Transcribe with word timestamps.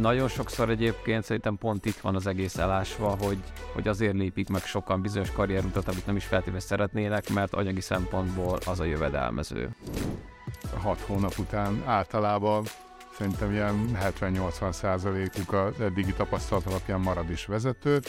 Nagyon 0.00 0.28
sokszor 0.28 0.70
egyébként 0.70 1.24
szerintem 1.24 1.56
pont 1.56 1.84
itt 1.84 1.96
van 1.96 2.14
az 2.14 2.26
egész 2.26 2.56
elásva, 2.56 3.16
hogy, 3.20 3.38
hogy 3.72 3.88
azért 3.88 4.14
lépik 4.14 4.48
meg 4.48 4.62
sokan 4.62 5.00
bizonyos 5.00 5.30
karrierutat, 5.30 5.88
amit 5.88 6.06
nem 6.06 6.16
is 6.16 6.24
feltétlenül 6.24 6.60
szeretnének, 6.60 7.30
mert 7.30 7.54
anyagi 7.54 7.80
szempontból 7.80 8.58
az 8.66 8.80
a 8.80 8.84
jövedelmező. 8.84 9.70
A 10.74 10.78
hat 10.78 11.00
hónap 11.00 11.38
után 11.38 11.82
általában 11.84 12.64
szerintem 13.16 13.52
ilyen 13.52 13.98
70-80 14.20 14.72
százalékuk 14.72 15.52
a 15.52 15.72
eddigi 15.80 16.12
tapasztalat 16.12 16.66
alapján 16.66 17.00
marad 17.00 17.30
is 17.30 17.46
vezető. 17.46 18.00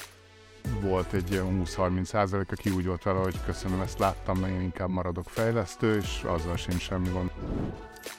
Volt 0.81 1.13
egy 1.13 1.31
ilyen 1.31 1.63
20-30 1.65 2.03
százalék, 2.03 2.51
aki 2.51 2.69
úgy 2.69 2.85
volt 2.85 3.03
vele, 3.03 3.19
hogy 3.19 3.35
köszönöm, 3.45 3.81
ezt 3.81 3.99
láttam, 3.99 4.45
én 4.45 4.61
inkább 4.61 4.89
maradok 4.89 5.29
fejlesztő, 5.29 5.97
és 5.97 6.23
azzal 6.25 6.57
sincs 6.57 6.81
semmi 6.81 7.09
gond. 7.09 7.31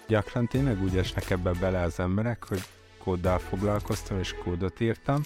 Gyakran 0.07 0.47
tényleg 0.47 0.83
úgy 0.83 0.97
esnek 0.97 1.31
ebbe 1.31 1.51
bele 1.53 1.83
az 1.83 2.01
emberek, 2.01 2.45
hogy 2.49 2.63
kóddal 3.09 3.39
foglalkoztam, 3.39 4.19
és 4.19 4.35
kódot 4.45 4.81
írtam, 4.81 5.21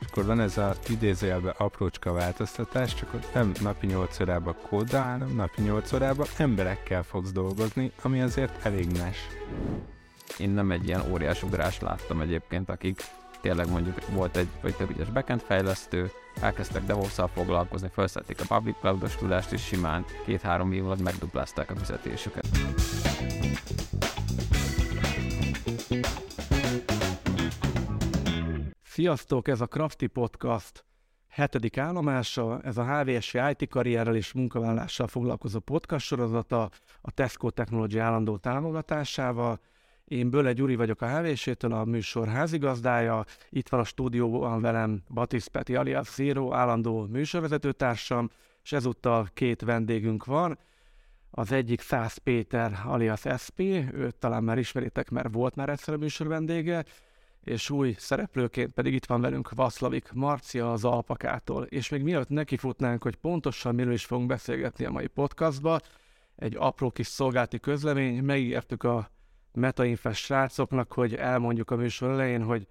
és 0.00 0.06
akkor 0.10 0.24
van 0.24 0.40
ez 0.40 0.58
a 0.58 0.74
idézőjelben 0.88 1.54
aprócska 1.56 2.12
változtatás, 2.12 2.94
csak 2.94 3.32
nem 3.34 3.52
napi 3.60 3.86
8 3.86 4.20
órában 4.20 4.56
kóddal, 4.68 5.02
hanem 5.02 5.34
napi 5.34 5.62
8 5.62 5.92
órában 5.92 6.26
emberekkel 6.36 7.02
fogsz 7.02 7.32
dolgozni, 7.32 7.92
ami 8.02 8.20
azért 8.20 8.66
elég 8.66 8.98
más. 8.98 9.16
Én 10.38 10.50
nem 10.50 10.70
egy 10.70 10.86
ilyen 10.86 11.02
óriás 11.10 11.42
ugrás 11.42 11.80
láttam 11.80 12.20
egyébként, 12.20 12.68
akik 12.68 13.02
tényleg 13.40 13.70
mondjuk 13.70 14.08
volt 14.08 14.36
egy 14.36 14.48
vagy 14.62 14.76
több 14.76 14.90
ügyes 14.90 15.10
backend 15.10 15.40
fejlesztő, 15.40 16.10
elkezdtek 16.40 16.84
devops 16.84 17.20
foglalkozni, 17.34 17.88
felszették 17.92 18.40
a 18.40 18.54
public 18.54 18.76
cloud 18.80 19.16
tudást, 19.18 19.52
és 19.52 19.64
simán 19.64 20.04
két-három 20.24 20.72
év 20.72 20.84
alatt 20.84 21.02
megduplázták 21.02 21.70
a 21.70 21.76
fizetésüket. 21.76 22.48
Sziasztok, 29.02 29.48
ez 29.48 29.60
a 29.60 29.66
Crafty 29.66 30.06
Podcast 30.06 30.84
hetedik 31.28 31.78
állomása, 31.78 32.60
ez 32.60 32.76
a 32.76 32.84
HVSV 32.84 33.38
IT 33.50 33.68
karrierrel 33.68 34.16
és 34.16 34.32
munkavállással 34.32 35.06
foglalkozó 35.06 35.58
podcast 35.58 36.06
sorozata 36.06 36.70
a 37.00 37.10
Tesco 37.10 37.50
Technology 37.50 37.98
állandó 37.98 38.36
támogatásával. 38.36 39.60
Én 40.04 40.30
Böle 40.30 40.52
Gyuri 40.52 40.76
vagyok 40.76 41.00
a 41.00 41.18
HVSV-től, 41.18 41.72
a 41.72 41.84
műsor 41.84 42.28
házigazdája. 42.28 43.24
Itt 43.48 43.68
van 43.68 43.80
a 43.80 43.84
stúdióban 43.84 44.60
velem 44.60 45.02
Batis 45.08 45.48
Peti 45.48 45.74
alias 45.76 46.14
Zero, 46.14 46.52
állandó 46.52 47.06
műsorvezetőtársam, 47.06 48.30
és 48.62 48.72
ezúttal 48.72 49.28
két 49.34 49.60
vendégünk 49.62 50.24
van. 50.24 50.58
Az 51.30 51.52
egyik 51.52 51.80
Szász 51.80 52.16
Péter 52.16 52.80
alias 52.84 53.22
SP, 53.42 53.60
őt 53.92 54.14
talán 54.14 54.44
már 54.44 54.58
ismeritek, 54.58 55.10
mert 55.10 55.34
volt 55.34 55.54
már 55.54 55.68
egyszer 55.68 55.94
a 55.94 55.98
műsor 55.98 56.26
vendége, 56.26 56.84
és 57.44 57.70
új 57.70 57.94
szereplőként 57.98 58.72
pedig 58.72 58.94
itt 58.94 59.04
van 59.04 59.20
velünk 59.20 59.50
Vaszlavik 59.50 60.12
Marcia 60.12 60.72
az 60.72 60.84
Alpakától. 60.84 61.64
És 61.64 61.88
még 61.88 62.02
mielőtt 62.02 62.28
nekifutnánk, 62.28 63.02
hogy 63.02 63.16
pontosan 63.16 63.74
miről 63.74 63.92
is 63.92 64.04
fogunk 64.04 64.28
beszélgetni 64.28 64.84
a 64.84 64.90
mai 64.90 65.06
podcastba, 65.06 65.80
egy 66.36 66.56
apró 66.58 66.90
kis 66.90 67.06
szolgálti 67.06 67.60
közlemény, 67.60 68.22
megígértük 68.24 68.82
a 68.82 69.10
MetaInfest 69.52 70.24
srácoknak, 70.24 70.92
hogy 70.92 71.14
elmondjuk 71.14 71.70
a 71.70 71.76
műsor 71.76 72.10
elején, 72.10 72.42
hogy 72.42 72.66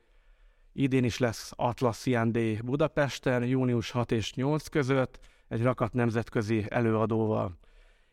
idén 0.74 1.04
is 1.04 1.18
lesz 1.18 1.52
Atlas 1.56 2.06
IND 2.06 2.64
Budapesten, 2.64 3.46
június 3.46 3.92
6 3.92 4.12
és 4.12 4.34
8 4.34 4.68
között, 4.68 5.20
egy 5.48 5.62
rakat 5.62 5.94
nemzetközi 5.94 6.66
előadóval. 6.70 7.58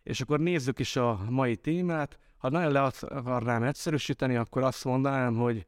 És 0.03 0.21
akkor 0.21 0.41
nézzük 0.41 0.79
is 0.79 0.97
a 0.97 1.21
mai 1.29 1.57
témát. 1.57 2.19
Ha 2.37 2.49
nagyon 2.49 2.73
le 2.73 2.81
akarnám 3.09 3.63
egyszerűsíteni, 3.63 4.37
akkor 4.37 4.63
azt 4.63 4.85
mondanám, 4.85 5.35
hogy 5.37 5.67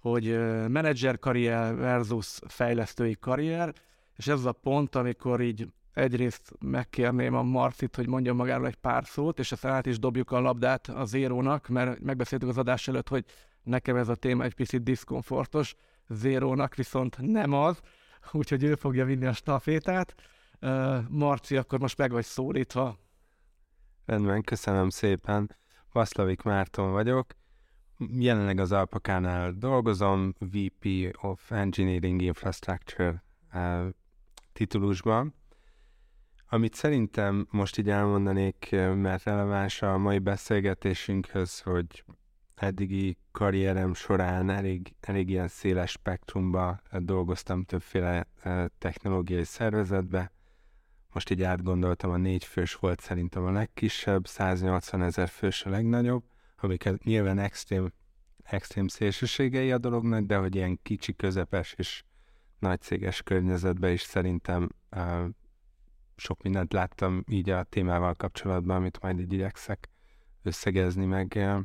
hogy 0.00 0.38
menedzser 0.68 1.18
karrier 1.18 1.76
versus 1.76 2.38
fejlesztői 2.46 3.16
karrier, 3.20 3.72
és 4.16 4.26
ez 4.26 4.38
az 4.38 4.46
a 4.46 4.52
pont, 4.52 4.94
amikor 4.94 5.40
így 5.40 5.68
egyrészt 5.92 6.52
megkérném 6.60 7.34
a 7.34 7.42
Marcit, 7.42 7.96
hogy 7.96 8.08
mondja 8.08 8.34
magáról 8.34 8.66
egy 8.66 8.76
pár 8.76 9.04
szót, 9.06 9.38
és 9.38 9.52
aztán 9.52 9.72
át 9.72 9.86
is 9.86 9.98
dobjuk 9.98 10.30
a 10.30 10.40
labdát 10.40 10.88
a 10.88 11.04
Zérónak, 11.04 11.68
mert 11.68 12.00
megbeszéltük 12.00 12.48
az 12.48 12.58
adás 12.58 12.88
előtt, 12.88 13.08
hogy 13.08 13.24
nekem 13.62 13.96
ez 13.96 14.08
a 14.08 14.14
téma 14.14 14.44
egy 14.44 14.54
picit 14.54 14.82
diszkomfortos, 14.82 15.74
Zérónak 16.08 16.74
viszont 16.74 17.16
nem 17.20 17.52
az, 17.52 17.80
úgyhogy 18.32 18.62
ő 18.62 18.74
fogja 18.74 19.04
vinni 19.04 19.26
a 19.26 19.32
stafétát. 19.32 20.14
Marci, 21.08 21.56
akkor 21.56 21.78
most 21.78 21.98
meg 21.98 22.10
vagy 22.10 22.24
szólítva. 22.24 22.98
Rendben, 24.06 24.42
köszönöm 24.42 24.88
szépen. 24.88 25.56
Vaszlavik 25.92 26.42
Márton 26.42 26.90
vagyok, 26.90 27.26
Jelenleg 27.98 28.58
az 28.58 28.72
Alpakánál 28.72 29.52
dolgozom, 29.52 30.34
VP 30.38 31.16
of 31.20 31.50
Engineering 31.50 32.22
Infrastructure 32.22 33.22
uh, 33.54 33.88
titulusban. 34.52 35.34
Amit 36.48 36.74
szerintem 36.74 37.46
most 37.50 37.78
így 37.78 37.90
elmondanék, 37.90 38.68
mert 38.94 39.22
releváns 39.22 39.82
a 39.82 39.98
mai 39.98 40.18
beszélgetésünkhöz, 40.18 41.60
hogy 41.60 42.04
eddigi 42.54 43.16
karrierem 43.32 43.94
során 43.94 44.50
elég, 44.50 44.94
elég 45.00 45.28
ilyen 45.28 45.48
széles 45.48 45.90
spektrumba 45.90 46.80
dolgoztam 46.92 47.64
többféle 47.64 48.26
technológiai 48.78 49.44
szervezetbe. 49.44 50.32
Most 51.12 51.30
így 51.30 51.42
átgondoltam, 51.42 52.10
a 52.10 52.16
négy 52.16 52.44
fős 52.44 52.74
volt 52.74 53.00
szerintem 53.00 53.44
a 53.44 53.50
legkisebb, 53.50 54.26
180 54.26 55.02
ezer 55.02 55.28
fős 55.28 55.64
a 55.64 55.70
legnagyobb 55.70 56.24
amiket 56.60 57.04
nyilván 57.04 57.38
extrém, 57.38 57.92
extrém 58.42 58.88
szélsőségei 58.88 59.72
a 59.72 59.78
dolognak, 59.78 60.24
de 60.24 60.36
hogy 60.36 60.54
ilyen 60.54 60.78
kicsi, 60.82 61.16
közepes 61.16 61.72
és 61.72 62.02
nagy 62.58 62.80
céges 62.80 63.22
környezetben 63.22 63.92
is 63.92 64.02
szerintem 64.02 64.68
uh, 64.96 65.24
sok 66.16 66.42
mindent 66.42 66.72
láttam 66.72 67.24
így 67.28 67.50
a 67.50 67.62
témával 67.62 68.14
kapcsolatban, 68.14 68.76
amit 68.76 69.00
majd 69.00 69.20
így 69.20 69.32
igyekszek 69.32 69.88
összegezni, 70.42 71.04
meg 71.04 71.32
uh, 71.36 71.58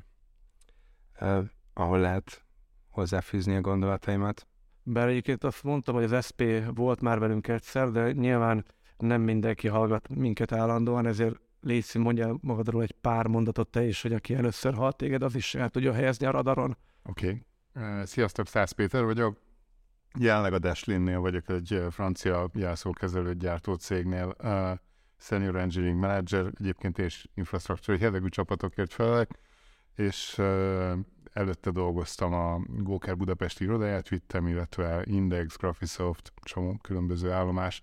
uh, 1.22 1.46
ahol 1.74 2.00
lehet 2.00 2.46
hozzáfűzni 2.90 3.56
a 3.56 3.62
gondolataimat. 3.62 4.48
Bár 4.84 5.08
egyébként 5.08 5.44
azt 5.44 5.64
mondtam, 5.64 5.96
hogy 5.96 6.04
az 6.04 6.26
SP 6.28 6.42
volt 6.74 7.02
már 7.02 7.20
velünk 7.20 7.48
egyszer, 7.48 7.92
de 7.92 8.12
nyilván 8.12 8.66
nem 8.98 9.22
mindenki 9.22 9.68
hallgat 9.68 10.10
minket 10.10 10.52
állandóan, 10.52 11.06
ezért 11.06 11.40
Léci, 11.64 11.98
mondja 11.98 12.38
magadról 12.42 12.82
egy 12.82 12.92
pár 12.92 13.28
mondatot 13.28 13.70
te 13.70 13.84
is, 13.84 14.02
hogy 14.02 14.14
aki 14.14 14.34
először 14.34 14.74
halt 14.74 14.98
téged, 14.98 15.24
az 15.24 15.36
is 15.36 15.56
el 15.56 15.70
tudja 15.70 15.94
helyezni 15.94 16.26
a 16.26 16.32
radaron. 16.32 16.78
Oké. 17.04 17.44
Okay. 17.74 18.06
Sziasztok, 18.06 18.48
Szász 18.48 18.72
Péter 18.72 19.04
vagyok. 19.04 19.38
Jelenleg 20.20 20.54
a 20.54 20.60
Dashlinnél 20.60 21.20
vagyok 21.20 21.50
egy 21.50 21.86
francia 21.90 22.50
jelszókezelő 22.54 23.34
gyártó 23.34 23.74
cégnél, 23.74 24.36
uh, 24.44 24.72
Senior 25.18 25.56
Engineering 25.56 26.00
Manager, 26.00 26.52
egyébként 26.60 26.98
és 26.98 27.28
infrastruktúrai 27.34 28.02
jellegű 28.02 28.28
csapatokért 28.28 28.94
felelek, 28.94 29.30
és 29.96 30.38
uh, 30.38 30.94
előtte 31.34 31.72
dolgoztam 31.72 32.34
a 32.34 32.62
Góker 32.68 33.18
Budapest 33.18 33.62
irodáját, 33.62 34.10
vittem, 34.10 34.48
illetve 34.48 35.04
Index, 35.06 35.58
Graphisoft, 35.58 36.34
csomó 36.42 36.78
különböző 36.82 37.32
állomás, 37.32 37.82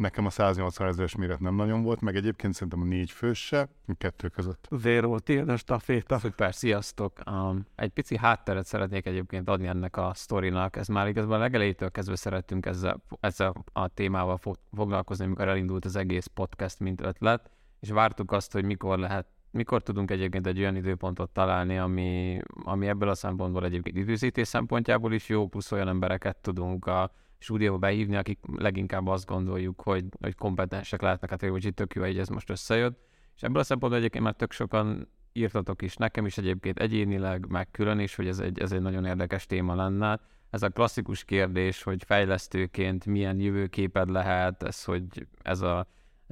Nekem 0.00 0.26
a 0.26 0.30
180 0.30 0.86
ezeres 0.88 1.16
méret 1.16 1.40
nem 1.40 1.54
nagyon 1.54 1.82
volt, 1.82 2.00
meg 2.00 2.16
egyébként 2.16 2.54
szerintem 2.54 2.80
a 2.80 2.84
négy 2.84 3.10
fős 3.10 3.46
se, 3.46 3.68
kettő 3.98 4.28
között. 4.28 4.68
Zero, 4.70 5.16
a 5.46 5.56
staféta. 5.56 6.18
Szuper, 6.18 6.54
sziasztok! 6.54 7.18
Um, 7.30 7.66
egy 7.74 7.90
pici 7.90 8.16
hátteret 8.16 8.66
szeretnék 8.66 9.06
egyébként 9.06 9.48
adni 9.48 9.66
ennek 9.66 9.96
a 9.96 10.10
sztorinak. 10.14 10.76
Ez 10.76 10.88
már 10.88 11.08
igazából 11.08 11.34
a 11.34 11.38
legelejétől 11.38 11.90
kezdve 11.90 12.16
szerettünk 12.16 12.66
ezzel, 12.66 13.02
ezzel 13.20 13.52
a 13.72 13.88
témával 13.88 14.36
fog, 14.36 14.56
foglalkozni, 14.72 15.24
amikor 15.24 15.48
elindult 15.48 15.84
az 15.84 15.96
egész 15.96 16.26
podcast, 16.26 16.80
mint 16.80 17.00
ötlet, 17.00 17.50
és 17.80 17.90
vártuk 17.90 18.32
azt, 18.32 18.52
hogy 18.52 18.64
mikor 18.64 18.98
lehet 18.98 19.26
mikor 19.50 19.82
tudunk 19.82 20.10
egyébként 20.10 20.46
egy 20.46 20.58
olyan 20.58 20.76
időpontot 20.76 21.30
találni, 21.30 21.78
ami, 21.78 22.40
ami 22.64 22.86
ebből 22.86 23.08
a 23.08 23.14
szempontból 23.14 23.64
egyébként 23.64 23.96
időzítés 23.96 24.48
szempontjából 24.48 25.12
is 25.12 25.28
jó, 25.28 25.48
plusz 25.48 25.72
olyan 25.72 25.88
embereket 25.88 26.36
tudunk 26.36 26.86
a 26.86 27.12
stúdióba 27.40 27.78
behívni, 27.78 28.16
akik 28.16 28.38
leginkább 28.56 29.06
azt 29.06 29.26
gondoljuk, 29.26 29.80
hogy, 29.80 30.04
hogy 30.20 30.34
kompetensek 30.34 31.02
lehetnek, 31.02 31.30
hát 31.30 31.44
hogy 31.44 31.64
itt 31.64 31.76
tök 31.76 31.94
jó, 31.94 32.02
hogy 32.02 32.18
ez 32.18 32.28
most 32.28 32.50
összejött. 32.50 33.08
És 33.36 33.42
ebből 33.42 33.60
a 33.60 33.64
szempontból 33.64 34.00
egyébként 34.00 34.24
már 34.24 34.34
tök 34.34 34.52
sokan 34.52 35.08
írtatok 35.32 35.82
is 35.82 35.96
nekem 35.96 36.26
is 36.26 36.38
egyébként 36.38 36.78
egyénileg, 36.78 37.46
meg 37.48 37.70
külön 37.70 37.98
is, 37.98 38.14
hogy 38.14 38.26
ez 38.26 38.38
egy, 38.38 38.60
ez 38.60 38.72
egy 38.72 38.80
nagyon 38.80 39.04
érdekes 39.04 39.46
téma 39.46 39.74
lenne. 39.74 40.20
Ez 40.50 40.62
a 40.62 40.68
klasszikus 40.68 41.24
kérdés, 41.24 41.82
hogy 41.82 42.04
fejlesztőként 42.04 43.06
milyen 43.06 43.40
jövőképed 43.40 44.08
lehet, 44.08 44.62
ez, 44.62 44.84
hogy 44.84 45.26
ez 45.42 45.60
a 45.60 45.86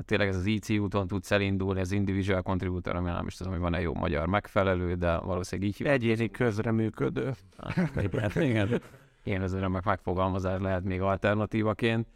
tényleg 0.04 0.28
ez 0.28 0.36
az 0.36 0.46
IC 0.46 0.70
úton 0.70 1.06
tudsz 1.06 1.30
elindulni, 1.30 1.80
az 1.80 1.92
individual 1.92 2.42
contributor, 2.42 2.96
ami 2.96 3.10
nem 3.10 3.26
is 3.26 3.34
tudom, 3.34 3.52
hogy 3.52 3.62
van-e 3.62 3.80
jó 3.80 3.94
magyar 3.94 4.26
megfelelő, 4.26 4.94
de 4.94 5.18
valószínűleg 5.18 5.70
így. 5.70 5.86
Egyéni 5.86 6.30
közreműködő. 6.30 7.32
Hát, 7.56 8.34
igen 8.34 8.80
én 9.28 9.42
az 9.42 9.58
remek 9.58 9.84
megfogalmazás 9.84 10.60
lehet 10.60 10.84
még 10.84 11.00
alternatívaként, 11.00 12.08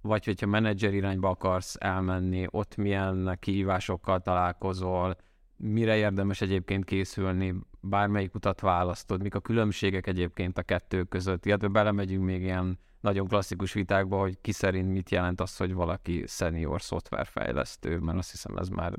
vagy 0.00 0.24
hogyha 0.24 0.46
menedzser 0.46 0.94
irányba 0.94 1.28
akarsz 1.28 1.76
elmenni, 1.78 2.46
ott 2.50 2.76
milyen 2.76 3.36
kihívásokkal 3.40 4.20
találkozol, 4.20 5.16
mire 5.56 5.96
érdemes 5.96 6.40
egyébként 6.40 6.84
készülni, 6.84 7.54
bármelyik 7.80 8.34
utat 8.34 8.60
választod, 8.60 9.22
mik 9.22 9.34
a 9.34 9.40
különbségek 9.40 10.06
egyébként 10.06 10.58
a 10.58 10.62
kettő 10.62 11.02
között, 11.02 11.46
illetve 11.46 11.68
belemegyünk 11.68 12.24
még 12.24 12.42
ilyen 12.42 12.78
nagyon 13.00 13.28
klasszikus 13.28 13.72
vitákba, 13.72 14.18
hogy 14.18 14.40
ki 14.40 14.52
szerint 14.52 14.92
mit 14.92 15.10
jelent 15.10 15.40
az, 15.40 15.56
hogy 15.56 15.74
valaki 15.74 16.24
senior 16.26 16.82
szoftverfejlesztő, 16.82 17.98
mert 17.98 18.18
azt 18.18 18.30
hiszem 18.30 18.56
ez 18.56 18.68
már 18.68 18.92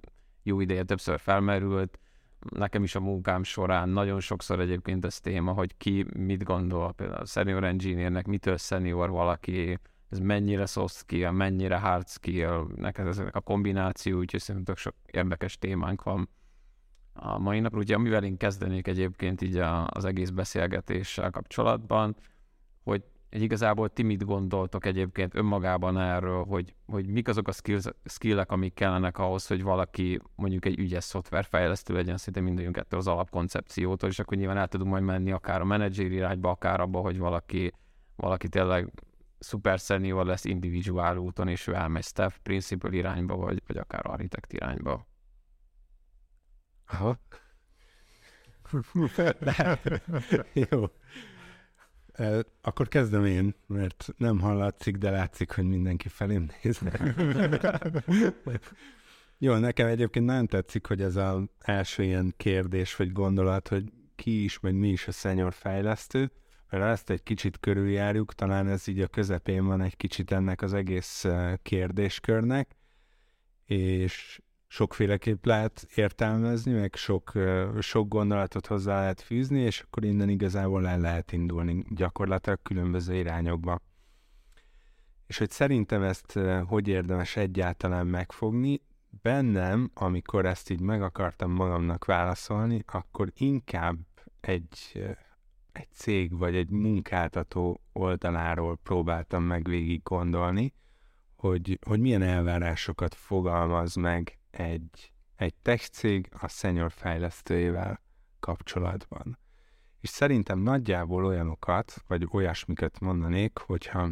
jó 0.43 0.59
ideje 0.59 0.83
többször 0.83 1.19
felmerült. 1.19 1.99
Nekem 2.49 2.83
is 2.83 2.95
a 2.95 2.99
munkám 2.99 3.43
során 3.43 3.89
nagyon 3.89 4.19
sokszor 4.19 4.59
egyébként 4.59 5.05
ez 5.05 5.19
téma, 5.19 5.51
hogy 5.51 5.77
ki 5.77 6.05
mit 6.17 6.43
gondol, 6.43 6.93
például 6.93 7.21
a 7.21 7.25
senior 7.25 7.63
engineernek 7.63 8.25
mitől 8.25 8.57
senior 8.57 9.09
valaki, 9.09 9.79
ez 10.09 10.19
mennyire 10.19 10.65
soft 10.65 10.95
skill, 10.95 11.29
mennyire 11.29 11.77
hard 11.77 12.07
skill, 12.07 12.67
neked 12.75 13.07
ezek 13.07 13.35
a 13.35 13.41
kombináció, 13.41 14.17
úgyhogy 14.17 14.39
szerintem 14.39 14.75
sok 14.75 14.95
érdekes 15.11 15.57
témánk 15.57 16.03
van 16.03 16.29
a 17.13 17.37
mai 17.37 17.59
napra. 17.59 17.79
Ugye 17.79 17.95
amivel 17.95 18.23
én 18.23 18.37
kezdenék 18.37 18.87
egyébként 18.87 19.41
így 19.41 19.57
a, 19.57 19.87
az 19.87 20.05
egész 20.05 20.29
beszélgetéssel 20.29 21.29
kapcsolatban, 21.29 22.15
hogy 22.83 23.03
igazából 23.41 23.89
ti 23.89 24.03
mit 24.03 24.25
gondoltok 24.25 24.85
egyébként 24.85 25.35
önmagában 25.35 25.97
erről, 25.97 26.43
hogy, 26.43 26.75
hogy 26.85 27.07
mik 27.07 27.27
azok 27.27 27.47
a 27.47 27.51
skills, 27.51 27.83
skillek, 28.05 28.51
amik 28.51 28.73
kellenek 28.73 29.17
ahhoz, 29.17 29.47
hogy 29.47 29.63
valaki 29.63 30.19
mondjuk 30.35 30.65
egy 30.65 30.79
ügyes 30.79 31.03
szoftverfejlesztő 31.03 31.93
legyen, 31.93 32.17
szinte 32.17 32.39
mindegyünk 32.39 32.77
ettől 32.77 32.99
az 32.99 33.07
alapkoncepciótól, 33.07 34.09
és 34.09 34.19
akkor 34.19 34.37
nyilván 34.37 34.57
el 34.57 34.67
tudunk 34.67 34.91
majd 34.91 35.03
menni 35.03 35.31
akár 35.31 35.61
a 35.61 35.65
menedzser 35.65 36.11
irányba, 36.11 36.49
akár 36.49 36.79
abba, 36.79 36.99
hogy 36.99 37.17
valaki, 37.17 37.73
valaki 38.15 38.49
tényleg 38.49 38.91
szuper 39.39 39.79
senior 39.79 40.25
lesz 40.25 40.45
individuál 40.45 41.17
úton, 41.17 41.47
és 41.47 41.67
ő 41.67 41.73
elmegy 41.73 42.03
staff 42.03 42.37
principal 42.43 42.93
irányba, 42.93 43.35
vagy, 43.35 43.61
vagy 43.67 43.77
akár 43.77 44.01
architekt 44.05 44.53
irányba. 44.53 45.07
Aha. 46.85 47.19
Jó. 50.69 50.85
Akkor 52.61 52.87
kezdem 52.87 53.25
én, 53.25 53.55
mert 53.67 54.13
nem 54.17 54.39
hallatszik, 54.39 54.95
de 54.95 55.09
látszik, 55.09 55.51
hogy 55.51 55.65
mindenki 55.65 56.07
felém 56.07 56.49
néz. 56.63 56.81
Jó, 59.37 59.55
nekem 59.55 59.87
egyébként 59.87 60.25
nagyon 60.25 60.47
tetszik, 60.47 60.85
hogy 60.85 61.01
ez 61.01 61.15
az 61.15 61.41
első 61.59 62.03
ilyen 62.03 62.33
kérdés 62.37 62.95
vagy 62.95 63.11
gondolat, 63.11 63.67
hogy 63.67 63.91
ki 64.15 64.43
is, 64.43 64.57
vagy 64.57 64.73
mi 64.73 64.89
is 64.89 65.07
a 65.07 65.11
senior 65.11 65.53
fejlesztő, 65.53 66.31
mert 66.69 66.83
ezt 66.83 67.09
egy 67.09 67.23
kicsit 67.23 67.59
körüljárjuk, 67.59 68.33
talán 68.33 68.67
ez 68.67 68.87
így 68.87 68.99
a 68.99 69.07
közepén 69.07 69.65
van 69.65 69.81
egy 69.81 69.97
kicsit 69.97 70.31
ennek 70.31 70.61
az 70.61 70.73
egész 70.73 71.25
kérdéskörnek, 71.61 72.75
és 73.65 74.41
sokféleképp 74.73 75.45
lehet 75.45 75.87
értelmezni, 75.95 76.71
meg 76.71 76.95
sok, 76.95 77.31
sok 77.79 78.07
gondolatot 78.07 78.67
hozzá 78.67 78.99
lehet 78.99 79.21
fűzni, 79.21 79.59
és 79.59 79.79
akkor 79.79 80.03
innen 80.03 80.29
igazából 80.29 80.87
el 80.87 80.99
lehet 80.99 81.31
indulni 81.31 81.83
gyakorlatilag 81.89 82.61
különböző 82.61 83.15
irányokba. 83.15 83.79
És 85.27 85.37
hogy 85.37 85.49
szerintem 85.49 86.03
ezt 86.03 86.39
hogy 86.67 86.87
érdemes 86.87 87.35
egyáltalán 87.35 88.07
megfogni, 88.07 88.81
bennem, 89.21 89.91
amikor 89.93 90.45
ezt 90.45 90.69
így 90.69 90.81
meg 90.81 91.01
akartam 91.01 91.51
magamnak 91.51 92.05
válaszolni, 92.05 92.83
akkor 92.87 93.31
inkább 93.35 93.97
egy, 94.41 95.03
egy 95.71 95.91
cég 95.91 96.37
vagy 96.37 96.55
egy 96.55 96.69
munkáltató 96.69 97.81
oldaláról 97.91 98.77
próbáltam 98.83 99.43
meg 99.43 99.63
végig 99.67 100.03
gondolni, 100.03 100.73
hogy, 101.35 101.79
hogy 101.87 101.99
milyen 101.99 102.21
elvárásokat 102.21 103.15
fogalmaz 103.15 103.95
meg 103.95 104.37
egy, 104.53 105.11
egy 105.35 105.53
tech 105.61 105.89
cég 105.89 106.29
a 106.39 106.47
senior 106.47 106.91
fejlesztőjével 106.91 108.01
kapcsolatban. 108.39 109.39
És 109.99 110.09
szerintem 110.09 110.59
nagyjából 110.59 111.25
olyanokat, 111.25 112.03
vagy 112.07 112.27
olyasmiket 112.31 112.99
mondanék, 112.99 113.57
hogyha, 113.57 114.09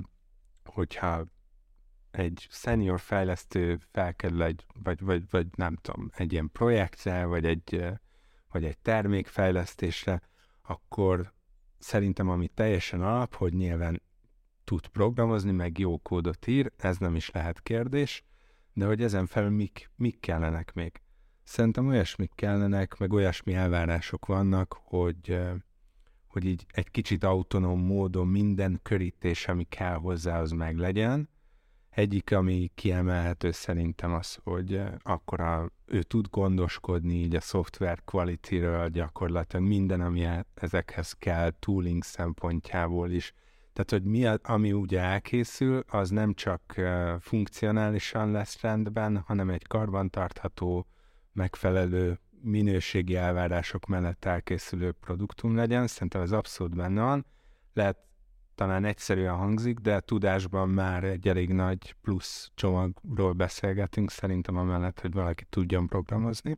hogyha 0.64 1.26
egy 2.12 2.48
senior 2.50 3.00
fejlesztő 3.00 3.80
felkerül 3.92 4.44
egy, 4.44 4.66
vagy, 4.84 5.02
vagy, 5.02 5.30
vagy 5.30 5.48
nem 5.56 5.76
tudom, 5.76 6.10
egy 6.14 6.32
ilyen 6.32 6.52
projektre, 6.52 7.26
vagy 7.26 7.46
egy, 7.46 7.86
vagy 8.50 8.66
egy 8.66 8.78
termékfejlesztésre, 8.78 10.22
akkor 10.62 11.34
szerintem 11.78 12.30
ami 12.30 12.48
teljesen 12.48 13.02
alap, 13.02 13.36
hogy 13.36 13.54
nyilván 13.54 14.02
tud 14.64 14.88
programozni, 14.88 15.52
meg 15.52 15.78
jó 15.78 15.98
kódot 15.98 16.48
ír, 16.48 16.72
ez 16.78 16.98
nem 16.98 17.16
is 17.16 17.30
lehet 17.30 17.62
kérdés, 17.62 18.24
de 18.74 18.86
hogy 18.86 19.02
ezen 19.02 19.26
felül 19.26 19.50
mik, 19.50 19.90
mik 19.96 20.20
kellenek 20.20 20.74
még. 20.74 21.02
Szerintem 21.44 21.88
olyasmik 21.88 22.32
kellenek, 22.36 22.98
meg 22.98 23.14
olyasmi 23.14 23.54
elvárások 23.54 24.26
vannak, 24.26 24.80
hogy, 24.84 25.40
hogy 26.28 26.46
így 26.46 26.66
egy 26.72 26.92
kicsit 26.92 27.24
autonóm 27.24 27.80
módon 27.80 28.28
minden 28.28 28.80
körítés, 28.84 29.48
ami 29.48 29.64
kell 29.64 29.96
hozzá, 29.96 30.40
az 30.40 30.52
meg 30.52 30.78
legyen. 30.78 31.30
Egyik, 31.90 32.32
ami 32.32 32.72
kiemelhető 32.76 33.52
szerintem 33.52 34.14
az, 34.14 34.38
hogy 34.44 34.82
akkor 35.04 35.40
a, 35.40 35.72
ő 35.86 36.04
tud 36.04 36.28
gondoskodni 36.30 37.14
így 37.14 37.36
a 37.36 37.42
szoftver 37.42 38.04
quality-ről 38.04 38.90
gyakorlatilag 38.90 39.66
minden, 39.66 40.02
ami 40.02 40.28
ezekhez 40.54 41.14
kell 41.14 41.50
tooling 41.60 42.04
szempontjából 42.04 43.12
is 43.12 43.34
tehát, 43.74 43.90
hogy 43.90 44.04
mi, 44.04 44.26
a, 44.26 44.40
ami 44.44 44.74
ugye 44.74 45.00
elkészül, 45.00 45.84
az 45.88 46.10
nem 46.10 46.34
csak 46.34 46.62
uh, 46.78 47.20
funkcionálisan 47.20 48.32
lesz 48.32 48.62
rendben, 48.62 49.18
hanem 49.18 49.50
egy 49.50 49.68
karbantartható, 49.68 50.88
megfelelő 51.34 52.20
minőségi 52.42 53.16
elvárások 53.16 53.86
mellett 53.86 54.26
elkészülő 54.26 54.92
produktum 54.92 55.56
legyen. 55.56 55.88
Szerintem 55.88 56.22
ez 56.22 56.32
abszolút 56.32 56.76
benne 56.76 57.02
van. 57.02 57.26
Lehet 57.74 57.98
talán 58.56 58.86
egyszerűen 58.86 59.36
hangzik, 59.36 59.80
de 59.80 60.00
tudásban 60.00 60.70
már 60.70 61.04
egy 61.04 61.28
elég 61.28 61.54
nagy 61.54 61.96
plusz 62.02 62.52
csomagról 62.56 63.34
beszélgetünk, 63.34 64.12
szerintem 64.12 64.58
amellett, 64.58 65.00
hogy 65.00 65.14
valaki 65.14 65.46
tudjon 65.50 65.88
programozni. 65.88 66.58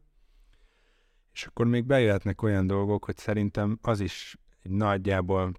És 1.34 1.46
akkor 1.46 1.66
még 1.68 1.86
bejöhetnek 1.86 2.42
olyan 2.42 2.68
dolgok, 2.68 3.06
hogy 3.06 3.18
szerintem 3.18 3.80
az 3.82 4.00
is 4.00 4.38
nagyjából 4.62 5.52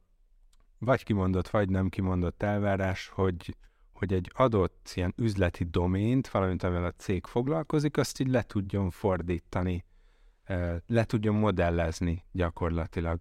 vagy 0.85 1.05
kimondott, 1.05 1.49
vagy 1.49 1.69
nem 1.69 1.89
kimondott 1.89 2.43
elvárás, 2.43 3.09
hogy, 3.09 3.57
hogy 3.93 4.13
egy 4.13 4.31
adott 4.35 4.93
ilyen 4.95 5.15
üzleti 5.17 5.65
domént, 5.65 6.29
valamint 6.29 6.63
amivel 6.63 6.85
a 6.85 6.93
cég 6.97 7.27
foglalkozik, 7.27 7.97
azt 7.97 8.21
így 8.21 8.29
le 8.29 8.43
tudjon 8.43 8.91
fordítani, 8.91 9.85
le 10.87 11.05
tudjon 11.05 11.35
modellezni 11.35 12.25
gyakorlatilag 12.33 13.19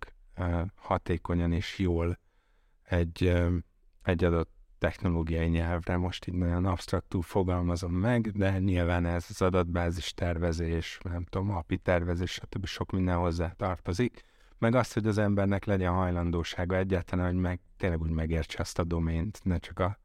hatékonyan 0.75 1.51
és 1.51 1.80
jól 1.80 2.19
egy, 2.83 3.44
egy 4.04 4.24
adott 4.24 4.51
technológiai 4.77 5.48
nyelvre. 5.48 5.98
Most 5.98 6.27
így 6.27 6.34
nagyon 6.34 6.65
absztraktú 6.65 7.22
fogalmazom 7.22 7.93
meg, 7.93 8.32
de 8.32 8.60
nyilván 8.60 9.05
ez 9.05 9.25
az 9.29 9.41
adatbázis 9.41 10.13
tervezés, 10.13 11.00
nem 11.03 11.25
tudom, 11.25 11.51
API 11.51 11.77
tervezés, 11.77 12.32
stb. 12.32 12.65
sok 12.65 12.91
minden 12.91 13.17
hozzá 13.17 13.53
tartozik 13.58 14.24
meg 14.63 14.75
azt, 14.75 14.93
hogy 14.93 15.08
az 15.08 15.17
embernek 15.17 15.65
legyen 15.65 15.93
hajlandósága 15.93 16.75
egyáltalán, 16.75 17.25
hogy 17.25 17.41
meg, 17.41 17.60
tényleg 17.77 18.01
úgy 18.01 18.10
megértse 18.10 18.58
azt 18.60 18.79
a 18.79 18.84
domént, 18.84 19.39
ne 19.43 19.58
csak 19.58 19.79
a 19.79 20.00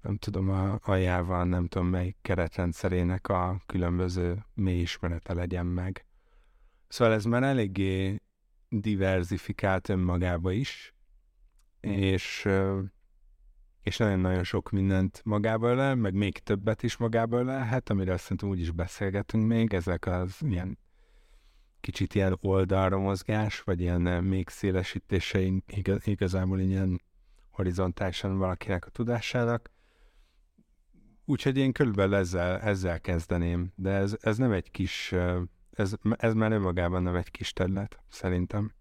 nem 0.00 0.16
tudom, 0.16 0.50
a 0.50 0.78
aljával, 0.82 1.44
nem 1.44 1.66
tudom 1.66 1.88
melyik 1.88 2.16
keretrendszerének 2.22 3.28
a 3.28 3.62
különböző 3.66 4.44
mély 4.54 4.80
ismerete 4.80 5.34
legyen 5.34 5.66
meg. 5.66 6.06
Szóval 6.88 7.14
ez 7.14 7.24
már 7.24 7.42
eléggé 7.42 8.20
diversifikált 8.68 9.88
önmagába 9.88 10.52
is, 10.52 10.94
és, 11.80 12.48
és 13.82 13.96
nagyon-nagyon 13.96 14.44
sok 14.44 14.70
mindent 14.70 15.20
magából 15.24 15.74
le, 15.74 15.94
meg 15.94 16.14
még 16.14 16.38
többet 16.38 16.82
is 16.82 16.96
magából 16.96 17.44
lehet, 17.44 17.90
amiről 17.90 18.16
szerintem 18.16 18.48
úgy 18.48 18.60
is 18.60 18.70
beszélgetünk 18.70 19.46
még, 19.46 19.74
ezek 19.74 20.06
az 20.06 20.36
ilyen 20.40 20.78
kicsit 21.80 22.14
ilyen 22.14 22.38
oldalra 22.40 22.98
mozgás, 22.98 23.60
vagy 23.60 23.80
ilyen 23.80 24.06
eh, 24.06 24.20
még 24.20 24.48
szélesítése 24.48 25.40
igaz, 25.66 26.06
igazából 26.06 26.60
ilyen 26.60 27.00
horizontálisan 27.50 28.38
valakinek 28.38 28.86
a 28.86 28.90
tudásának. 28.90 29.70
Úgyhogy 31.24 31.56
én 31.56 31.72
körülbelül 31.72 32.14
ezzel, 32.14 32.58
ezzel 32.60 33.00
kezdeném, 33.00 33.72
de 33.74 33.90
ez, 33.90 34.16
ez 34.20 34.36
nem 34.36 34.52
egy 34.52 34.70
kis, 34.70 35.12
eh, 35.12 35.40
ez, 35.70 35.94
ez 36.16 36.34
már 36.34 36.52
önmagában 36.52 37.02
nem 37.02 37.14
egy 37.14 37.30
kis 37.30 37.52
terület, 37.52 38.00
szerintem. 38.08 38.72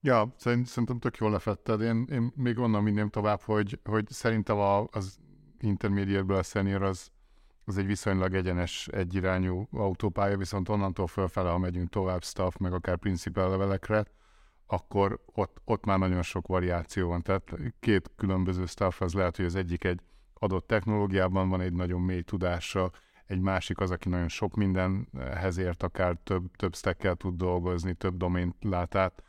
Ja, 0.00 0.34
szerintem 0.36 0.98
tök 0.98 1.16
jól 1.16 1.30
lefetted. 1.30 1.80
Én, 1.80 2.06
én 2.10 2.32
még 2.36 2.58
onnan 2.58 2.82
minném 2.82 3.08
tovább, 3.08 3.40
hogy, 3.40 3.80
hogy 3.84 4.08
szerintem 4.08 4.58
a, 4.58 4.86
az 4.90 5.18
intermediate 5.60 6.34
a 6.34 6.42
senior 6.42 6.82
az, 6.82 7.10
az 7.72 7.78
egy 7.78 7.86
viszonylag 7.86 8.34
egyenes, 8.34 8.88
egyirányú 8.88 9.68
autópálya, 9.70 10.36
viszont 10.36 10.68
onnantól 10.68 11.06
fölfele, 11.06 11.50
ha 11.50 11.58
megyünk 11.58 11.88
tovább 11.88 12.24
staff, 12.24 12.54
meg 12.56 12.72
akár 12.72 12.96
principal 12.96 13.50
levelekre, 13.50 14.04
akkor 14.66 15.20
ott, 15.26 15.60
ott 15.64 15.84
már 15.84 15.98
nagyon 15.98 16.22
sok 16.22 16.46
variáció 16.46 17.08
van. 17.08 17.22
Tehát 17.22 17.54
két 17.80 18.10
különböző 18.16 18.66
staff, 18.66 19.00
az 19.00 19.14
lehet, 19.14 19.36
hogy 19.36 19.44
az 19.44 19.54
egyik 19.54 19.84
egy 19.84 20.00
adott 20.34 20.66
technológiában 20.66 21.48
van 21.48 21.60
egy 21.60 21.72
nagyon 21.72 22.00
mély 22.00 22.22
tudása, 22.22 22.90
egy 23.26 23.40
másik 23.40 23.80
az, 23.80 23.90
aki 23.90 24.08
nagyon 24.08 24.28
sok 24.28 24.54
mindenhez 24.54 25.56
ért, 25.56 25.82
akár 25.82 26.16
több, 26.24 26.56
több 26.56 26.74
stackkel 26.74 27.14
tud 27.14 27.36
dolgozni, 27.36 27.94
több 27.94 28.16
domént 28.16 28.56
lát 28.60 28.94
át. 28.94 29.22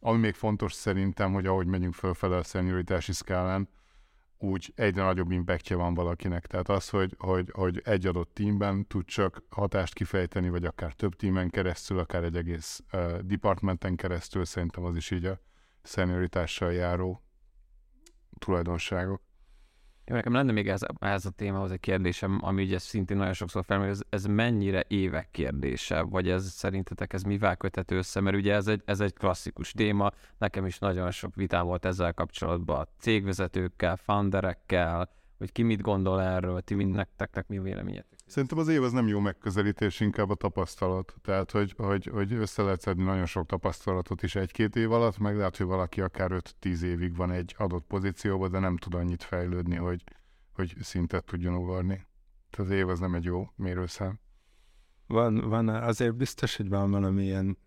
Ami 0.00 0.18
még 0.18 0.34
fontos 0.34 0.72
szerintem, 0.72 1.32
hogy 1.32 1.46
ahogy 1.46 1.66
megyünk 1.66 1.94
fölfele 1.94 2.36
a 2.36 2.42
szenioritási 2.42 3.12
szkálán, 3.12 3.68
úgy 4.44 4.72
egyre 4.76 5.02
nagyobb 5.02 5.30
impactja 5.30 5.76
van 5.76 5.94
valakinek. 5.94 6.46
Tehát 6.46 6.68
az, 6.68 6.88
hogy, 6.88 7.14
hogy, 7.18 7.50
hogy 7.52 7.80
egy 7.84 8.06
adott 8.06 8.34
teamben 8.34 8.86
tud 8.86 9.04
csak 9.04 9.42
hatást 9.50 9.94
kifejteni, 9.94 10.48
vagy 10.48 10.64
akár 10.64 10.92
több 10.92 11.16
teamen 11.16 11.50
keresztül, 11.50 11.98
akár 11.98 12.22
egy 12.22 12.36
egész 12.36 12.82
uh, 12.92 13.18
departmenten 13.18 13.96
keresztül, 13.96 14.44
szerintem 14.44 14.84
az 14.84 14.96
is 14.96 15.10
így 15.10 15.24
a 15.24 15.40
szenioritással 15.82 16.72
járó 16.72 17.22
tulajdonságok. 18.38 19.22
Jó, 20.06 20.14
nekem 20.14 20.32
lenne 20.32 20.52
még 20.52 20.68
ez, 20.68 20.80
ez 20.98 21.26
a 21.26 21.30
témához 21.30 21.70
egy 21.70 21.80
kérdésem, 21.80 22.38
ami 22.42 22.62
ugye 22.62 22.78
szintén 22.78 23.16
nagyon 23.16 23.32
sokszor 23.32 23.64
felmerül, 23.64 23.92
ez, 23.92 24.00
ez 24.08 24.24
mennyire 24.24 24.84
évek 24.88 25.28
kérdése, 25.30 26.00
vagy 26.00 26.28
ez 26.28 26.50
szerintetek 26.50 27.12
ez 27.12 27.22
mivel 27.22 27.56
köthető 27.56 27.96
össze, 27.96 28.20
mert 28.20 28.36
ugye 28.36 28.54
ez 28.54 28.66
egy, 28.66 28.82
ez 28.84 29.00
egy 29.00 29.12
klasszikus 29.12 29.72
téma, 29.72 30.10
nekem 30.38 30.66
is 30.66 30.78
nagyon 30.78 31.10
sok 31.10 31.34
vitám 31.34 31.66
volt 31.66 31.84
ezzel 31.84 32.12
kapcsolatban 32.14 32.80
a 32.80 32.86
cégvezetőkkel, 32.98 33.96
founderekkel, 33.96 35.10
hogy 35.38 35.52
ki 35.52 35.62
mit 35.62 35.80
gondol 35.80 36.22
erről, 36.22 36.60
ti 36.60 36.74
mind 36.74 36.94
nektek 36.94 37.48
mi 37.48 37.58
véleményetek? 37.58 38.13
Szerintem 38.34 38.58
az 38.58 38.68
év 38.68 38.82
az 38.82 38.92
nem 38.92 39.08
jó 39.08 39.20
megközelítés, 39.20 40.00
inkább 40.00 40.30
a 40.30 40.34
tapasztalat. 40.34 41.14
Tehát, 41.22 41.50
hogy, 41.50 41.74
hogy, 41.76 42.06
hogy 42.06 42.32
össze 42.32 42.62
lehet 42.62 42.80
szedni 42.80 43.04
nagyon 43.04 43.26
sok 43.26 43.46
tapasztalatot 43.46 44.22
is 44.22 44.34
egy-két 44.34 44.76
év 44.76 44.92
alatt, 44.92 45.18
meg 45.18 45.36
lehet, 45.36 45.56
hogy 45.56 45.66
valaki 45.66 46.00
akár 46.00 46.30
5-10 46.62 46.82
évig 46.82 47.16
van 47.16 47.30
egy 47.30 47.54
adott 47.58 47.86
pozícióban, 47.86 48.50
de 48.50 48.58
nem 48.58 48.76
tud 48.76 48.94
annyit 48.94 49.22
fejlődni, 49.22 49.76
hogy, 49.76 50.04
hogy 50.52 50.76
szintet 50.80 51.24
tudjon 51.24 51.54
ugarni. 51.54 52.06
Tehát 52.50 52.70
az 52.70 52.76
év 52.76 52.88
az 52.88 52.98
nem 52.98 53.14
egy 53.14 53.24
jó 53.24 53.50
mérőszám. 53.56 54.20
Van, 55.06 55.48
van, 55.48 55.68
azért 55.68 56.14
biztos, 56.14 56.56
hogy 56.56 56.68
van 56.68 56.90
valamilyen 56.90 57.58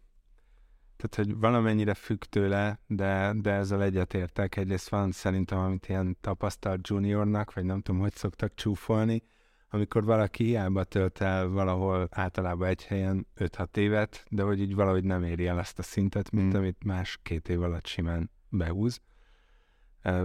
tehát, 0.95 1.15
hogy 1.15 1.39
valamennyire 1.39 1.93
függ 1.93 2.23
tőle, 2.23 2.79
de, 2.87 3.33
de 3.35 3.51
ezzel 3.51 3.83
egyetértek. 3.83 4.55
Egyrészt 4.55 4.89
van 4.89 5.11
szerintem, 5.11 5.57
amit 5.57 5.89
ilyen 5.89 6.17
tapasztalt 6.21 6.87
juniornak, 6.87 7.53
vagy 7.53 7.63
nem 7.63 7.81
tudom, 7.81 8.01
hogy 8.01 8.13
szoktak 8.13 8.55
csúfolni, 8.55 9.23
amikor 9.69 10.03
valaki 10.03 10.43
hiába 10.43 10.83
tölt 10.83 11.21
el 11.21 11.47
valahol 11.47 12.07
általában 12.11 12.67
egy 12.67 12.83
helyen 12.83 13.27
5-6 13.37 13.77
évet, 13.77 14.25
de 14.29 14.43
hogy 14.43 14.61
így 14.61 14.75
valahogy 14.75 15.03
nem 15.03 15.23
éri 15.23 15.47
el 15.47 15.57
azt 15.57 15.79
a 15.79 15.83
szintet, 15.83 16.31
mint 16.31 16.53
mm. 16.53 16.57
amit 16.57 16.83
más 16.83 17.19
két 17.23 17.49
év 17.49 17.61
alatt 17.61 17.85
simán 17.85 18.31
behúz. 18.49 19.01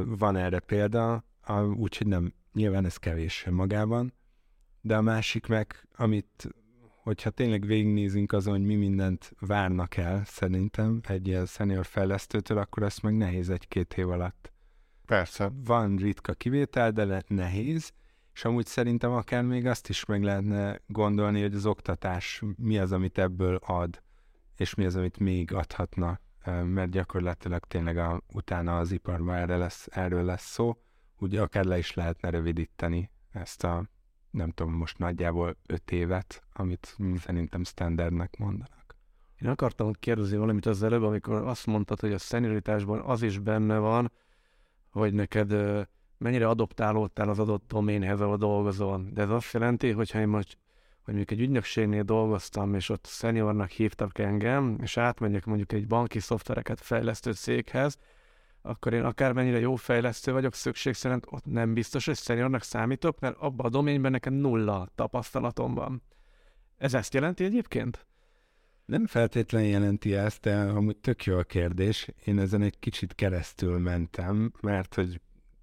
Van 0.04 0.36
erre 0.36 0.58
példa, 0.58 1.24
úgyhogy 1.74 2.06
nem, 2.06 2.34
nyilván 2.52 2.84
ez 2.84 2.96
kevés 2.96 3.46
magában, 3.50 4.12
de 4.80 4.96
a 4.96 5.00
másik 5.00 5.46
meg, 5.46 5.88
amit, 5.96 6.48
hogyha 7.02 7.30
tényleg 7.30 7.66
végignézünk 7.66 8.32
azon, 8.32 8.52
hogy 8.52 8.66
mi 8.66 8.74
mindent 8.74 9.32
várnak 9.40 9.96
el, 9.96 10.22
szerintem 10.24 11.00
egy 11.08 11.26
ilyen 11.26 11.46
senior 11.46 11.86
fejlesztőtől, 11.86 12.58
akkor 12.58 12.82
azt 12.82 13.02
meg 13.02 13.16
nehéz 13.16 13.50
egy-két 13.50 13.94
év 13.94 14.08
alatt. 14.08 14.52
Persze. 15.06 15.52
Van 15.64 15.96
ritka 15.96 16.32
kivétel, 16.32 16.90
de 16.90 17.22
nehéz, 17.26 17.92
és 18.34 18.44
amúgy 18.44 18.66
szerintem 18.66 19.10
akár 19.10 19.44
még 19.44 19.66
azt 19.66 19.88
is 19.88 20.04
meg 20.04 20.22
lehetne 20.22 20.80
gondolni, 20.86 21.42
hogy 21.42 21.54
az 21.54 21.66
oktatás 21.66 22.42
mi 22.56 22.78
az, 22.78 22.92
amit 22.92 23.18
ebből 23.18 23.56
ad, 23.56 24.02
és 24.56 24.74
mi 24.74 24.84
az, 24.84 24.96
amit 24.96 25.18
még 25.18 25.52
adhatna, 25.52 26.20
mert 26.64 26.90
gyakorlatilag 26.90 27.64
tényleg 27.64 27.96
a, 27.96 28.22
utána 28.32 28.78
az 28.78 28.92
iparban 28.92 29.34
erre 29.34 29.56
lesz, 29.56 29.86
erről 29.90 30.24
lesz 30.24 30.50
szó, 30.50 30.76
úgy 31.18 31.36
akár 31.36 31.64
le 31.64 31.78
is 31.78 31.94
lehetne 31.94 32.30
rövidíteni 32.30 33.10
ezt 33.30 33.64
a, 33.64 33.88
nem 34.30 34.50
tudom, 34.50 34.72
most 34.72 34.98
nagyjából 34.98 35.56
öt 35.66 35.90
évet, 35.90 36.42
amit 36.52 36.94
hmm. 36.96 37.16
szerintem 37.16 37.64
standardnek 37.64 38.36
mondanak. 38.38 38.96
Én 39.40 39.48
akartam 39.48 39.92
kérdezni 39.92 40.36
valamit 40.36 40.66
az 40.66 40.82
előbb, 40.82 41.02
amikor 41.02 41.34
azt 41.34 41.66
mondtad, 41.66 42.00
hogy 42.00 42.12
a 42.12 42.18
szenioritásban 42.18 43.00
az 43.00 43.22
is 43.22 43.38
benne 43.38 43.78
van, 43.78 44.12
hogy 44.90 45.12
neked 45.12 45.52
mennyire 46.22 46.48
adoptálódtál 46.48 47.28
az 47.28 47.38
adott 47.38 47.64
doménhez, 47.68 48.20
ahol 48.20 48.36
dolgozol. 48.36 49.06
De 49.12 49.22
ez 49.22 49.30
azt 49.30 49.52
jelenti, 49.52 49.90
hogy 49.90 50.10
ha 50.10 50.20
én 50.20 50.28
most 50.28 50.58
hogy 51.04 51.14
mondjuk 51.14 51.38
egy 51.38 51.44
ügynökségnél 51.44 52.02
dolgoztam, 52.02 52.74
és 52.74 52.88
ott 52.88 53.06
seniornak 53.06 53.70
hívtak 53.70 54.18
engem, 54.18 54.78
és 54.82 54.96
átmegyek 54.96 55.44
mondjuk 55.44 55.72
egy 55.72 55.86
banki 55.86 56.18
szoftvereket 56.18 56.80
fejlesztő 56.80 57.32
céghez, 57.32 57.98
akkor 58.62 58.92
én 58.92 59.04
akármennyire 59.04 59.58
jó 59.58 59.74
fejlesztő 59.74 60.32
vagyok, 60.32 60.54
szükség 60.54 60.94
szerint 60.94 61.26
ott 61.30 61.44
nem 61.44 61.74
biztos, 61.74 62.06
hogy 62.06 62.16
seniornak 62.16 62.62
számítok, 62.62 63.20
mert 63.20 63.36
abban 63.38 63.66
a 63.66 63.68
doménben 63.68 64.10
nekem 64.10 64.32
nulla 64.32 64.88
tapasztalatom 64.94 65.74
van. 65.74 66.02
Ez 66.76 66.94
ezt 66.94 67.14
jelenti 67.14 67.44
egyébként? 67.44 68.06
Nem 68.84 69.06
feltétlenül 69.06 69.68
jelenti 69.68 70.14
ezt, 70.14 70.40
de 70.40 70.56
amúgy 70.56 70.96
tök 70.96 71.24
jó 71.24 71.38
a 71.38 71.42
kérdés. 71.42 72.08
Én 72.24 72.38
ezen 72.38 72.62
egy 72.62 72.78
kicsit 72.78 73.14
keresztül 73.14 73.78
mentem, 73.78 74.52
mert 74.60 74.94
hogy 74.94 75.20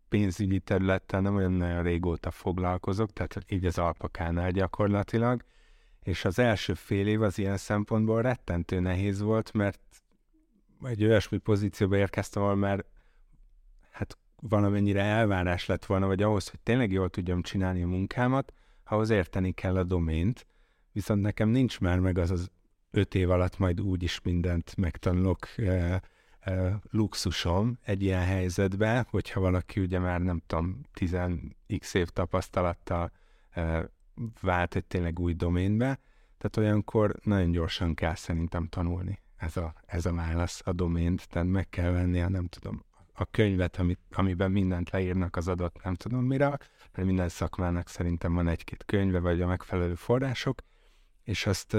pénzügyi 0.09 0.59
területtel 0.59 1.21
nem 1.21 1.35
olyan 1.35 1.51
nagyon 1.51 1.83
régóta 1.83 2.31
foglalkozok, 2.31 3.13
tehát 3.13 3.37
így 3.47 3.65
az 3.65 3.77
alpakánál 3.77 4.51
gyakorlatilag, 4.51 5.43
és 6.03 6.25
az 6.25 6.39
első 6.39 6.73
fél 6.73 7.07
év 7.07 7.21
az 7.21 7.37
ilyen 7.37 7.57
szempontból 7.57 8.21
rettentő 8.21 8.79
nehéz 8.79 9.21
volt, 9.21 9.53
mert 9.53 9.79
egy 10.83 11.03
olyasmi 11.03 11.37
pozícióba 11.37 11.97
érkeztem, 11.97 12.43
ahol 12.43 12.55
már 12.55 12.85
hát 13.91 14.17
valamennyire 14.41 15.01
elvárás 15.01 15.65
lett 15.65 15.85
volna, 15.85 16.07
vagy 16.07 16.21
ahhoz, 16.21 16.49
hogy 16.49 16.59
tényleg 16.59 16.91
jól 16.91 17.09
tudjam 17.09 17.41
csinálni 17.41 17.83
a 17.83 17.87
munkámat, 17.87 18.53
ahhoz 18.83 19.09
érteni 19.09 19.51
kell 19.51 19.77
a 19.77 19.83
domént, 19.83 20.45
viszont 20.91 21.21
nekem 21.21 21.49
nincs 21.49 21.79
már 21.79 21.99
meg 21.99 22.17
az 22.17 22.31
az 22.31 22.49
öt 22.91 23.15
év 23.15 23.29
alatt 23.29 23.57
majd 23.57 23.81
úgy 23.81 24.03
is 24.03 24.21
mindent 24.21 24.75
megtanulok, 24.77 25.47
eh, 25.57 25.99
luxusom 26.91 27.77
egy 27.83 28.03
ilyen 28.03 28.23
helyzetben, 28.23 29.07
hogyha 29.09 29.39
valaki 29.39 29.79
ugye 29.79 29.99
már 29.99 30.21
nem 30.21 30.41
tudom, 30.47 30.81
10x 30.99 31.95
év 31.95 32.07
tapasztalattal 32.07 33.11
vált 34.41 34.75
egy 34.75 34.85
tényleg 34.85 35.19
új 35.19 35.33
doménbe, 35.33 35.99
tehát 36.37 36.57
olyankor 36.57 37.15
nagyon 37.23 37.51
gyorsan 37.51 37.93
kell 37.93 38.15
szerintem 38.15 38.67
tanulni 38.67 39.19
ez 39.39 39.57
a, 39.57 39.73
ez 39.85 40.05
a 40.05 40.13
válasz, 40.13 40.61
a 40.65 40.71
domént, 40.71 41.27
tehát 41.29 41.47
meg 41.47 41.69
kell 41.69 41.91
venni 41.91 42.21
a 42.21 42.29
nem 42.29 42.47
tudom, 42.47 42.85
a 43.13 43.25
könyvet, 43.25 43.77
amit, 43.77 43.99
amiben 44.11 44.51
mindent 44.51 44.89
leírnak 44.89 45.35
az 45.35 45.47
adott 45.47 45.83
nem 45.83 45.95
tudom 45.95 46.25
mire, 46.25 46.47
mert 46.93 47.07
minden 47.07 47.29
szakmának 47.29 47.87
szerintem 47.87 48.33
van 48.33 48.47
egy-két 48.47 48.85
könyve, 48.85 49.19
vagy 49.19 49.41
a 49.41 49.47
megfelelő 49.47 49.95
források, 49.95 50.61
és 51.23 51.45
azt, 51.45 51.77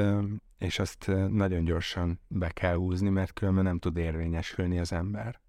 és 0.59 0.79
azt 0.79 1.07
nagyon 1.29 1.65
gyorsan 1.65 2.21
be 2.29 2.49
kell 2.49 2.75
húzni, 2.75 3.09
mert 3.09 3.33
különben 3.33 3.65
nem 3.65 3.79
tud 3.79 3.97
érvényesülni 3.97 4.79
az 4.79 4.93
ember. 4.93 5.41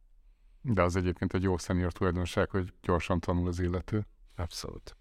De 0.61 0.81
az 0.81 0.95
egyébként 0.95 1.33
egy 1.33 1.43
jó 1.43 1.57
szenior 1.57 1.91
tulajdonság, 1.91 2.49
hogy 2.49 2.73
gyorsan 2.81 3.19
tanul 3.19 3.47
az 3.47 3.59
illető. 3.59 4.05
Abszolút. 4.35 4.95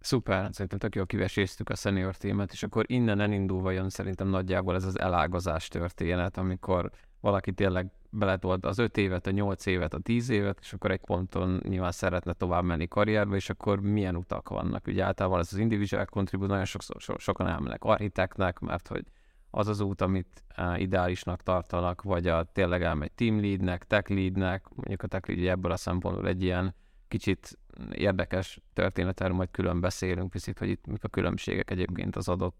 Szuper, 0.00 0.48
szerintem 0.52 0.78
tök 0.78 0.94
jól 0.94 1.06
kiveséztük 1.06 1.68
a 1.68 1.74
senior 1.74 2.16
témát, 2.16 2.52
és 2.52 2.62
akkor 2.62 2.84
innen 2.88 3.20
elindulva 3.20 3.70
jön 3.70 3.88
szerintem 3.88 4.28
nagyjából 4.28 4.74
ez 4.74 4.84
az 4.84 4.98
elágazás 4.98 5.68
történet, 5.68 6.36
amikor 6.36 6.90
valaki 7.22 7.52
tényleg 7.52 7.90
beletolt 8.10 8.64
az 8.64 8.78
öt 8.78 8.96
évet, 8.96 9.26
a 9.26 9.30
nyolc 9.30 9.66
évet, 9.66 9.94
a 9.94 9.98
tíz 9.98 10.28
évet, 10.28 10.58
és 10.60 10.72
akkor 10.72 10.90
egy 10.90 11.00
ponton 11.00 11.60
nyilván 11.68 11.92
szeretne 11.92 12.32
tovább 12.32 12.64
menni 12.64 12.88
karrierbe, 12.88 13.36
és 13.36 13.50
akkor 13.50 13.80
milyen 13.80 14.16
utak 14.16 14.48
vannak. 14.48 14.86
Ugye 14.86 15.04
általában 15.04 15.38
ez 15.38 15.48
az 15.52 15.58
individual 15.58 16.04
contribute, 16.04 16.50
nagyon 16.50 16.64
sokszor, 16.64 17.00
so, 17.00 17.18
sokan 17.18 17.46
elmennek 17.46 17.84
architektnek, 17.84 18.58
mert 18.58 18.88
hogy 18.88 19.04
az 19.50 19.68
az 19.68 19.80
út, 19.80 20.00
amit 20.00 20.44
uh, 20.58 20.80
ideálisnak 20.80 21.42
tartanak, 21.42 22.02
vagy 22.02 22.26
a 22.26 22.44
tényleg 22.52 22.82
elmegy 22.82 23.12
team 23.12 23.40
leadnek, 23.40 23.84
tech 23.84 24.10
leadnek, 24.10 24.68
mondjuk 24.74 25.02
a 25.02 25.06
tech 25.06 25.28
lead 25.28 25.46
ebből 25.46 25.72
a 25.72 25.76
szempontból 25.76 26.28
egy 26.28 26.42
ilyen 26.42 26.74
kicsit 27.08 27.58
érdekes 27.92 28.60
történet, 28.72 29.20
erről 29.20 29.36
majd 29.36 29.50
külön 29.50 29.80
beszélünk, 29.80 30.30
picit, 30.30 30.58
hogy 30.58 30.68
itt 30.68 30.86
mik 30.86 31.04
a 31.04 31.08
különbségek 31.08 31.70
egyébként 31.70 32.16
az 32.16 32.28
adott 32.28 32.56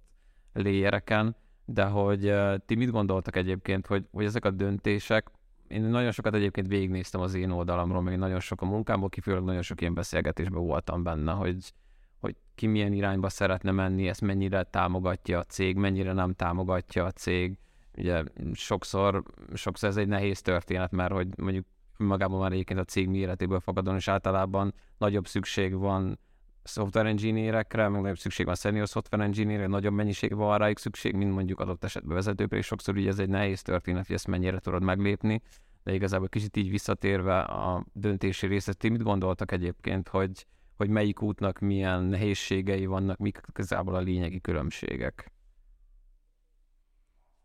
léjereken, 0.52 1.36
de 1.72 1.84
hogy 1.84 2.34
ti 2.66 2.74
mit 2.74 2.90
gondoltak 2.90 3.36
egyébként, 3.36 3.86
hogy, 3.86 4.06
hogy 4.12 4.24
ezek 4.24 4.44
a 4.44 4.50
döntések, 4.50 5.30
én 5.68 5.82
nagyon 5.82 6.10
sokat 6.10 6.34
egyébként 6.34 6.66
végignéztem 6.66 7.20
az 7.20 7.34
én 7.34 7.50
oldalamról, 7.50 8.02
meg 8.02 8.18
nagyon 8.18 8.40
sok 8.40 8.62
a 8.62 8.64
munkámból, 8.64 9.08
kifőleg 9.08 9.42
nagyon 9.42 9.62
sok 9.62 9.80
ilyen 9.80 9.94
beszélgetésben 9.94 10.62
voltam 10.62 11.02
benne, 11.02 11.32
hogy, 11.32 11.72
hogy 12.20 12.36
ki 12.54 12.66
milyen 12.66 12.92
irányba 12.92 13.28
szeretne 13.28 13.70
menni, 13.70 14.08
ezt 14.08 14.20
mennyire 14.20 14.62
támogatja 14.62 15.38
a 15.38 15.42
cég, 15.42 15.76
mennyire 15.76 16.12
nem 16.12 16.32
támogatja 16.32 17.04
a 17.04 17.10
cég. 17.10 17.58
Ugye 17.96 18.22
sokszor, 18.52 19.22
sokszor 19.54 19.88
ez 19.88 19.96
egy 19.96 20.08
nehéz 20.08 20.42
történet, 20.42 20.90
mert 20.90 21.12
hogy 21.12 21.28
mondjuk 21.36 21.66
magában 21.96 22.40
már 22.40 22.52
egyébként 22.52 22.80
a 22.80 22.84
cég 22.84 23.08
méretéből 23.08 23.60
fakadon, 23.60 23.94
és 23.94 24.08
általában 24.08 24.74
nagyobb 24.98 25.26
szükség 25.26 25.74
van 25.74 26.18
software 26.64 27.08
engineerekre, 27.08 27.88
meg 27.88 28.00
nagyobb 28.00 28.18
szükség 28.18 28.46
van 28.46 28.54
senior 28.54 28.86
software 28.86 29.24
engineer 29.24 29.68
nagyobb 29.68 29.94
mennyiség 29.94 30.34
van 30.34 30.58
rájuk 30.58 30.78
szükség, 30.78 31.14
mint 31.14 31.32
mondjuk 31.32 31.60
adott 31.60 31.84
esetben 31.84 32.14
vezetőkre, 32.14 32.56
és 32.56 32.66
sokszor 32.66 32.96
ugye 32.96 33.08
ez 33.08 33.18
egy 33.18 33.28
nehéz 33.28 33.62
történet, 33.62 34.06
hogy 34.06 34.16
ezt 34.16 34.26
mennyire 34.26 34.58
tudod 34.58 34.82
meglépni, 34.82 35.42
de 35.82 35.94
igazából 35.94 36.28
kicsit 36.28 36.56
így 36.56 36.70
visszatérve 36.70 37.38
a 37.40 37.84
döntési 37.92 38.46
részet, 38.46 38.78
ti 38.78 38.88
mit 38.88 39.02
gondoltak 39.02 39.52
egyébként, 39.52 40.08
hogy, 40.08 40.46
hogy 40.76 40.88
melyik 40.88 41.22
útnak 41.22 41.58
milyen 41.58 42.02
nehézségei 42.02 42.86
vannak, 42.86 43.18
mik 43.18 43.40
igazából 43.48 43.94
a 43.94 44.00
lényegi 44.00 44.40
különbségek. 44.40 45.32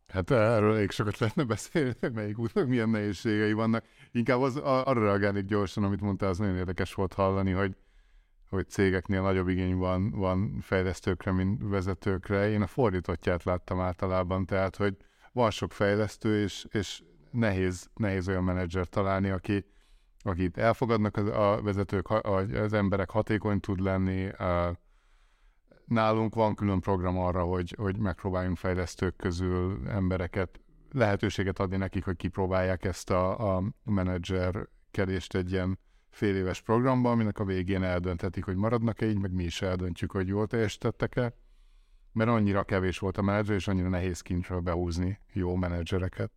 Hát 0.07 0.31
erről 0.31 0.75
elég 0.75 0.91
sokat 0.91 1.17
lehetne 1.17 1.43
beszélni, 1.43 1.93
hogy 1.99 2.13
melyik 2.13 2.39
útnak 2.39 2.67
milyen 2.67 2.89
nehézségei 2.89 3.53
vannak. 3.53 3.85
Inkább 4.11 4.41
az, 4.41 4.55
arra 4.55 5.03
reagálnék 5.03 5.45
gyorsan, 5.45 5.83
amit 5.83 6.01
mondtál, 6.01 6.29
az 6.29 6.37
nagyon 6.37 6.55
érdekes 6.55 6.93
volt 6.93 7.13
hallani, 7.13 7.51
hogy, 7.51 7.75
hogy 8.49 8.69
cégeknél 8.69 9.21
nagyobb 9.21 9.47
igény 9.47 9.75
van, 9.75 10.09
van 10.09 10.57
fejlesztőkre, 10.61 11.31
mint 11.31 11.61
vezetőkre. 11.63 12.49
Én 12.49 12.61
a 12.61 12.67
fordítottját 12.67 13.43
láttam 13.43 13.79
általában, 13.79 14.45
tehát, 14.45 14.75
hogy 14.75 14.97
van 15.31 15.51
sok 15.51 15.71
fejlesztő, 15.71 16.41
és, 16.41 16.67
és 16.71 17.03
nehéz, 17.31 17.89
nehéz 17.93 18.27
olyan 18.27 18.43
menedzser 18.43 18.87
találni, 18.87 19.29
aki, 19.29 19.65
akit 20.23 20.57
elfogadnak 20.57 21.17
az, 21.17 21.27
a 21.27 21.61
vezetők, 21.61 22.09
az 22.09 22.73
emberek 22.73 23.09
hatékony 23.09 23.59
tud 23.59 23.79
lenni, 23.79 24.29
nálunk 25.85 26.35
van 26.35 26.55
külön 26.55 26.79
program 26.79 27.17
arra, 27.17 27.43
hogy, 27.43 27.75
hogy 27.77 27.97
megpróbáljunk 27.97 28.57
fejlesztők 28.57 29.15
közül 29.15 29.81
embereket, 29.87 30.59
lehetőséget 30.91 31.59
adni 31.59 31.77
nekik, 31.77 32.05
hogy 32.05 32.15
kipróbálják 32.15 32.85
ezt 32.85 33.09
a, 33.09 33.55
a 33.55 33.63
menedzserkedést 33.83 35.35
egy 35.35 35.51
ilyen 35.51 35.79
fél 36.17 36.35
éves 36.35 36.61
programban, 36.61 37.11
aminek 37.11 37.39
a 37.39 37.45
végén 37.45 37.83
eldönthetik, 37.83 38.43
hogy 38.43 38.55
maradnak-e 38.55 39.05
így, 39.05 39.19
meg 39.19 39.31
mi 39.31 39.43
is 39.43 39.61
eldöntjük, 39.61 40.11
hogy 40.11 40.27
jól 40.27 40.47
teljesítettek-e, 40.47 41.33
mert 42.11 42.29
annyira 42.29 42.63
kevés 42.63 42.99
volt 42.99 43.17
a 43.17 43.21
menedzser, 43.21 43.55
és 43.55 43.67
annyira 43.67 43.89
nehéz 43.89 44.21
kincsről 44.21 44.59
behúzni 44.59 45.19
jó 45.33 45.55
menedzsereket. 45.55 46.31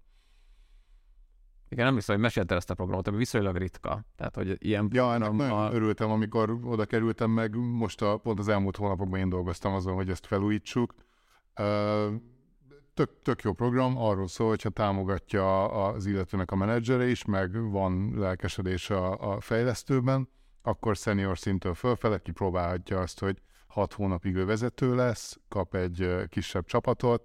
Igen, 1.68 1.84
nem 1.84 1.94
hiszem, 1.94 2.14
hogy 2.14 2.24
meséltél 2.24 2.56
ezt 2.56 2.70
a 2.70 2.74
programot, 2.74 3.08
ami 3.08 3.16
viszonylag 3.16 3.56
ritka. 3.56 4.04
Tehát, 4.16 4.34
hogy 4.34 4.56
ilyen... 4.58 4.88
Ja, 4.92 5.14
ennek 5.14 5.32
nagyon 5.32 5.58
a... 5.58 5.72
örültem, 5.72 6.10
amikor 6.10 6.58
oda 6.62 6.84
kerültem 6.84 7.30
meg, 7.30 7.56
most 7.56 8.02
a, 8.02 8.16
pont 8.16 8.38
az 8.38 8.48
elmúlt 8.48 8.76
hónapokban 8.76 9.18
én 9.18 9.28
dolgoztam 9.28 9.74
azon, 9.74 9.94
hogy 9.94 10.10
ezt 10.10 10.26
felújítsuk. 10.26 10.94
Tök, 12.94 13.10
tök 13.22 13.42
jó 13.42 13.52
program, 13.52 13.96
arról 13.96 14.28
szól, 14.28 14.48
hogyha 14.48 14.70
támogatja 14.70 15.64
az 15.86 16.06
illetőnek 16.06 16.50
a 16.50 16.56
menedzsere 16.56 17.06
is, 17.06 17.24
meg 17.24 17.70
van 17.70 18.12
lelkesedés 18.18 18.90
a, 18.90 19.32
a 19.32 19.40
fejlesztőben, 19.40 20.28
akkor 20.62 20.96
senior 20.96 21.38
szintől 21.38 21.74
fölfele 21.74 22.18
kipróbálhatja 22.18 23.00
azt, 23.00 23.18
hogy 23.20 23.42
hat 23.66 23.92
hónapig 23.92 24.34
ő 24.34 24.44
vezető 24.44 24.94
lesz, 24.94 25.38
kap 25.48 25.74
egy 25.74 26.26
kisebb 26.28 26.64
csapatot, 26.64 27.22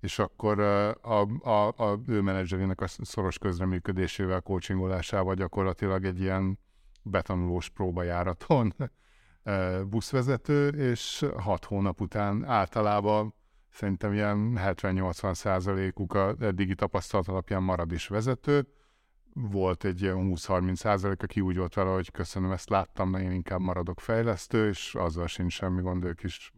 és 0.00 0.18
akkor 0.18 0.60
a, 0.60 1.20
a, 1.40 1.66
a 1.66 2.00
ő 2.06 2.20
menedzserének 2.20 2.80
a 2.80 2.86
szoros 2.86 3.38
közreműködésével, 3.38 4.40
coachingolásával 4.40 5.34
gyakorlatilag 5.34 6.04
egy 6.04 6.20
ilyen 6.20 6.58
betanulós 7.02 7.68
próbajáraton 7.68 8.74
buszvezető, 9.88 10.68
és 10.68 11.26
hat 11.36 11.64
hónap 11.64 12.00
után 12.00 12.44
általában 12.44 13.34
szerintem 13.76 14.12
ilyen 14.12 14.58
70-80 14.60 15.34
százalékuk 15.34 16.14
a 16.14 16.34
eddigi 16.40 16.74
tapasztalat 16.74 17.28
alapján 17.28 17.62
marad 17.62 17.92
is 17.92 18.08
vezető. 18.08 18.66
Volt 19.32 19.84
egy 19.84 20.02
ilyen 20.02 20.16
20-30 20.34 20.74
százalék, 20.74 21.22
aki 21.22 21.40
úgy 21.40 21.56
volt 21.56 21.74
vele, 21.74 21.90
hogy 21.90 22.10
köszönöm, 22.10 22.50
ezt 22.50 22.68
láttam, 22.68 23.12
de 23.12 23.22
én 23.22 23.30
inkább 23.30 23.60
maradok 23.60 24.00
fejlesztő, 24.00 24.68
és 24.68 24.94
azzal 24.94 25.26
sincs 25.26 25.52
semmi 25.52 25.82
gond, 25.82 26.04
ők 26.04 26.22
is 26.22 26.52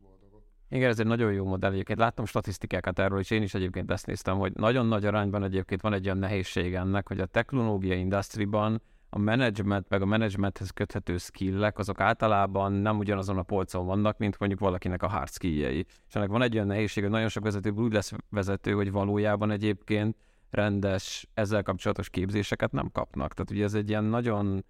igen, 0.71 0.89
ez 0.89 1.01
egy 1.01 1.07
nagyon 1.07 1.33
jó 1.33 1.45
modell. 1.45 1.73
Egyébként 1.73 1.99
láttam 1.99 2.25
statisztikákat 2.25 2.99
erről, 2.99 3.19
és 3.19 3.31
én 3.31 3.43
is 3.43 3.55
egyébként 3.55 3.91
ezt 3.91 4.07
néztem, 4.07 4.39
hogy 4.39 4.53
nagyon 4.53 4.87
nagy 4.87 5.05
arányban 5.05 5.43
egyébként 5.43 5.81
van 5.81 5.93
egy 5.93 6.05
olyan 6.05 6.19
nehézség 6.19 6.75
ennek, 6.75 7.09
hogy 7.09 7.21
a 7.21 7.27
technológiai 7.27 7.99
industriban 7.99 8.83
a 9.11 9.19
management, 9.19 9.89
meg 9.89 10.03
a 10.03 10.07
managementhez 10.07 10.71
köthető 10.71 11.19
skillek, 11.19 11.79
azok 11.79 12.01
általában 12.01 12.73
nem 12.73 12.99
ugyanazon 12.99 13.39
a 13.39 13.43
polcon 13.43 13.87
vannak, 13.87 14.19
mint 14.19 14.39
mondjuk 14.39 14.61
valakinek 14.61 15.03
a 15.03 15.09
hard 15.09 15.31
skilljei. 15.31 15.87
És 16.09 16.15
ennek 16.15 16.29
van 16.29 16.43
egy 16.43 16.55
olyan 16.55 16.67
nehézség, 16.67 17.03
hogy 17.03 17.13
nagyon 17.13 17.29
sok 17.29 17.43
vezető 17.43 17.71
úgy 17.71 17.93
lesz 17.93 18.13
vezető, 18.31 18.73
hogy 18.73 18.93
valójában 18.93 19.51
egyébként 19.51 20.17
rendes 20.51 21.29
ezzel 21.35 21.63
kapcsolatos 21.63 22.11
képzéseket 22.11 22.73
nem 22.73 22.91
kapnak. 22.93 23.35
Tehát 23.35 23.51
ugye 23.51 23.65
ez 23.65 23.75
egy 23.75 23.89
ilyen 23.89 24.05
nagyon, 24.05 24.65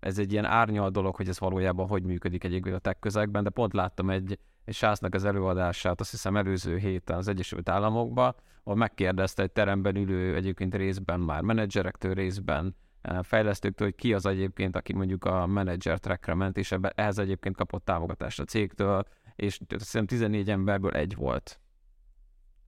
ez 0.00 0.18
egy 0.18 0.32
ilyen 0.32 0.44
árnyal 0.44 0.90
dolog, 0.90 1.16
hogy 1.16 1.28
ez 1.28 1.38
valójában 1.38 1.86
hogy 1.86 2.02
működik 2.02 2.44
egyébként 2.44 2.76
a 2.76 2.78
tech 2.78 3.00
közegben, 3.00 3.42
de 3.42 3.50
pont 3.50 3.72
láttam 3.72 4.10
egy, 4.10 4.38
és 4.64 4.76
Sásznak 4.76 5.14
az 5.14 5.24
előadását 5.24 6.00
azt 6.00 6.10
hiszem 6.10 6.36
előző 6.36 6.76
héten 6.76 7.16
az 7.16 7.28
Egyesült 7.28 7.68
Államokban, 7.68 8.34
ahol 8.62 8.78
megkérdezte 8.78 9.42
egy 9.42 9.52
teremben 9.52 9.96
ülő 9.96 10.34
egyébként 10.34 10.74
részben 10.74 11.20
már 11.20 11.42
menedzserektől, 11.42 12.14
részben 12.14 12.76
fejlesztőktől, 13.22 13.86
hogy 13.86 13.96
ki 13.96 14.14
az 14.14 14.26
egyébként, 14.26 14.76
aki 14.76 14.92
mondjuk 14.92 15.24
a 15.24 15.46
menedzser 15.46 15.98
trackre 15.98 16.34
ment, 16.34 16.56
és 16.56 16.72
ebbe, 16.72 16.92
ehhez 16.94 17.18
egyébként 17.18 17.56
kapott 17.56 17.84
támogatást 17.84 18.40
a 18.40 18.44
cégtől, 18.44 19.04
és 19.36 19.60
hiszem 19.68 20.06
14 20.06 20.50
emberből 20.50 20.92
egy 20.92 21.14
volt. 21.14 21.58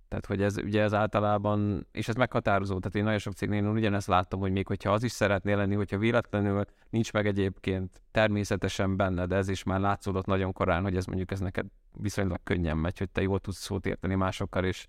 Tehát, 0.08 0.26
hogy 0.26 0.42
ez 0.42 0.56
ugye 0.56 0.82
ez 0.82 0.94
általában, 0.94 1.86
és 1.92 2.08
ez 2.08 2.14
meghatározó, 2.14 2.78
tehát 2.78 2.94
én 2.94 3.04
nagyon 3.04 3.18
sok 3.18 3.32
cégnél 3.32 3.64
ugyanezt 3.64 4.06
láttam, 4.06 4.40
hogy 4.40 4.52
még 4.52 4.66
hogyha 4.66 4.92
az 4.92 5.02
is 5.02 5.12
szeretnél 5.12 5.56
lenni, 5.56 5.74
hogyha 5.74 5.98
véletlenül 5.98 6.64
nincs 6.90 7.12
meg 7.12 7.26
egyébként 7.26 8.02
természetesen 8.10 8.96
benne, 8.96 9.26
de 9.26 9.36
ez 9.36 9.48
is 9.48 9.62
már 9.62 9.80
látszódott 9.80 10.26
nagyon 10.26 10.52
korán, 10.52 10.82
hogy 10.82 10.96
ez 10.96 11.04
mondjuk 11.06 11.30
ez 11.30 11.40
neked 11.40 11.66
viszonylag 11.92 12.40
könnyen 12.42 12.76
megy, 12.76 12.98
hogy 12.98 13.10
te 13.10 13.22
jól 13.22 13.38
tudsz 13.38 13.62
szót 13.62 13.86
érteni 13.86 14.14
másokkal, 14.14 14.64
és 14.64 14.86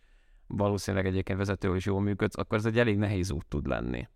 valószínűleg 0.48 1.06
egyébként 1.06 1.38
vezető 1.38 1.76
is 1.76 1.86
jól 1.86 2.02
működsz, 2.02 2.38
akkor 2.38 2.58
ez 2.58 2.66
egy 2.66 2.80
elég 2.80 2.98
nehéz 2.98 3.32
út 3.32 3.46
tud 3.46 3.68
lenni. 3.68 4.08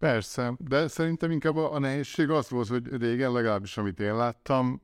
Persze, 0.00 0.54
de 0.58 0.88
szerintem 0.88 1.30
inkább 1.30 1.56
a, 1.56 1.78
nehézség 1.78 2.30
az 2.30 2.50
volt, 2.50 2.68
hogy 2.68 2.96
régen 2.96 3.32
legalábbis, 3.32 3.76
amit 3.76 4.00
én 4.00 4.16
láttam, 4.16 4.82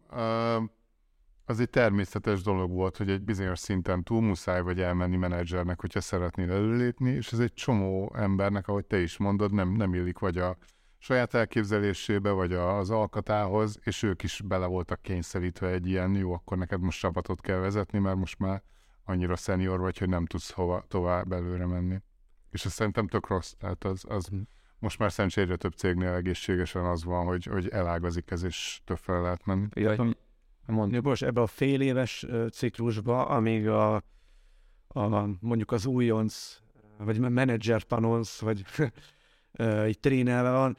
az 1.44 1.60
egy 1.60 1.70
természetes 1.70 2.42
dolog 2.42 2.70
volt, 2.70 2.96
hogy 2.96 3.10
egy 3.10 3.22
bizonyos 3.22 3.58
szinten 3.58 4.02
túl 4.02 4.20
muszáj 4.20 4.62
vagy 4.62 4.80
elmenni 4.80 5.16
menedzsernek, 5.16 5.80
hogyha 5.80 6.00
szeretnél 6.00 6.50
előlépni, 6.50 7.10
és 7.10 7.32
ez 7.32 7.38
egy 7.38 7.52
csomó 7.52 8.12
embernek, 8.16 8.68
ahogy 8.68 8.84
te 8.84 9.00
is 9.00 9.16
mondod, 9.16 9.52
nem, 9.52 9.72
nem 9.72 9.94
illik 9.94 10.18
vagy 10.18 10.38
a 10.38 10.56
saját 10.98 11.34
elképzelésébe, 11.34 12.30
vagy 12.30 12.52
az 12.52 12.90
alkatához, 12.90 13.78
és 13.82 14.02
ők 14.02 14.22
is 14.22 14.42
bele 14.44 14.66
voltak 14.66 15.02
kényszerítve 15.02 15.68
egy 15.68 15.86
ilyen, 15.86 16.14
jó, 16.14 16.32
akkor 16.32 16.58
neked 16.58 16.80
most 16.80 17.00
csapatot 17.00 17.40
kell 17.40 17.58
vezetni, 17.58 17.98
mert 17.98 18.16
most 18.16 18.38
már 18.38 18.62
annyira 19.04 19.36
szenior 19.36 19.80
vagy, 19.80 19.98
hogy 19.98 20.08
nem 20.08 20.26
tudsz 20.26 20.50
hova 20.50 20.84
tovább 20.88 21.32
előre 21.32 21.66
menni. 21.66 21.98
És 22.50 22.64
ez 22.64 22.72
szerintem 22.72 23.08
tök 23.08 23.28
rossz, 23.28 23.52
tehát 23.52 23.84
az, 23.84 24.04
az 24.08 24.26
hmm. 24.26 24.48
Most 24.86 24.98
már 24.98 25.12
szerencsére 25.12 25.56
több 25.56 25.72
cégnél 25.72 26.12
egészségesen 26.12 26.84
az 26.84 27.04
van, 27.04 27.26
hogy, 27.26 27.44
hogy 27.44 27.68
elágazik 27.68 28.30
ez, 28.30 28.42
és 28.42 28.80
többfele 28.84 29.18
lehet 29.18 29.46
menni. 29.46 29.66
Jaj, 29.74 29.98
Mondja, 30.66 31.00
most 31.02 31.22
ebbe 31.22 31.40
a 31.40 31.46
fél 31.46 31.80
éves 31.80 32.26
ciklusba, 32.52 33.26
amíg 33.26 33.68
a, 33.68 33.94
a 34.88 35.28
mondjuk 35.40 35.72
az 35.72 35.86
újonc, 35.86 36.58
vagy 36.98 37.18
menedzser 37.18 37.82
panonsz, 37.82 38.40
vagy 38.40 38.64
így 39.88 39.98
trénelve 40.00 40.50
van, 40.50 40.76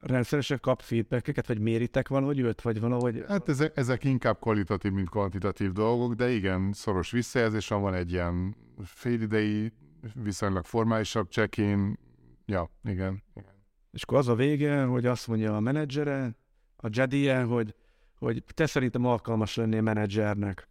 rendszeresen 0.00 0.58
kap 0.60 0.80
feedbackeket, 0.80 1.46
vagy 1.46 1.58
méritek 1.58 2.08
valahogy 2.08 2.38
őt, 2.38 2.60
vagy 2.60 2.80
valahogy... 2.80 3.24
Hát 3.28 3.48
ezek, 3.48 3.76
ezek 3.76 4.04
inkább 4.04 4.40
kvalitatív, 4.40 4.92
mint 4.92 5.10
kvantitatív 5.10 5.72
dolgok, 5.72 6.14
de 6.14 6.30
igen, 6.30 6.72
szoros 6.72 7.10
visszajelzés, 7.10 7.68
van 7.68 7.94
egy 7.94 8.12
ilyen 8.12 8.56
félidei, 8.84 9.72
viszonylag 10.14 10.64
formálisabb 10.64 11.30
check-in, 11.30 11.98
ja, 12.52 12.70
igen. 12.84 13.22
igen. 13.34 13.54
És 13.90 14.02
akkor 14.02 14.18
az 14.18 14.28
a 14.28 14.34
vége, 14.34 14.84
hogy 14.84 15.06
azt 15.06 15.28
mondja 15.28 15.56
a 15.56 15.60
menedzsere, 15.60 16.36
a 16.76 16.88
Jedie, 16.92 17.42
hogy 17.42 17.74
hogy 18.22 18.44
te 18.54 18.66
szerintem 18.66 19.06
alkalmas 19.06 19.56
lennél 19.56 19.80
menedzsernek. 19.80 20.68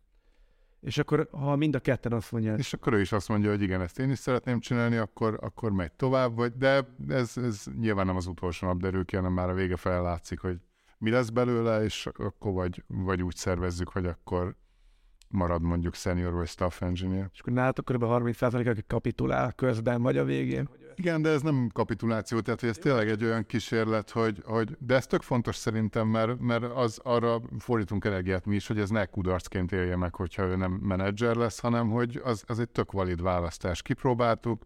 És 0.81 0.97
akkor, 0.97 1.27
ha 1.31 1.55
mind 1.55 1.75
a 1.75 1.79
ketten 1.79 2.13
azt 2.13 2.31
mondják... 2.31 2.59
És 2.59 2.73
akkor 2.73 2.93
ő 2.93 2.99
is 2.99 3.11
azt 3.11 3.27
mondja, 3.27 3.49
hogy 3.49 3.61
igen, 3.61 3.81
ezt 3.81 3.99
én 3.99 4.09
is 4.09 4.19
szeretném 4.19 4.59
csinálni, 4.59 4.95
akkor, 4.95 5.37
akkor 5.41 5.71
megy 5.71 5.91
tovább, 5.91 6.35
vagy, 6.35 6.53
de 6.53 6.87
ez, 7.07 7.37
ez 7.37 7.63
nyilván 7.79 8.05
nem 8.05 8.15
az 8.15 8.25
utolsó 8.25 8.67
nap 8.67 8.77
derül 8.77 9.05
ki, 9.05 9.15
hanem 9.15 9.33
már 9.33 9.49
a 9.49 9.53
vége 9.53 9.75
fellátszik, 9.75 10.39
hogy 10.39 10.57
mi 10.97 11.09
lesz 11.09 11.29
belőle, 11.29 11.83
és 11.83 12.05
akkor 12.05 12.53
vagy, 12.53 12.83
vagy 12.87 13.23
úgy 13.23 13.35
szervezzük, 13.35 13.89
hogy 13.89 14.05
akkor 14.05 14.55
marad 15.27 15.61
mondjuk 15.61 15.93
senior 15.93 16.33
vagy 16.33 16.47
staff 16.47 16.81
engineer. 16.81 17.29
És 17.33 17.39
akkor 17.39 17.53
nálatok 17.53 17.85
kb. 17.85 18.03
30% 18.03 18.69
aki 18.69 18.83
kapitulál 18.87 19.53
közben 19.53 20.01
vagy 20.01 20.17
a 20.17 20.23
végén. 20.23 20.69
Igen, 20.95 21.21
de 21.21 21.29
ez 21.29 21.41
nem 21.41 21.69
kapituláció, 21.73 22.39
tehát 22.39 22.59
hogy 22.59 22.69
ez 22.69 22.77
tényleg 22.77 23.09
egy 23.09 23.23
olyan 23.23 23.45
kísérlet, 23.45 24.09
hogy, 24.09 24.41
hogy 24.45 24.77
de 24.79 24.95
ez 24.95 25.07
tök 25.07 25.21
fontos 25.21 25.55
szerintem, 25.55 26.07
mert, 26.07 26.39
mert 26.39 26.63
az 26.63 26.99
arra 27.03 27.41
fordítunk 27.59 28.05
energiát 28.05 28.45
mi 28.45 28.55
is, 28.55 28.67
hogy 28.67 28.79
ez 28.79 28.89
ne 28.89 29.05
kudarcként 29.05 29.71
élje 29.71 29.95
meg, 29.95 30.15
hogyha 30.15 30.43
ő 30.43 30.55
nem 30.55 30.71
menedzser 30.71 31.35
lesz, 31.35 31.59
hanem 31.59 31.89
hogy 31.89 32.21
az, 32.23 32.43
az 32.47 32.59
egy 32.59 32.69
tök 32.69 32.91
valid 32.91 33.21
választás. 33.21 33.81
Kipróbáltuk, 33.81 34.65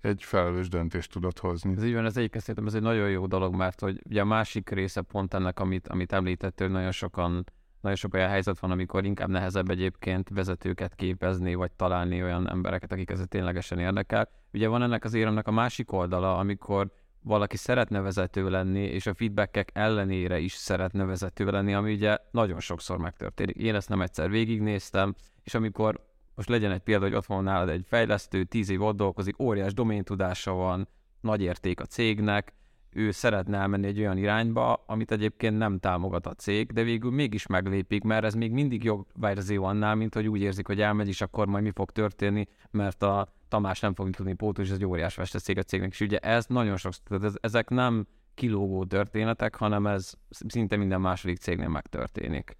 egy 0.00 0.22
felelős 0.22 0.68
döntést 0.68 1.12
tudott 1.12 1.38
hozni. 1.38 1.74
Ez 1.76 1.84
így 1.84 1.94
van, 1.94 2.04
ez 2.04 2.16
egyébként 2.16 2.44
szerintem 2.44 2.66
ez 2.66 2.74
egy 2.74 2.82
nagyon 2.82 3.10
jó 3.10 3.26
dolog, 3.26 3.54
mert 3.54 3.80
hogy 3.80 4.00
ugye 4.06 4.20
a 4.20 4.24
másik 4.24 4.70
része 4.70 5.02
pont 5.02 5.34
ennek, 5.34 5.60
amit, 5.60 5.88
amit 5.88 6.12
említettél, 6.12 6.66
hogy 6.66 6.76
nagyon 6.76 6.90
sokan 6.90 7.44
nagyon 7.80 7.96
sok 7.96 8.14
olyan 8.14 8.28
helyzet 8.28 8.58
van, 8.58 8.70
amikor 8.70 9.04
inkább 9.04 9.28
nehezebb 9.28 9.70
egyébként 9.70 10.28
vezetőket 10.28 10.94
képezni, 10.94 11.54
vagy 11.54 11.72
találni 11.72 12.22
olyan 12.22 12.48
embereket, 12.48 12.92
akik 12.92 13.10
ezzel 13.10 13.26
ténylegesen 13.26 13.78
érdekel. 13.78 14.28
Ugye 14.52 14.68
van 14.68 14.82
ennek 14.82 15.04
az 15.04 15.14
éremnek 15.14 15.46
a 15.46 15.50
másik 15.50 15.92
oldala, 15.92 16.38
amikor 16.38 16.92
valaki 17.22 17.56
szeretne 17.56 18.00
vezető 18.00 18.50
lenni, 18.50 18.80
és 18.80 19.06
a 19.06 19.14
feedbackek 19.14 19.70
ellenére 19.72 20.38
is 20.38 20.52
szeretne 20.52 21.04
vezető 21.04 21.44
lenni, 21.44 21.74
ami 21.74 21.92
ugye 21.92 22.18
nagyon 22.30 22.60
sokszor 22.60 22.98
megtörténik. 22.98 23.56
Én 23.56 23.74
ezt 23.74 23.88
nem 23.88 24.02
egyszer 24.02 24.30
végignéztem, 24.30 25.14
és 25.42 25.54
amikor 25.54 26.10
most 26.34 26.48
legyen 26.48 26.70
egy 26.70 26.80
példa, 26.80 27.04
hogy 27.04 27.14
ott 27.14 27.26
van 27.26 27.42
nálad 27.42 27.68
egy 27.68 27.84
fejlesztő, 27.88 28.44
tíz 28.44 28.70
év 28.70 28.82
ott 28.82 28.96
dolgozik, 28.96 29.38
óriás 29.38 29.74
doméntudása 29.74 30.52
van, 30.52 30.88
nagy 31.20 31.42
érték 31.42 31.80
a 31.80 31.84
cégnek, 31.84 32.54
ő 32.94 33.10
szeretne 33.10 33.58
elmenni 33.58 33.86
egy 33.86 33.98
olyan 33.98 34.16
irányba, 34.16 34.84
amit 34.86 35.10
egyébként 35.10 35.58
nem 35.58 35.78
támogat 35.78 36.26
a 36.26 36.34
cég, 36.34 36.72
de 36.72 36.82
végül 36.82 37.10
mégis 37.10 37.46
meglépik, 37.46 38.02
mert 38.02 38.24
ez 38.24 38.34
még 38.34 38.52
mindig 38.52 38.84
jobb 38.84 39.06
verzió 39.14 39.64
annál, 39.64 39.94
mint 39.94 40.14
hogy 40.14 40.28
úgy 40.28 40.40
érzik, 40.40 40.66
hogy 40.66 40.80
elmegy, 40.80 41.08
és 41.08 41.20
akkor 41.20 41.46
majd 41.46 41.62
mi 41.62 41.70
fog 41.74 41.90
történni, 41.90 42.46
mert 42.70 43.02
a 43.02 43.34
Tamás 43.48 43.80
nem 43.80 43.94
fog 43.94 44.10
tudni 44.10 44.34
pótolni, 44.34 44.70
és 44.70 44.74
ez 44.74 44.80
egy 44.80 44.88
óriás 44.88 45.14
cég 45.14 45.58
a 45.58 45.62
cégnek. 45.62 45.90
És 45.90 46.00
ugye 46.00 46.18
ez 46.18 46.46
nagyon 46.46 46.76
sok, 46.76 46.92
tehát 46.92 47.24
ez, 47.24 47.34
ezek 47.40 47.68
nem 47.68 48.06
kilógó 48.34 48.84
történetek, 48.84 49.54
hanem 49.54 49.86
ez 49.86 50.12
szinte 50.30 50.76
minden 50.76 51.00
második 51.00 51.36
cégnél 51.36 51.68
megtörténik. 51.68 52.56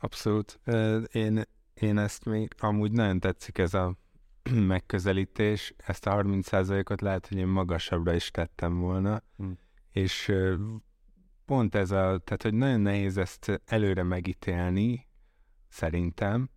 Abszolút. 0.00 0.60
Én, 1.12 1.42
én 1.74 1.98
ezt 1.98 2.24
még 2.24 2.54
amúgy 2.58 2.92
nagyon 2.92 3.20
tetszik 3.20 3.58
ez 3.58 3.74
a 3.74 3.96
megközelítés, 4.74 5.74
ezt 5.76 6.06
a 6.06 6.16
30%-ot 6.16 7.00
lehet, 7.00 7.26
hogy 7.26 7.36
én 7.36 7.46
magasabbra 7.46 8.14
is 8.14 8.30
tettem 8.30 8.78
volna, 8.78 9.22
hmm. 9.36 9.58
és 9.90 10.32
pont 11.44 11.74
ez 11.74 11.90
a, 11.90 12.18
tehát 12.24 12.42
hogy 12.42 12.54
nagyon 12.54 12.80
nehéz 12.80 13.16
ezt 13.16 13.62
előre 13.64 14.02
megítélni, 14.02 15.06
szerintem, 15.68 16.50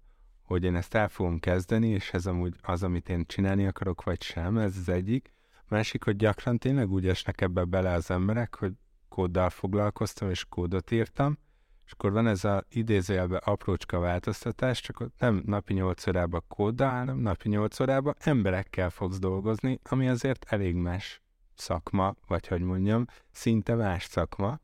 hogy 0.43 0.63
én 0.63 0.75
ezt 0.75 0.95
el 0.95 1.07
fogom 1.09 1.39
kezdeni, 1.39 1.87
és 1.87 2.13
ez 2.13 2.25
amúgy 2.25 2.55
az, 2.61 2.83
amit 2.83 3.09
én 3.09 3.25
csinálni 3.25 3.65
akarok, 3.65 4.03
vagy 4.03 4.21
sem, 4.21 4.57
ez 4.57 4.77
az 4.77 4.89
egyik. 4.89 5.33
Másik, 5.67 6.03
hogy 6.03 6.15
gyakran 6.15 6.57
tényleg 6.57 6.91
úgy 6.91 7.07
esnek 7.07 7.41
ebbe 7.41 7.63
bele 7.63 7.91
az 7.91 8.11
emberek, 8.11 8.55
hogy 8.55 8.73
kóddal 9.09 9.49
foglalkoztam, 9.49 10.29
és 10.29 10.45
kódot 10.45 10.91
írtam, 10.91 11.37
és 11.85 11.91
akkor 11.91 12.11
van 12.11 12.27
ez 12.27 12.43
a 12.43 12.63
idézőjelben 12.69 13.41
aprócska 13.43 13.99
változtatás, 13.99 14.81
csak 14.81 15.09
nem 15.17 15.41
napi 15.45 15.73
8 15.73 16.07
órában 16.07 16.43
kóddal, 16.47 16.89
hanem 16.89 17.17
napi 17.17 17.49
8 17.49 17.79
órában 17.79 18.15
emberekkel 18.19 18.89
fogsz 18.89 19.19
dolgozni, 19.19 19.79
ami 19.83 20.07
azért 20.07 20.45
elég 20.49 20.75
más 20.75 21.21
szakma, 21.55 22.15
vagy 22.27 22.47
hogy 22.47 22.61
mondjam, 22.61 23.05
szinte 23.31 23.75
más 23.75 24.03
szakma. 24.03 24.59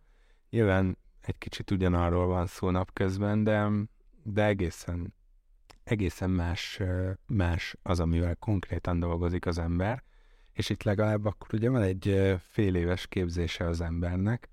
Nyilván 0.49 0.97
egy 1.21 1.37
kicsit 1.37 1.71
ugyanarról 1.71 2.27
van 2.27 2.45
szó 2.45 2.69
napközben, 2.69 3.43
de, 3.43 3.69
de 4.23 4.45
egészen, 4.45 5.13
egészen 5.83 6.29
más, 6.29 6.81
más 7.25 7.75
az, 7.83 7.99
amivel 7.99 8.35
konkrétan 8.35 8.99
dolgozik 8.99 9.45
az 9.45 9.57
ember, 9.57 10.03
és 10.53 10.69
itt 10.69 10.83
legalább 10.83 11.25
akkor 11.25 11.53
ugye 11.53 11.69
van 11.69 11.81
egy 11.81 12.35
fél 12.39 12.75
éves 12.75 13.07
képzése 13.07 13.65
az 13.65 13.81
embernek, 13.81 14.49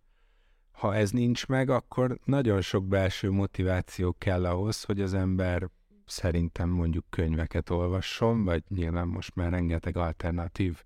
ha 0.79 0.95
ez 0.95 1.11
nincs 1.11 1.47
meg, 1.47 1.71
akkor 1.71 2.19
nagyon 2.25 2.61
sok 2.61 2.87
belső 2.87 3.31
motiváció 3.31 4.15
kell 4.19 4.47
ahhoz, 4.47 4.83
hogy 4.83 5.01
az 5.01 5.15
ember 5.15 5.69
szerintem 6.07 6.69
mondjuk 6.69 7.05
könyveket 7.11 7.71
olvasson, 7.71 8.45
vagy 8.45 8.63
nyilván 8.69 9.09
most 9.09 9.35
már 9.35 9.51
rengeteg 9.51 9.97
alternatív 9.97 10.83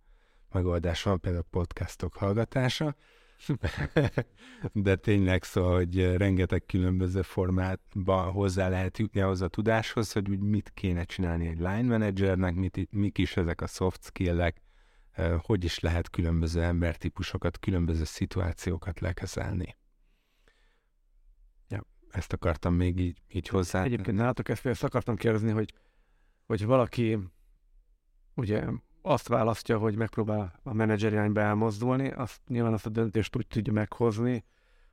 megoldás 0.53 1.03
van, 1.03 1.21
például 1.21 1.45
podcastok 1.51 2.15
hallgatása, 2.15 2.97
de 4.73 4.97
tényleg 4.97 5.43
szó, 5.43 5.73
hogy 5.73 6.17
rengeteg 6.17 6.65
különböző 6.67 7.23
formátban 7.23 8.31
hozzá 8.31 8.69
lehet 8.69 8.99
jutni 8.99 9.21
ahhoz 9.21 9.41
a 9.41 9.49
tudáshoz, 9.49 10.13
hogy 10.13 10.31
úgy 10.31 10.41
mit 10.41 10.71
kéne 10.75 11.05
csinálni 11.05 11.47
egy 11.47 11.59
line 11.59 11.83
managernek, 11.83 12.55
mit, 12.55 12.89
mik 12.91 13.19
is 13.19 13.37
ezek 13.37 13.61
a 13.61 13.67
soft 13.67 14.05
skill-ek, 14.05 14.63
hogy 15.39 15.65
is 15.65 15.79
lehet 15.79 16.11
különböző 16.11 16.63
embertípusokat, 16.63 17.59
különböző 17.59 18.05
szituációkat 18.05 19.01
lekezelni. 19.01 19.81
Ezt 22.13 22.33
akartam 22.33 22.75
még 22.75 22.99
így, 22.99 23.23
így 23.29 23.49
hozzá. 23.49 23.83
Egyébként 23.83 24.17
nálatok 24.17 24.49
ezt, 24.49 24.67
ezt 24.67 24.85
akartam 24.85 25.17
kérdezni, 25.17 25.51
hogy, 25.51 25.73
hogy 26.47 26.65
valaki 26.65 27.19
ugye 28.35 28.65
azt 29.03 29.29
választja, 29.29 29.79
hogy 29.79 29.97
megpróbál 29.97 30.61
a 30.63 30.73
menedzser 30.73 31.13
irányba 31.13 31.41
elmozdulni, 31.41 32.11
azt 32.11 32.41
nyilván 32.47 32.73
azt 32.73 32.87
a 32.87 32.91
döntést 32.91 33.37
úgy 33.37 33.47
tudja 33.47 33.73
meghozni, 33.73 34.45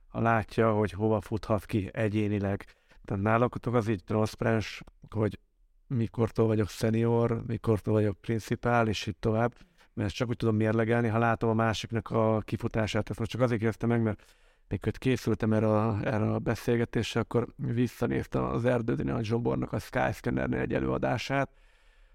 ha 0.08 0.20
látja, 0.20 0.72
hogy 0.72 0.90
hova 0.90 1.20
futhat 1.20 1.66
ki 1.66 1.90
egyénileg. 1.92 2.64
Tehát 3.04 3.22
nálatok 3.22 3.74
az 3.74 3.88
így 3.88 4.04
transzparens, 4.04 4.82
hogy 5.10 5.38
mikortól 5.86 6.46
vagyok 6.46 6.68
senior, 6.68 7.42
mikortól 7.46 7.94
vagyok 7.94 8.20
principál, 8.20 8.88
és 8.88 9.06
így 9.06 9.16
tovább, 9.16 9.54
mert 9.92 10.08
ezt 10.08 10.16
csak 10.16 10.28
úgy 10.28 10.36
tudom 10.36 10.56
mérlegelni, 10.56 11.08
ha 11.08 11.18
látom 11.18 11.50
a 11.50 11.54
másiknak 11.54 12.10
a 12.10 12.40
kifutását. 12.40 13.10
Ezt 13.10 13.18
most 13.18 13.30
csak 13.30 13.40
azért 13.40 13.58
kérdeztem 13.58 13.88
meg, 13.88 14.02
mert 14.02 14.36
mikor 14.70 14.92
készültem 14.92 15.52
erre 15.52 15.68
a, 15.68 15.98
erre 16.04 16.32
a 16.32 16.38
beszélgetésre, 16.38 17.20
akkor 17.20 17.46
visszanéztem 17.56 18.44
az 18.44 18.64
Erdődi 18.64 19.02
Nagy 19.02 19.24
Zsobornak 19.24 19.72
a 19.72 19.78
Skyscannernél 19.78 20.60
egy 20.60 20.74
előadását, 20.74 21.50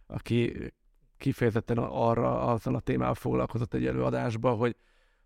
aki 0.07 0.73
kifejezetten 1.17 1.77
arra, 1.77 2.41
azzal 2.41 2.75
a 2.75 2.79
témával 2.79 3.15
foglalkozott 3.15 3.73
egy 3.73 3.85
előadásba, 3.85 4.51
hogy, 4.51 4.75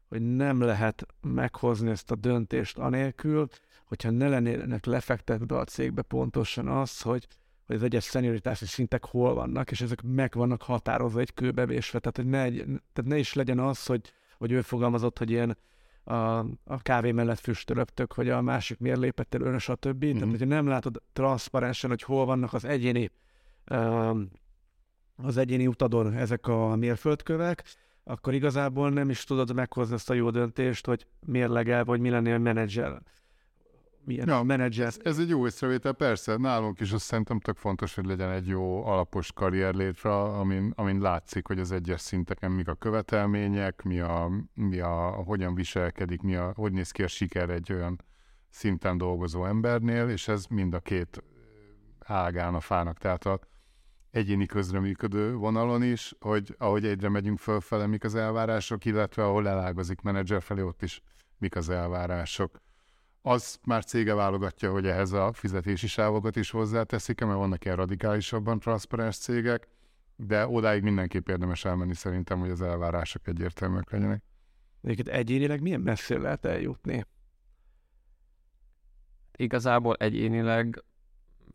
hogy 0.07 0.21
nem 0.35 0.61
lehet 0.61 1.05
meghozni 1.21 1.89
ezt 1.89 2.11
a 2.11 2.15
döntést 2.15 2.77
anélkül, 2.77 3.47
hogyha 3.85 4.09
ne 4.09 4.27
lennének 4.27 4.85
lefektetve 4.85 5.57
a 5.57 5.63
cégbe 5.63 6.01
pontosan 6.01 6.67
az, 6.67 7.01
hogy, 7.01 7.27
hogy 7.65 7.75
az 7.75 7.83
egyes 7.83 8.03
szenioritási 8.03 8.65
szintek 8.65 9.05
hol 9.05 9.33
vannak, 9.33 9.71
és 9.71 9.81
ezek 9.81 10.01
meg 10.01 10.33
vannak 10.33 10.61
határozva 10.61 11.19
egy 11.19 11.33
kőbevésve, 11.33 11.99
tehát, 11.99 12.15
hogy 12.15 12.25
ne, 12.25 12.41
egy, 12.41 12.65
tehát 12.93 13.11
ne 13.11 13.17
is 13.17 13.33
legyen 13.33 13.59
az, 13.59 13.85
hogy, 13.85 14.13
hogy 14.37 14.51
ő 14.51 14.61
fogalmazott, 14.61 15.17
hogy 15.17 15.29
ilyen 15.29 15.57
a, 16.09 16.37
a 16.63 16.81
kávé 16.81 17.11
mellett 17.11 17.39
füstölöptök, 17.39 18.13
hogy 18.13 18.29
a 18.29 18.41
másik 18.41 18.79
miért 18.79 18.99
lépett 18.99 19.33
el 19.33 19.41
ön, 19.41 19.59
stb. 19.59 20.05
Mm-hmm. 20.05 20.13
Tehát, 20.13 20.29
hogyha 20.29 20.45
nem 20.45 20.67
látod 20.67 21.01
transzparensen, 21.13 21.89
hogy 21.89 22.01
hol 22.01 22.25
vannak 22.25 22.53
az 22.53 22.65
egyéni 22.65 23.11
um, 23.71 24.29
az 25.15 25.37
egyéni 25.37 25.67
utadon 25.67 26.13
ezek 26.13 26.47
a 26.47 26.75
mérföldkövek, 26.75 27.63
akkor 28.03 28.33
igazából 28.33 28.89
nem 28.89 29.09
is 29.09 29.23
tudod 29.23 29.53
meghozni 29.53 29.93
azt 29.93 30.09
a 30.09 30.13
jó 30.13 30.29
döntést, 30.29 30.85
hogy 30.85 31.05
mérlegel, 31.25 31.85
vagy 31.85 31.99
mi 31.99 32.09
lennél 32.09 32.37
menedzser 32.37 33.01
milyen 34.09 34.27
ja, 34.27 34.43
menedzser. 34.43 34.93
Ez, 35.03 35.19
egy 35.19 35.29
jó 35.29 35.45
észrevétel, 35.45 35.93
persze, 35.93 36.37
nálunk 36.37 36.79
is 36.79 36.91
azt 36.91 37.05
szerintem 37.05 37.39
tök 37.39 37.57
fontos, 37.57 37.95
hogy 37.95 38.05
legyen 38.05 38.31
egy 38.31 38.47
jó 38.47 38.85
alapos 38.85 39.31
karrier 39.31 39.73
létre, 39.73 40.15
amin, 40.15 40.73
amin 40.75 41.01
látszik, 41.01 41.47
hogy 41.47 41.59
az 41.59 41.71
egyes 41.71 42.01
szinteken 42.01 42.51
mik 42.51 42.67
a 42.67 42.73
követelmények, 42.73 43.81
mi 43.81 43.99
a, 43.99 44.31
mi 44.53 44.79
a, 44.79 45.23
hogyan 45.25 45.55
viselkedik, 45.55 46.21
mi 46.21 46.35
a, 46.35 46.51
hogy 46.55 46.71
néz 46.71 46.91
ki 46.91 47.03
a 47.03 47.07
siker 47.07 47.49
egy 47.49 47.73
olyan 47.73 48.03
szinten 48.49 48.97
dolgozó 48.97 49.45
embernél, 49.45 50.09
és 50.09 50.27
ez 50.27 50.45
mind 50.45 50.73
a 50.73 50.79
két 50.79 51.23
ágán 51.99 52.55
a 52.55 52.59
fának, 52.59 52.97
tehát 52.97 53.25
a 53.25 53.39
egyéni 54.11 54.45
közreműködő 54.45 55.35
vonalon 55.35 55.83
is, 55.83 56.15
hogy 56.19 56.55
ahogy 56.57 56.85
egyre 56.85 57.09
megyünk 57.09 57.39
fölfele, 57.39 57.87
mik 57.87 58.03
az 58.03 58.15
elvárások, 58.15 58.85
illetve 58.85 59.23
ahol 59.23 59.47
elágazik 59.47 60.01
menedzser 60.01 60.41
felé, 60.41 60.61
ott 60.61 60.81
is 60.81 61.01
mik 61.37 61.55
az 61.55 61.69
elvárások 61.69 62.59
az 63.21 63.59
már 63.65 63.85
cége 63.85 64.13
válogatja, 64.13 64.71
hogy 64.71 64.87
ehhez 64.87 65.11
a 65.11 65.33
fizetési 65.33 65.87
sávokat 65.87 66.35
is 66.35 66.49
hozzáteszik, 66.49 67.19
mert 67.19 67.37
vannak 67.37 67.65
ilyen 67.65 67.77
radikálisabban 67.77 68.59
transzparens 68.59 69.17
cégek, 69.17 69.67
de 70.15 70.47
odáig 70.47 70.83
mindenképp 70.83 71.29
érdemes 71.29 71.65
elmenni 71.65 71.93
szerintem, 71.93 72.39
hogy 72.39 72.49
az 72.49 72.61
elvárások 72.61 73.27
egyértelműek 73.27 73.91
legyenek. 73.91 74.23
Egyébként 74.81 75.07
egyénileg 75.07 75.61
milyen 75.61 75.81
messzire 75.81 76.19
lehet 76.19 76.45
eljutni? 76.45 77.05
Igazából 79.35 79.95
egyénileg 79.95 80.83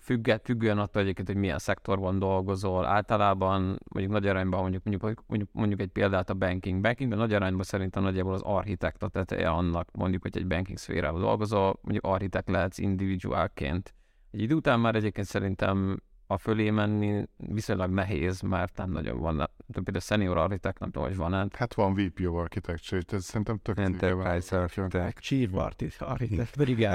függet, 0.05 0.45
függően 0.45 0.79
attól 0.79 1.03
egyébként, 1.03 1.27
hogy 1.27 1.37
milyen 1.37 1.59
szektorban 1.59 2.19
dolgozol. 2.19 2.87
Általában 2.87 3.79
mondjuk 3.89 4.13
nagy 4.13 4.27
arányban 4.27 4.61
mondjuk, 4.61 4.85
mondjuk, 4.85 5.25
mondjuk, 5.27 5.51
mondjuk 5.53 5.81
egy 5.81 5.89
példát 5.89 6.31
a 6.31 6.35
banking. 6.35 6.81
Bankingben 6.81 7.19
nagy 7.19 7.35
arányban 7.35 7.63
szerintem 7.63 8.03
nagyjából 8.03 8.33
az 8.33 8.43
architekt 8.43 9.03
a 9.03 9.09
teteje 9.09 9.49
annak, 9.49 9.89
mondjuk, 9.93 10.23
hogy 10.23 10.37
egy 10.37 10.47
banking 10.47 10.79
szférában 10.79 11.21
dolgozol, 11.21 11.79
mondjuk 11.83 12.05
architekt 12.05 12.49
lehetsz 12.49 12.79
individuálként. 12.79 13.95
Egy 14.31 14.41
idő 14.41 14.55
után 14.55 14.81
már 14.81 14.95
egyébként 14.95 15.27
szerintem 15.27 16.03
a 16.27 16.39
fölé 16.39 16.71
menni 16.71 17.29
viszonylag 17.37 17.91
nehéz, 17.91 18.41
mert 18.41 18.77
nem 18.77 18.91
nagyon 18.91 19.21
van. 19.21 19.51
Például 19.73 20.01
senior 20.01 20.37
architect, 20.37 20.79
nem 20.79 20.91
tudom, 20.91 21.09
hogy 21.09 21.17
van-e. 21.17 21.47
Hát 21.53 21.75
van 21.75 21.95
VP 21.95 22.27
of 22.27 22.35
Architecture, 22.35 23.03
ez 23.11 23.25
szerintem 23.25 23.59
tök 23.63 23.79
Enterprise 23.79 24.59
Architect. 24.59 25.21
Chief 25.21 25.55
Architect, 25.99 26.57
pedig 26.57 26.79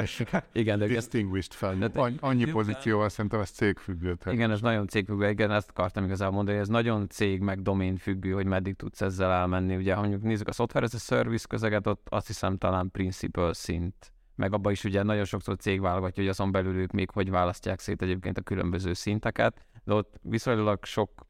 Igen, 0.52 0.80
de 0.80 0.86
Distinguished 0.86 1.54
fel. 1.54 1.76
De, 1.76 2.12
annyi 2.20 2.46
pozícióval 2.46 3.10
szerintem 3.10 3.40
ez 3.40 3.50
cégfüggő. 3.50 4.18
Igen, 4.26 4.52
ez 4.52 4.62
nagyon 4.62 4.88
cégfüggő. 4.88 5.30
Igen, 5.30 5.52
ezt 5.52 5.70
akartam 5.70 6.04
igazából 6.04 6.36
mondani, 6.36 6.58
hogy 6.58 6.66
ez 6.66 6.72
nagyon 6.72 7.10
cég 7.10 7.42
meg 7.42 7.62
domén 7.62 7.98
függő, 7.98 8.32
hogy 8.32 8.46
meddig 8.46 8.76
tudsz 8.76 9.02
ezzel 9.02 9.32
elmenni. 9.32 9.76
Ugye, 9.76 9.94
ha 9.94 10.00
mondjuk 10.00 10.22
nézzük 10.22 10.48
a 10.48 10.52
software 10.52 10.86
as 10.86 10.94
a 10.94 10.98
service 10.98 11.46
közeget, 11.50 11.88
ott 11.88 12.08
azt 12.10 12.28
hiszem 12.28 12.58
talán 12.58 12.92
principal 12.92 13.54
szint 13.54 14.14
meg 14.40 14.54
abban 14.54 14.72
is 14.72 14.84
ugye 14.84 15.04
nagyon 15.04 15.26
sokszor 15.26 15.56
cég 15.58 15.82
válogatja, 15.82 16.24
hogy 16.24 16.32
azon 16.32 16.52
belül 16.52 16.76
ők 16.76 16.92
még 16.92 17.10
hogy 17.12 17.30
választják 17.30 17.80
szét 17.80 18.02
egyébként 18.02 18.38
a 18.38 18.42
különböző 18.42 18.94
szinteket, 18.94 19.66
de 19.84 19.94
ott 19.94 20.20
viszonylag 20.22 20.86
sok, 20.86 21.28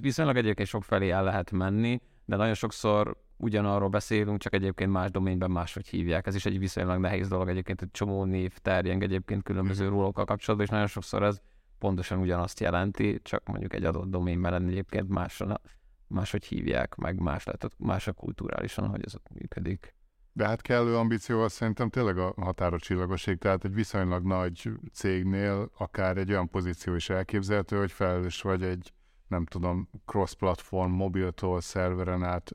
viszonylag 0.00 0.36
egyébként 0.36 0.68
sok 0.68 0.84
felé 0.84 1.10
el 1.10 1.24
lehet 1.24 1.50
menni, 1.50 2.00
de 2.24 2.36
nagyon 2.36 2.54
sokszor 2.54 3.16
ugyanarról 3.36 3.88
beszélünk, 3.88 4.38
csak 4.38 4.54
egyébként 4.54 4.90
más 4.90 5.10
doménben 5.10 5.50
máshogy 5.50 5.86
hívják. 5.86 6.26
Ez 6.26 6.34
is 6.34 6.46
egy 6.46 6.58
viszonylag 6.58 7.00
nehéz 7.00 7.28
dolog 7.28 7.48
egyébként, 7.48 7.82
egy 7.82 7.90
csomó 7.90 8.24
név 8.24 8.58
terjeng 8.58 9.02
egyébként 9.02 9.42
különböző 9.42 9.88
rólókkal 9.88 10.24
kapcsolatban, 10.24 10.66
és 10.66 10.72
nagyon 10.72 10.88
sokszor 10.88 11.22
ez 11.22 11.40
pontosan 11.78 12.18
ugyanazt 12.18 12.60
jelenti, 12.60 13.20
csak 13.22 13.46
mondjuk 13.46 13.74
egy 13.74 13.84
adott 13.84 14.10
doménben 14.10 14.68
egyébként 14.68 15.08
máson, 15.08 15.60
máshogy 16.06 16.44
hívják, 16.44 16.94
meg 16.94 17.20
más, 17.20 17.44
lehet, 17.44 17.68
más 17.78 18.06
a 18.06 18.12
kulturálisan, 18.12 18.88
hogy 18.88 19.04
ez 19.04 19.14
ott 19.14 19.28
működik. 19.34 19.94
De 20.34 20.46
hát 20.46 20.60
kellő 20.60 20.96
ambícióval 20.96 21.48
szerintem 21.48 21.88
tényleg 21.88 22.18
a 22.18 22.32
határa 22.36 22.78
csillagoség, 22.78 23.38
tehát 23.38 23.64
egy 23.64 23.74
viszonylag 23.74 24.24
nagy 24.24 24.70
cégnél 24.92 25.70
akár 25.76 26.16
egy 26.16 26.30
olyan 26.30 26.48
pozíció 26.48 26.94
is 26.94 27.10
elképzelhető, 27.10 27.78
hogy 27.78 27.92
felelős 27.92 28.42
vagy 28.42 28.62
egy, 28.62 28.92
nem 29.28 29.46
tudom, 29.46 29.88
cross-platform, 30.06 30.92
mobiltól, 30.92 31.60
szerveren 31.60 32.22
át, 32.22 32.50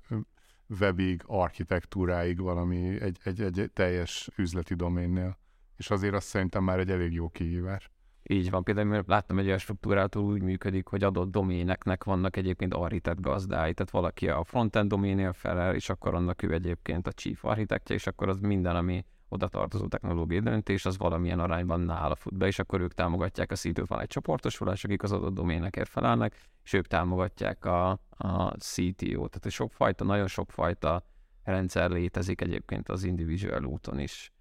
webig, 0.79 1.21
architektúráig 1.25 2.39
valami, 2.39 3.01
egy, 3.01 3.17
egy, 3.23 3.41
egy 3.41 3.71
teljes 3.73 4.29
üzleti 4.35 4.73
doménnél. 4.73 5.37
És 5.75 5.89
azért 5.89 6.13
azt 6.13 6.27
szerintem 6.27 6.63
már 6.63 6.79
egy 6.79 6.91
elég 6.91 7.13
jó 7.13 7.29
kihívás. 7.29 7.89
Így 8.29 8.49
van, 8.49 8.63
például 8.63 9.03
láttam 9.07 9.39
egy 9.39 9.45
olyan 9.45 9.57
struktúrát, 9.57 10.15
úgy 10.15 10.41
működik, 10.41 10.87
hogy 10.87 11.03
adott 11.03 11.31
doméneknek 11.31 12.03
vannak 12.03 12.35
egyébként 12.35 12.73
architekt 12.73 13.21
gazdái, 13.21 13.73
tehát 13.73 13.91
valaki 13.91 14.29
a 14.29 14.43
frontend 14.43 14.89
doménél 14.89 15.33
felel, 15.33 15.75
és 15.75 15.89
akkor 15.89 16.15
annak 16.15 16.43
ő 16.43 16.53
egyébként 16.53 17.07
a 17.07 17.11
chief 17.11 17.45
architektje, 17.45 17.95
és 17.95 18.07
akkor 18.07 18.29
az 18.29 18.39
minden, 18.39 18.75
ami 18.75 19.05
oda 19.29 19.47
tartozó 19.47 19.87
technológiai 19.87 20.39
döntés, 20.39 20.85
az 20.85 20.97
valamilyen 20.97 21.39
arányban 21.39 21.79
nála 21.79 22.15
fut 22.15 22.37
be, 22.37 22.47
és 22.47 22.59
akkor 22.59 22.81
ők 22.81 22.93
támogatják 22.93 23.51
a 23.51 23.55
CTO-t, 23.55 23.87
van 23.87 23.99
egy 23.99 24.07
csoportosulás, 24.07 24.83
akik 24.83 25.03
az 25.03 25.11
adott 25.11 25.33
doménekért 25.33 25.89
felelnek, 25.89 26.35
és 26.63 26.73
ők 26.73 26.87
támogatják 26.87 27.65
a, 27.65 27.89
a 28.09 28.51
CTO-t. 28.57 29.31
Tehát 29.31 29.49
sokfajta, 29.49 30.03
nagyon 30.03 30.27
sokfajta 30.27 31.03
rendszer 31.43 31.89
létezik 31.89 32.41
egyébként 32.41 32.89
az 32.89 33.03
individual 33.03 33.65
úton 33.65 33.99
is. 33.99 34.31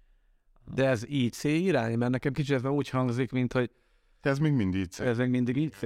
De 0.73 0.87
ez 0.87 1.03
IC 1.05 1.43
irány? 1.43 1.97
Mert 1.97 2.11
nekem 2.11 2.33
kicsit 2.33 2.55
ez 2.55 2.65
úgy 2.65 2.89
hangzik, 2.89 3.31
mint 3.31 3.53
hogy... 3.53 3.71
Ez 4.21 4.39
még 4.39 4.53
mindig 4.53 4.81
IC. 4.81 4.99
Ez 4.99 5.17
még 5.17 5.29
mindig 5.29 5.55
IC? 5.55 5.81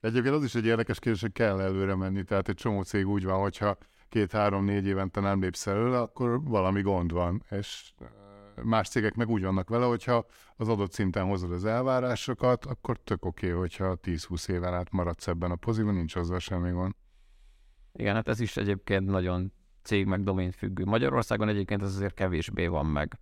Egyébként 0.00 0.34
az 0.34 0.44
is 0.44 0.54
egy 0.54 0.66
érdekes 0.66 0.98
kérdés, 0.98 1.20
hogy 1.20 1.32
kell 1.32 1.60
előre 1.60 1.94
menni. 1.94 2.24
Tehát 2.24 2.48
egy 2.48 2.54
csomó 2.54 2.82
cég 2.82 3.08
úgy 3.08 3.24
van, 3.24 3.40
hogyha 3.40 3.76
két-három-négy 4.08 4.86
évente 4.86 5.20
nem 5.20 5.40
lépsz 5.40 5.66
előle, 5.66 5.98
akkor 5.98 6.42
valami 6.42 6.80
gond 6.82 7.12
van. 7.12 7.42
És 7.50 7.92
más 8.62 8.88
cégek 8.88 9.14
meg 9.14 9.28
úgy 9.28 9.42
vannak 9.42 9.68
vele, 9.68 9.84
hogyha 9.84 10.26
az 10.56 10.68
adott 10.68 10.92
szinten 10.92 11.26
hozod 11.26 11.52
az 11.52 11.64
elvárásokat, 11.64 12.64
akkor 12.64 12.98
tök 12.98 13.24
oké, 13.24 13.46
okay, 13.46 13.58
hogyha 13.58 13.98
10-20 14.02 14.48
éven 14.48 14.74
át 14.74 14.90
maradsz 14.90 15.26
ebben 15.26 15.50
a 15.50 15.56
pozícióban, 15.56 15.96
nincs 15.96 16.16
azzal 16.16 16.38
semmi 16.38 16.70
gond. 16.70 16.94
Igen, 17.92 18.14
hát 18.14 18.28
ez 18.28 18.40
is 18.40 18.56
egyébként 18.56 19.06
nagyon 19.06 19.52
cég 19.82 20.06
meg 20.06 20.22
domén 20.22 20.50
függő. 20.50 20.84
Magyarországon 20.84 21.48
egyébként 21.48 21.82
ez 21.82 21.94
azért 21.94 22.14
kevésbé 22.14 22.66
van 22.66 22.86
meg. 22.86 23.18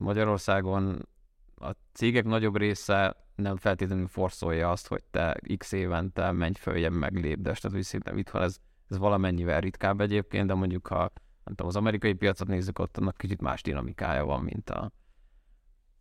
Magyarországon 0.00 1.08
a 1.56 1.70
cégek 1.92 2.24
nagyobb 2.24 2.56
része 2.56 3.16
nem 3.34 3.56
feltétlenül 3.56 4.08
forszolja 4.08 4.70
azt, 4.70 4.88
hogy 4.88 5.02
te 5.10 5.36
x 5.56 5.72
évente 5.72 6.32
menj 6.32 6.54
följebb, 6.58 6.92
meg 6.92 7.14
lépdes. 7.14 7.60
Tehát 7.60 7.76
úgy 7.76 7.82
szerintem 7.82 8.18
itthon 8.18 8.42
ez, 8.42 8.56
ez 8.88 8.98
valamennyivel 8.98 9.60
ritkább 9.60 10.00
egyébként, 10.00 10.46
de 10.46 10.54
mondjuk 10.54 10.86
ha 10.86 10.98
nem 11.44 11.54
tudom, 11.54 11.66
az 11.66 11.76
amerikai 11.76 12.12
piacot 12.12 12.48
nézzük, 12.48 12.78
ott 12.78 12.96
annak 12.96 13.16
kicsit 13.16 13.40
más 13.40 13.62
dinamikája 13.62 14.24
van, 14.24 14.42
mint 14.42 14.70
a... 14.70 14.92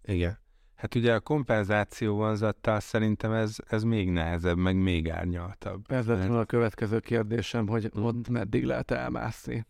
Igen. 0.01 0.39
Hát 0.75 0.95
ugye 0.95 1.13
a 1.13 1.19
kompenzáció 1.19 2.15
vonzattal 2.15 2.79
szerintem 2.79 3.31
ez, 3.31 3.55
ez 3.67 3.83
még 3.83 4.09
nehezebb, 4.09 4.57
meg 4.57 4.75
még 4.75 5.09
árnyaltabb. 5.09 5.91
Ez 5.91 6.07
lett 6.07 6.29
a 6.29 6.45
következő 6.45 6.99
kérdésem, 6.99 7.67
hogy 7.67 7.89
ott 7.93 8.29
meddig 8.29 8.65
lehet 8.65 8.91
elmászni? 8.91 9.65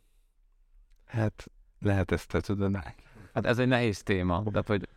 Hát 1.05 1.45
lehet 1.79 2.11
ezt 2.11 2.27
te 2.27 2.39
tudod. 2.39 2.77
Hát 3.33 3.45
ez 3.45 3.59
egy 3.59 3.67
nehéz 3.67 4.03
téma, 4.03 4.43
tehát 4.51 4.67
hogy 4.67 4.87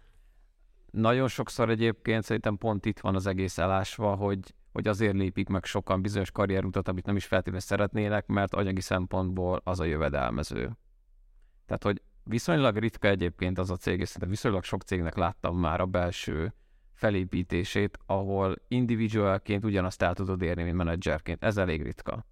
nagyon 0.90 1.29
sokszor 1.29 1.71
egyébként 1.71 2.23
szerintem 2.23 2.57
pont 2.57 2.87
itt 2.87 3.01
van 3.01 3.14
az 3.14 3.27
egész 3.27 3.59
elásva, 3.59 4.14
hogy, 4.14 4.55
hogy 4.73 4.88
azért 4.88 5.14
lépik 5.14 5.49
meg 5.49 5.64
sokan 5.64 6.03
bizonyos 6.03 6.31
karrierutat, 6.31 6.88
amit 6.88 7.07
nem 7.07 7.16
is 7.16 7.25
feltétlenül 7.25 7.61
szeretnének, 7.61 8.27
mert 8.27 8.55
anyagi 8.55 8.81
szempontból 8.81 9.61
az 9.64 9.81
a 9.81 9.85
jövedelmező. 9.85 10.71
Tehát, 11.66 11.83
hogy 11.83 12.03
viszonylag 12.25 12.77
ritka 12.77 13.09
egyébként 13.09 13.59
az 13.59 13.71
a 13.71 13.77
cég, 13.77 14.01
és 14.01 14.07
szerintem 14.07 14.31
viszonylag 14.31 14.64
sok 14.64 14.83
cégnek 14.83 15.16
láttam 15.16 15.59
már 15.59 15.81
a 15.81 15.87
belső 15.87 16.55
felépítését, 16.92 17.99
ahol 18.07 18.57
individualként 18.68 19.64
ugyanazt 19.64 20.03
el 20.03 20.14
tudod 20.14 20.42
érni, 20.42 20.62
mint 20.62 20.77
menedzserként. 20.77 21.45
Ez 21.45 21.57
elég 21.57 21.83
ritka. 21.83 22.27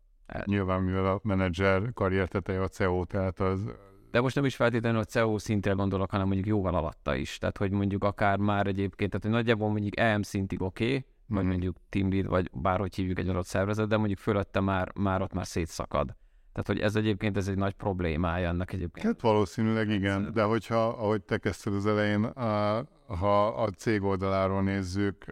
Nyilván, 0.45 0.83
mivel 0.83 1.07
a 1.07 1.21
menedzser 1.23 1.93
karrierteteje 1.95 2.63
a 2.63 2.69
CEO, 2.69 3.05
tehát 3.05 3.41
az 3.41 3.73
de 4.11 4.21
most 4.21 4.35
nem 4.35 4.45
is 4.45 4.57
feltétlenül 4.57 5.01
a 5.01 5.05
CEO 5.05 5.39
szintre 5.39 5.73
gondolok, 5.73 6.11
hanem 6.11 6.27
mondjuk 6.27 6.47
jóval 6.47 6.75
alatta 6.75 7.15
is. 7.15 7.39
Tehát, 7.39 7.59
hogy 7.59 7.71
mondjuk 7.71 8.05
akár 8.05 8.39
már 8.39 8.67
egyébként, 8.67 9.11
tehát 9.11 9.25
hogy 9.25 9.35
nagyjából 9.35 9.71
mondjuk 9.71 9.99
EM 9.99 10.23
szintig 10.23 10.63
oké, 10.63 10.85
okay, 10.85 11.05
vagy 11.27 11.39
mm-hmm. 11.39 11.51
mondjuk 11.51 11.77
team 11.89 12.11
lead, 12.11 12.27
vagy 12.27 12.51
bárhogy 12.53 12.95
hívjuk 12.95 13.19
egy 13.19 13.29
adott 13.29 13.47
szervezet, 13.47 13.89
de 13.89 13.97
mondjuk 13.97 14.19
fölötte 14.19 14.61
már, 14.61 14.93
már 14.95 15.23
ott 15.23 15.33
már 15.33 15.47
szétszakad. 15.47 16.17
Tehát, 16.53 16.67
hogy 16.67 16.79
ez 16.81 16.97
egyébként 16.97 17.37
ez 17.37 17.49
egy 17.49 17.57
nagy 17.57 17.73
problémája 17.73 18.49
ennek 18.49 18.73
egyébként. 18.73 19.07
Hát 19.07 19.21
valószínűleg 19.21 19.89
igen, 19.89 20.31
de 20.33 20.43
hogyha, 20.43 20.89
ahogy 20.89 21.23
te 21.23 21.39
kezdted 21.39 21.75
az 21.75 21.87
elején, 21.87 22.25
a, 22.25 22.85
ha 23.07 23.47
a 23.47 23.71
cég 23.71 24.03
oldaláról 24.03 24.63
nézzük, 24.63 25.25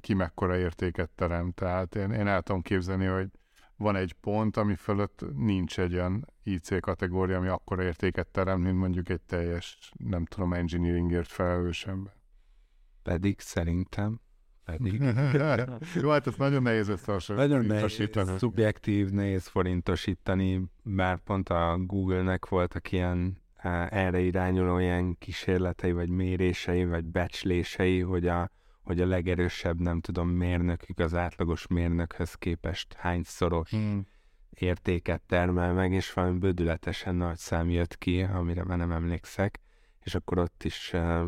ki 0.00 0.14
mekkora 0.14 0.56
értéket 0.56 1.10
terem. 1.10 1.52
Tehát 1.52 1.94
én, 1.94 2.10
én 2.10 2.26
el 2.26 2.42
tudom 2.42 2.62
képzelni, 2.62 3.06
hogy 3.06 3.28
van 3.76 3.96
egy 3.96 4.12
pont, 4.12 4.56
ami 4.56 4.74
fölött 4.74 5.24
nincs 5.34 5.78
egy 5.78 5.94
olyan 5.94 6.26
IC 6.42 6.80
kategória, 6.80 7.36
ami 7.36 7.48
akkora 7.48 7.82
értéket 7.82 8.26
terem, 8.26 8.60
mint 8.60 8.78
mondjuk 8.78 9.08
egy 9.08 9.20
teljes, 9.20 9.92
nem 9.96 10.24
tudom, 10.24 10.52
engineeringért 10.52 11.28
felelős 11.28 11.86
ember. 11.86 12.12
Pedig 13.02 13.40
szerintem 13.40 14.20
pedig. 14.64 15.02
Jó, 16.02 16.10
hát 16.10 16.26
ez 16.26 16.34
nagyon 16.36 16.62
nehéz 16.62 16.88
összehasonlítani. 16.88 17.52
Nagyon 17.52 17.76
nehéz, 17.76 18.38
szubjektív, 18.38 19.10
nehéz 19.10 19.46
forintosítani, 19.46 20.62
bár 20.82 21.18
pont 21.18 21.48
a 21.48 21.76
Google-nek 21.78 22.48
voltak 22.48 22.92
ilyen 22.92 23.44
erre 23.88 24.20
irányuló 24.20 24.78
ilyen 24.78 25.18
kísérletei, 25.18 25.92
vagy 25.92 26.08
mérései, 26.08 26.84
vagy 26.84 27.04
becslései, 27.04 28.00
hogy 28.00 28.26
a 28.26 28.50
hogy 28.86 29.00
a 29.00 29.06
legerősebb, 29.06 29.80
nem 29.80 30.00
tudom, 30.00 30.28
mérnökük 30.28 30.98
az 30.98 31.14
átlagos 31.14 31.66
mérnökhöz 31.66 32.34
képest 32.34 32.92
hányszoros 32.92 33.70
hmm. 33.70 34.06
értéket 34.50 35.22
termel 35.26 35.72
meg, 35.72 35.92
és 35.92 36.12
valami 36.12 36.38
bődületesen 36.38 37.14
nagy 37.14 37.36
szám 37.36 37.70
jött 37.70 37.98
ki, 37.98 38.22
amire 38.22 38.64
már 38.64 38.78
nem 38.78 38.92
emlékszek, 38.92 39.60
és 40.02 40.14
akkor 40.14 40.38
ott 40.38 40.64
is 40.64 40.90
uh, 40.92 41.26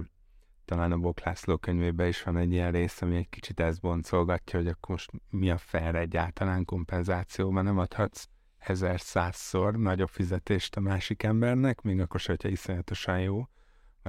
talán 0.64 0.92
a 0.92 0.96
Boklászló 0.96 1.56
könyvében 1.56 2.08
is 2.08 2.22
van 2.22 2.36
egy 2.36 2.52
ilyen 2.52 2.72
rész, 2.72 3.02
ami 3.02 3.16
egy 3.16 3.28
kicsit 3.28 3.60
ezt 3.60 3.80
boncolgatja, 3.80 4.58
hogy 4.58 4.68
akkor 4.68 4.90
most 4.90 5.10
mi 5.30 5.50
a 5.50 5.58
fair 5.58 5.94
egyáltalán 5.94 6.64
kompenzációban, 6.64 7.64
nem 7.64 7.78
adhatsz 7.78 8.28
ezer 8.58 9.00
százszor 9.00 9.76
nagyobb 9.76 10.08
fizetést 10.08 10.76
a 10.76 10.80
másik 10.80 11.22
embernek, 11.22 11.80
még 11.80 12.00
akkor 12.00 12.20
se, 12.20 12.30
hogyha 12.30 12.48
iszonyatosan 12.48 13.20
jó, 13.20 13.48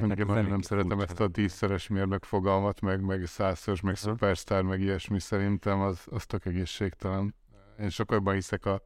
Nekem 0.08 0.28
nem, 0.28 0.48
nem 0.48 0.62
szeretem 0.62 1.00
ezt 1.00 1.20
a 1.20 1.28
tízszeres 1.28 1.88
mérnök 1.88 2.24
fogalmat, 2.24 2.82
meg, 2.82 3.02
meg 3.02 3.26
százszoros, 3.26 3.82
meg 3.82 3.96
szupersztár, 3.96 4.62
meg 4.62 4.82
ilyesmi 4.82 5.20
szerintem, 5.20 5.80
az, 5.80 6.04
az 6.06 6.26
tök 6.26 6.46
egészségtelen. 6.46 7.36
Én 7.80 7.90
sokkal 7.90 8.18
jobban 8.18 8.34
hiszek 8.34 8.66
a, 8.66 8.82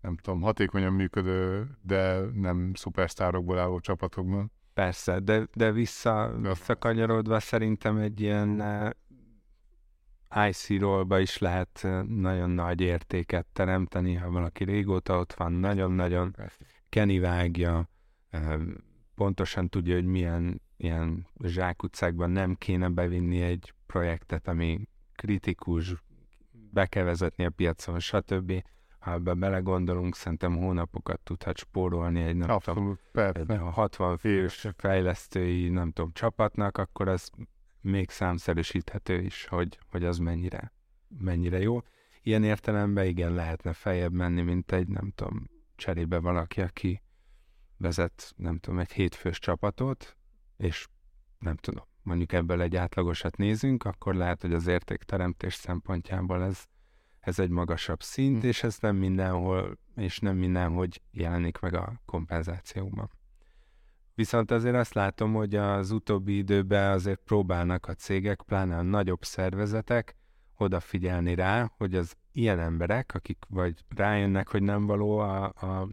nem 0.00 0.16
tudom, 0.16 0.40
hatékonyan 0.40 0.92
működő, 0.92 1.68
de 1.82 2.18
nem 2.34 2.72
szupersztárokból 2.74 3.58
álló 3.58 3.80
csapatokban. 3.80 4.52
Persze, 4.74 5.18
de, 5.18 5.46
de 5.54 5.72
vissza, 5.72 6.34
visszakanyarodva 6.40 7.40
szerintem 7.40 7.96
egy 7.96 8.20
ilyen 8.20 8.60
eh, 8.60 8.90
IC 10.48 10.78
rollba 10.78 11.18
is 11.18 11.38
lehet 11.38 11.80
uh, 11.84 12.02
nagyon 12.02 12.50
nagy 12.50 12.80
értéket 12.80 13.46
teremteni, 13.52 14.14
ha 14.14 14.30
valaki 14.30 14.64
régóta 14.64 15.18
ott 15.18 15.32
van, 15.32 15.52
nagyon-nagyon 15.52 16.36
Kenny 16.88 17.20
vágja, 17.20 17.88
uh, 18.32 18.62
pontosan 19.14 19.68
tudja, 19.68 19.94
hogy 19.94 20.04
milyen 20.04 20.62
ilyen 20.76 21.26
zsákutcákban 21.44 22.30
nem 22.30 22.54
kéne 22.54 22.88
bevinni 22.88 23.40
egy 23.40 23.74
projektet, 23.86 24.48
ami 24.48 24.88
kritikus, 25.14 25.94
be 26.70 26.86
kell 26.86 27.04
vezetni 27.04 27.44
a 27.44 27.50
piacon, 27.50 28.00
stb. 28.00 28.64
Ha 28.98 29.12
ebbe 29.12 29.34
belegondolunk, 29.34 30.14
szerintem 30.14 30.56
hónapokat 30.56 31.20
tudhat 31.20 31.56
spórolni 31.56 32.22
egy, 32.22 32.36
nem 32.36 32.50
Abszolút, 32.50 33.00
tudom, 33.12 33.50
egy 33.50 33.58
60 33.72 34.16
fős 34.16 34.66
fejlesztői, 34.76 35.68
nem 35.68 35.92
tudom, 35.92 36.12
csapatnak, 36.12 36.78
akkor 36.78 37.08
az 37.08 37.30
még 37.80 38.10
számszerűsíthető 38.10 39.20
is, 39.20 39.46
hogy, 39.46 39.78
hogy 39.90 40.04
az 40.04 40.18
mennyire, 40.18 40.72
mennyire 41.18 41.58
jó. 41.58 41.82
Ilyen 42.22 42.44
értelemben 42.44 43.06
igen, 43.06 43.32
lehetne 43.34 43.72
feljebb 43.72 44.12
menni, 44.12 44.42
mint 44.42 44.72
egy, 44.72 44.88
nem 44.88 45.12
tudom, 45.14 45.48
cserébe 45.76 46.18
valaki, 46.18 46.60
aki 46.60 47.02
vezet, 47.76 48.32
nem 48.36 48.58
tudom, 48.58 48.78
egy 48.78 48.92
hétfős 48.92 49.38
csapatot, 49.38 50.16
és 50.56 50.86
nem 51.38 51.56
tudom, 51.56 51.84
mondjuk 52.02 52.32
ebből 52.32 52.60
egy 52.60 52.76
átlagosat 52.76 53.36
nézünk, 53.36 53.84
akkor 53.84 54.14
lehet, 54.14 54.40
hogy 54.42 54.52
az 54.52 54.66
értékteremtés 54.66 55.54
szempontjából 55.54 56.42
ez, 56.42 56.64
ez 57.20 57.38
egy 57.38 57.50
magasabb 57.50 58.02
szint, 58.02 58.40
Hm. 58.40 58.46
és 58.46 58.62
ez 58.62 58.78
nem 58.78 58.96
mindenhol, 58.96 59.78
és 59.96 60.18
nem 60.18 60.36
mindenhogy 60.36 61.02
jelenik 61.10 61.58
meg 61.58 61.74
a 61.74 62.00
kompenzációban. 62.06 63.10
Viszont 64.14 64.50
azért 64.50 64.74
azt 64.74 64.94
látom, 64.94 65.32
hogy 65.32 65.54
az 65.54 65.90
utóbbi 65.90 66.36
időben 66.36 66.90
azért 66.90 67.20
próbálnak 67.24 67.86
a 67.86 67.94
cégek, 67.94 68.42
pláne 68.42 68.76
a 68.76 68.82
nagyobb 68.82 69.24
szervezetek 69.24 70.16
odafigyelni 70.56 71.34
rá, 71.34 71.72
hogy 71.76 71.94
az 71.94 72.14
ilyen 72.32 72.58
emberek, 72.58 73.14
akik 73.14 73.38
vagy 73.48 73.84
rájönnek, 73.88 74.48
hogy 74.48 74.62
nem 74.62 74.86
való 74.86 75.18
a, 75.18 75.44
a 75.44 75.88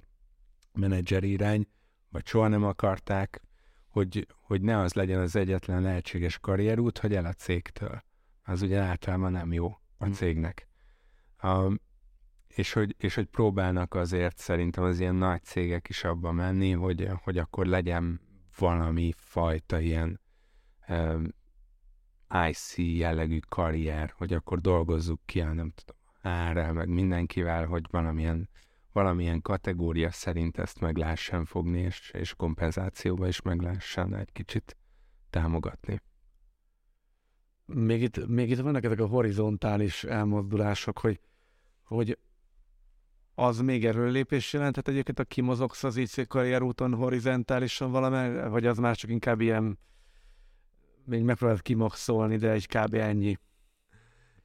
menedzser 0.74 1.24
irány, 1.24 1.68
vagy 2.10 2.26
soha 2.26 2.48
nem 2.48 2.64
akarták, 2.64 3.42
hogy, 3.88 4.28
hogy 4.42 4.62
ne 4.62 4.78
az 4.78 4.94
legyen 4.94 5.20
az 5.20 5.36
egyetlen 5.36 5.82
lehetséges 5.82 6.40
karrierút, 6.40 6.98
hogy 6.98 7.16
el 7.16 7.26
a 7.26 7.34
cégtől. 7.34 8.04
Az 8.44 8.62
ugye 8.62 8.80
általában 8.80 9.32
nem 9.32 9.54
jó 9.54 9.80
a 9.98 10.08
Mm. 10.08 10.12
cégnek. 10.12 10.68
Um, 11.44 11.80
és, 12.48 12.74
hogy, 12.74 12.96
és 12.98 13.16
hogy 13.16 13.26
próbálnak 13.26 13.94
azért 13.94 14.38
szerintem 14.38 14.84
az 14.84 15.00
ilyen 15.00 15.16
nagy 15.16 15.44
cégek 15.44 15.90
is 15.90 16.04
abba 16.04 16.32
menni, 16.32 16.72
hogy, 16.72 17.10
hogy 17.24 17.38
akkor 17.38 17.66
legyen 17.66 18.22
valami 18.58 19.14
fajta 19.18 19.80
ilyen 19.80 20.22
um, 20.88 21.28
IC 22.50 22.78
jellegű 22.78 23.40
karrier, 23.50 24.14
hogy 24.18 24.34
akkor 24.34 24.60
dolgozzuk 24.60 25.22
ki 25.26 25.42
a 25.42 25.54
nem 25.54 25.72
tudom, 25.76 26.02
árral, 26.22 26.74
meg 26.74 26.88
mindenkivel, 26.88 27.66
hogy 27.66 27.86
valamilyen, 27.90 28.50
valamilyen 28.92 29.42
kategória 29.42 30.12
szerint 30.12 30.58
ezt 30.58 30.80
meg 30.80 30.98
lehessen 30.98 31.46
fogni, 31.46 31.80
és, 31.80 32.12
és 32.14 32.34
kompenzációba 32.34 33.28
is 33.28 33.42
meg 33.42 33.62
lehessen 33.62 34.16
egy 34.16 34.32
kicsit 34.32 34.78
támogatni. 35.30 36.02
Még 37.66 38.02
itt, 38.02 38.28
még 38.28 38.50
itt 38.50 38.60
vannak 38.60 38.84
ezek 38.84 39.00
a 39.00 39.06
horizontális 39.06 40.04
elmozdulások, 40.04 41.00
hogy, 41.00 41.20
hogy 41.84 42.18
az 43.36 43.60
még 43.60 43.86
erőlépés 43.86 44.54
jelenthet 44.54 44.88
egyébként, 44.88 45.20
a 45.20 45.24
kimozogsz 45.24 45.84
az 45.84 45.98
IC 45.98 46.28
karrierúton 46.28 46.94
horizontálisan 46.94 47.92
valamely, 47.92 48.50
vagy 48.50 48.66
az 48.66 48.78
már 48.78 48.96
csak 48.96 49.10
inkább 49.10 49.42
ilyen, 49.42 49.80
még 51.06 51.24
megpróbálod 51.24 51.62
kimaxolni, 51.62 52.38
de 52.38 52.52
egy 52.52 52.68
kb. 52.68 52.94
ennyi. 52.94 53.38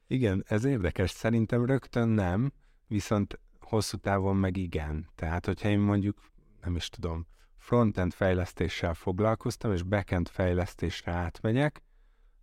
Igen, 0.07 0.43
ez 0.47 0.63
érdekes. 0.63 1.09
Szerintem 1.09 1.65
rögtön 1.65 2.07
nem, 2.07 2.51
viszont 2.87 3.39
hosszú 3.67 3.97
távon 3.97 4.35
meg 4.35 4.57
igen. 4.57 5.09
Tehát, 5.15 5.45
hogyha 5.45 5.69
én 5.69 5.79
mondjuk, 5.79 6.21
nem 6.61 6.75
is 6.75 6.89
tudom, 6.89 7.27
frontend 7.57 8.13
fejlesztéssel 8.13 8.93
foglalkoztam, 8.93 9.71
és 9.71 9.83
backend 9.83 10.27
fejlesztésre 10.27 11.11
átmegyek, 11.11 11.81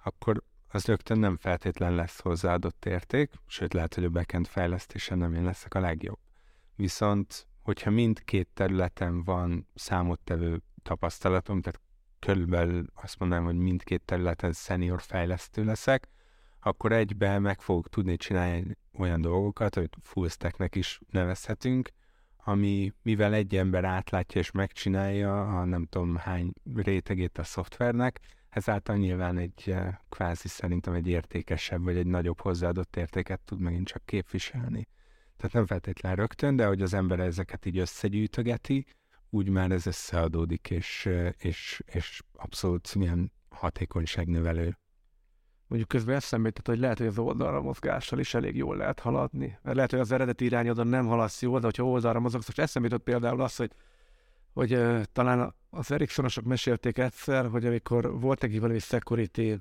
akkor 0.02 0.42
az 0.68 0.84
rögtön 0.84 1.18
nem 1.18 1.36
feltétlen 1.36 1.94
lesz 1.94 2.20
hozzáadott 2.20 2.84
érték, 2.84 3.30
sőt 3.46 3.72
lehet, 3.72 3.94
hogy 3.94 4.04
a 4.04 4.10
backend 4.10 4.46
fejlesztésen 4.46 5.18
nem 5.18 5.34
én 5.34 5.44
leszek 5.44 5.74
a 5.74 5.80
legjobb. 5.80 6.18
Viszont, 6.76 7.46
hogyha 7.62 7.90
mindkét 7.90 8.48
területen 8.54 9.24
van 9.24 9.68
számottevő 9.74 10.62
tapasztalatom, 10.82 11.60
tehát 11.60 11.80
körülbelül 12.18 12.86
azt 12.94 13.18
mondanám, 13.18 13.44
hogy 13.44 13.56
mindkét 13.56 14.02
területen 14.04 14.52
senior 14.52 15.00
fejlesztő 15.02 15.64
leszek, 15.64 16.08
akkor 16.60 16.92
egyben 16.92 17.42
meg 17.42 17.60
fogok 17.60 17.88
tudni 17.88 18.16
csinálni 18.16 18.76
olyan 18.98 19.20
dolgokat, 19.20 19.76
amit 19.76 19.96
full 20.02 20.28
stacknek 20.28 20.74
is 20.74 21.00
nevezhetünk, 21.10 21.88
ami 22.36 22.92
mivel 23.02 23.34
egy 23.34 23.56
ember 23.56 23.84
átlátja 23.84 24.40
és 24.40 24.50
megcsinálja 24.50 25.58
a 25.58 25.64
nem 25.64 25.86
tudom 25.86 26.16
hány 26.16 26.52
rétegét 26.74 27.38
a 27.38 27.44
szoftvernek, 27.44 28.20
ezáltal 28.54 28.96
nyilván 28.96 29.38
egy 29.38 29.62
eh, 29.66 29.94
kvázi 30.08 30.48
szerintem 30.48 30.94
egy 30.94 31.06
értékesebb 31.06 31.82
vagy 31.82 31.96
egy 31.96 32.06
nagyobb 32.06 32.40
hozzáadott 32.40 32.96
értéket 32.96 33.40
tud 33.40 33.60
megint 33.60 33.86
csak 33.86 34.04
képviselni. 34.04 34.88
Tehát 35.36 35.52
nem 35.52 35.66
feltétlenül 35.66 36.18
rögtön, 36.18 36.56
de 36.56 36.66
hogy 36.66 36.82
az 36.82 36.94
ember 36.94 37.20
ezeket 37.20 37.66
így 37.66 37.78
összegyűjtögeti, 37.78 38.86
úgy 39.30 39.48
már 39.48 39.70
ez 39.70 39.86
összeadódik, 39.86 40.70
és, 40.70 41.06
eh, 41.06 41.30
és, 41.38 41.82
és 41.86 42.22
abszolút 42.32 42.94
milyen 42.94 43.32
hatékonyságnövelő. 43.48 44.78
Mondjuk 45.66 45.88
közben 45.88 46.14
eszembe 46.16 46.46
jutott, 46.48 46.66
hogy 46.66 46.78
lehet, 46.78 46.98
hogy 46.98 47.06
az 47.06 47.18
oldalra 47.18 47.62
mozgással 47.62 48.18
is 48.18 48.34
elég 48.34 48.56
jól 48.56 48.76
lehet 48.76 49.00
haladni. 49.00 49.58
Mert 49.62 49.76
lehet, 49.76 49.90
hogy 49.90 50.00
az 50.00 50.12
eredeti 50.12 50.44
irányodon 50.44 50.86
nem 50.86 51.06
haladsz 51.06 51.42
jól, 51.42 51.58
de 51.58 51.64
hogyha 51.64 51.84
oldalra 51.84 52.20
mozogsz, 52.20 52.46
most 52.46 52.58
eszembe 52.58 52.88
jutott 52.88 53.04
például 53.04 53.40
az, 53.40 53.56
hogy, 53.56 53.72
hogy 54.52 54.74
uh, 54.74 55.02
talán 55.12 55.54
az 55.70 55.90
Ericssonosok 55.90 56.44
mesélték 56.44 56.98
egyszer, 56.98 57.48
hogy 57.48 57.66
amikor 57.66 58.20
volt 58.20 58.40
neki 58.40 58.58
valami 58.58 58.78
security 58.78 59.52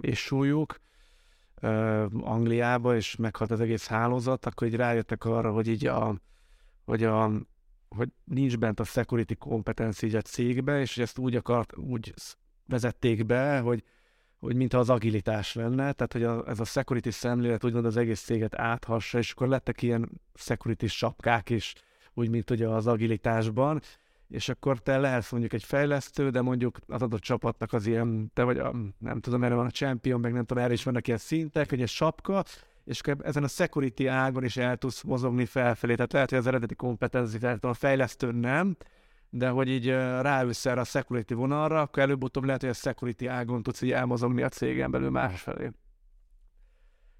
és 0.00 0.18
súlyuk 0.18 0.80
uh, 1.62 2.04
Angliába, 2.20 2.96
és 2.96 3.16
meghalt 3.16 3.50
az 3.50 3.60
egész 3.60 3.86
hálózat, 3.86 4.46
akkor 4.46 4.66
így 4.66 4.76
rájöttek 4.76 5.24
arra, 5.24 5.52
hogy 5.52 5.68
így 5.68 5.86
a, 5.86 6.14
hogy 6.84 7.04
a 7.04 7.30
hogy 7.96 8.08
nincs 8.24 8.58
bent 8.58 8.80
a 8.80 8.84
security 8.84 9.34
kompetenci 9.38 10.06
így 10.06 10.14
a 10.14 10.22
cégbe, 10.22 10.80
és 10.80 10.98
ezt 10.98 11.18
úgy 11.18 11.36
akart, 11.36 11.76
úgy 11.76 12.14
vezették 12.66 13.26
be, 13.26 13.58
hogy 13.58 13.84
hogy 14.40 14.56
mintha 14.56 14.78
az 14.78 14.90
agilitás 14.90 15.54
lenne, 15.54 15.92
tehát 15.92 16.12
hogy 16.12 16.22
a, 16.22 16.48
ez 16.48 16.60
a 16.60 16.64
security 16.64 17.08
szemlélet 17.08 17.64
úgymond 17.64 17.84
az 17.84 17.96
egész 17.96 18.20
céget 18.20 18.54
áthassa, 18.54 19.18
és 19.18 19.32
akkor 19.32 19.48
lettek 19.48 19.82
ilyen 19.82 20.10
security 20.34 20.86
sapkák 20.86 21.50
is, 21.50 21.74
úgy, 22.14 22.28
mint 22.28 22.50
ugye 22.50 22.68
az 22.68 22.86
agilitásban, 22.86 23.80
és 24.28 24.48
akkor 24.48 24.78
te 24.78 24.98
lehetsz 24.98 25.30
mondjuk 25.30 25.52
egy 25.52 25.64
fejlesztő, 25.64 26.30
de 26.30 26.40
mondjuk 26.40 26.78
az 26.86 27.02
adott 27.02 27.20
csapatnak 27.20 27.72
az 27.72 27.86
ilyen, 27.86 28.30
te 28.34 28.42
vagy 28.42 28.58
a, 28.58 28.74
nem 28.98 29.20
tudom, 29.20 29.44
erre 29.44 29.54
van 29.54 29.66
a 29.66 29.70
champion, 29.70 30.20
meg 30.20 30.32
nem 30.32 30.44
tudom, 30.44 30.62
erre 30.62 30.72
is 30.72 30.84
vannak 30.84 31.06
ilyen 31.06 31.18
szintek, 31.18 31.68
hogy 31.68 31.82
egy 31.82 31.88
sapka, 31.88 32.44
és 32.84 33.00
akkor 33.00 33.26
ezen 33.26 33.44
a 33.44 33.48
security 33.48 34.06
ágon 34.06 34.44
is 34.44 34.56
el 34.56 34.76
tudsz 34.76 35.02
mozogni 35.02 35.44
felfelé. 35.44 35.94
Tehát 35.94 36.12
lehet, 36.12 36.30
hogy 36.30 36.38
az 36.38 36.46
eredeti 36.46 36.74
kompetenci, 36.74 37.38
tehát 37.38 37.64
a 37.64 37.74
fejlesztő 37.74 38.30
nem, 38.32 38.76
de 39.30 39.48
hogy 39.48 39.68
így 39.68 39.88
ráülsz 40.20 40.66
erre 40.66 40.80
a 40.80 40.84
security 40.84 41.32
vonalra, 41.32 41.80
akkor 41.80 42.02
előbb-utóbb 42.02 42.44
lehet, 42.44 42.60
hogy 42.60 42.70
a 42.70 42.74
security 42.74 43.26
ágon 43.26 43.62
tudsz 43.62 43.82
így 43.82 43.92
elmozogni 43.92 44.42
a 44.42 44.48
cégen 44.48 44.90
belül 44.90 45.10
másfelé. 45.10 45.70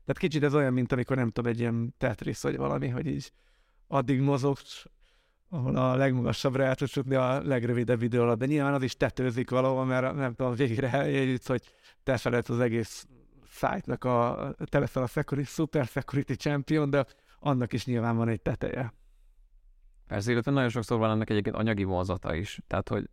Tehát 0.04 0.18
kicsit 0.18 0.42
ez 0.42 0.54
olyan, 0.54 0.72
mint 0.72 0.92
amikor 0.92 1.16
nem 1.16 1.30
tudom, 1.30 1.50
egy 1.50 1.60
ilyen 1.60 1.94
Tetris 1.98 2.40
vagy 2.40 2.56
valami, 2.56 2.88
hogy 2.88 3.06
így 3.06 3.32
addig 3.86 4.20
mozogsz, 4.20 4.86
ahol 5.48 5.76
a 5.76 5.96
legmagasabbra 5.96 6.64
el 6.64 6.74
tudsz 6.74 6.96
jutni 6.96 7.14
a 7.14 7.42
legrövidebb 7.42 8.02
idő 8.02 8.20
alatt, 8.20 8.38
de 8.38 8.46
nyilván 8.46 8.74
az 8.74 8.82
is 8.82 8.96
tetőzik 8.96 9.50
valahol, 9.50 9.84
mert 9.84 10.14
nem 10.14 10.34
tudom, 10.34 10.54
végre 10.54 10.92
eljutsz, 10.92 11.46
hogy 11.46 11.62
te 12.02 12.16
feled 12.16 12.50
az 12.50 12.60
egész 12.60 13.06
site-nak 13.48 14.04
a, 14.04 14.54
te 14.64 14.78
leszel 14.78 15.02
a 15.02 15.06
security, 15.06 15.48
super 15.48 15.86
security 15.86 16.32
champion, 16.32 16.90
de 16.90 17.06
annak 17.38 17.72
is 17.72 17.84
nyilván 17.84 18.16
van 18.16 18.28
egy 18.28 18.42
teteje. 18.42 18.92
Persze, 20.10 20.30
illetve 20.30 20.50
nagyon 20.50 20.68
sokszor 20.68 20.98
van 20.98 21.10
ennek 21.10 21.30
egyébként 21.30 21.56
anyagi 21.56 21.84
vonzata 21.84 22.34
is. 22.34 22.60
Tehát, 22.66 22.88
hogy 22.88 23.08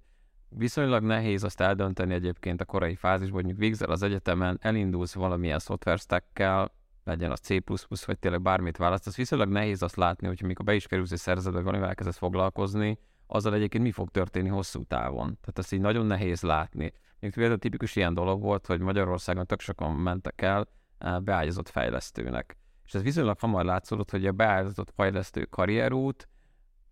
viszonylag 0.50 1.04
nehéz 1.04 1.44
azt 1.44 1.62
eldönteni 1.62 2.14
egyébként 2.14 2.62
a 2.62 2.66
korai 2.66 2.96
fázisban, 2.96 3.34
hogy 3.34 3.44
mondjuk 3.44 3.68
végzel 3.68 3.90
az 3.90 4.02
egyetemen, 4.02 4.58
elindulsz 4.62 5.14
valamilyen 5.14 5.60
szoftver 5.60 5.98
stackkel, 5.98 6.72
legyen 7.04 7.32
az 7.32 7.40
C++, 7.40 7.62
vagy 8.06 8.20
tényleg 8.20 8.42
bármit 8.42 8.78
választasz, 8.78 9.16
viszonylag 9.16 9.50
nehéz 9.50 9.82
azt 9.82 9.96
látni, 9.96 10.28
hogy 10.28 10.40
amikor 10.44 10.66
be 10.66 10.74
is 10.74 10.88
kerülsz 10.88 11.12
egy 11.12 11.18
szervezetbe, 11.18 11.56
vagy 11.56 11.66
valamivel 11.66 11.90
elkezdesz 11.90 12.18
foglalkozni, 12.18 13.00
azzal 13.28 13.54
egyébként 13.54 13.84
mi 13.84 13.92
fog 13.92 14.10
történni 14.10 14.50
hosszú 14.50 14.84
távon. 14.84 15.26
Tehát 15.26 15.58
ezt 15.58 15.74
így 15.74 15.82
nagyon 15.82 16.06
nehéz 16.06 16.42
látni. 16.42 16.94
Még 17.20 17.34
például 17.34 17.60
tipikus 17.60 17.96
ilyen 17.96 18.14
dolog 18.14 18.42
volt, 18.42 18.66
hogy 18.66 18.80
Magyarországon 18.80 19.46
tök 19.46 19.62
sokan 19.62 19.96
mentek 19.96 20.42
el 20.42 20.68
eh, 20.98 21.20
beágyazott 21.20 21.70
fejlesztőnek. 21.70 22.58
És 22.86 22.94
ez 22.94 23.04
viszonylag 23.04 23.40
hamar 23.40 23.66
látszódott, 23.66 24.12
hogy 24.12 24.26
a 24.26 24.32
beágyazott 24.32 24.92
fejlesztő 24.96 25.46
karrierút, 25.46 26.28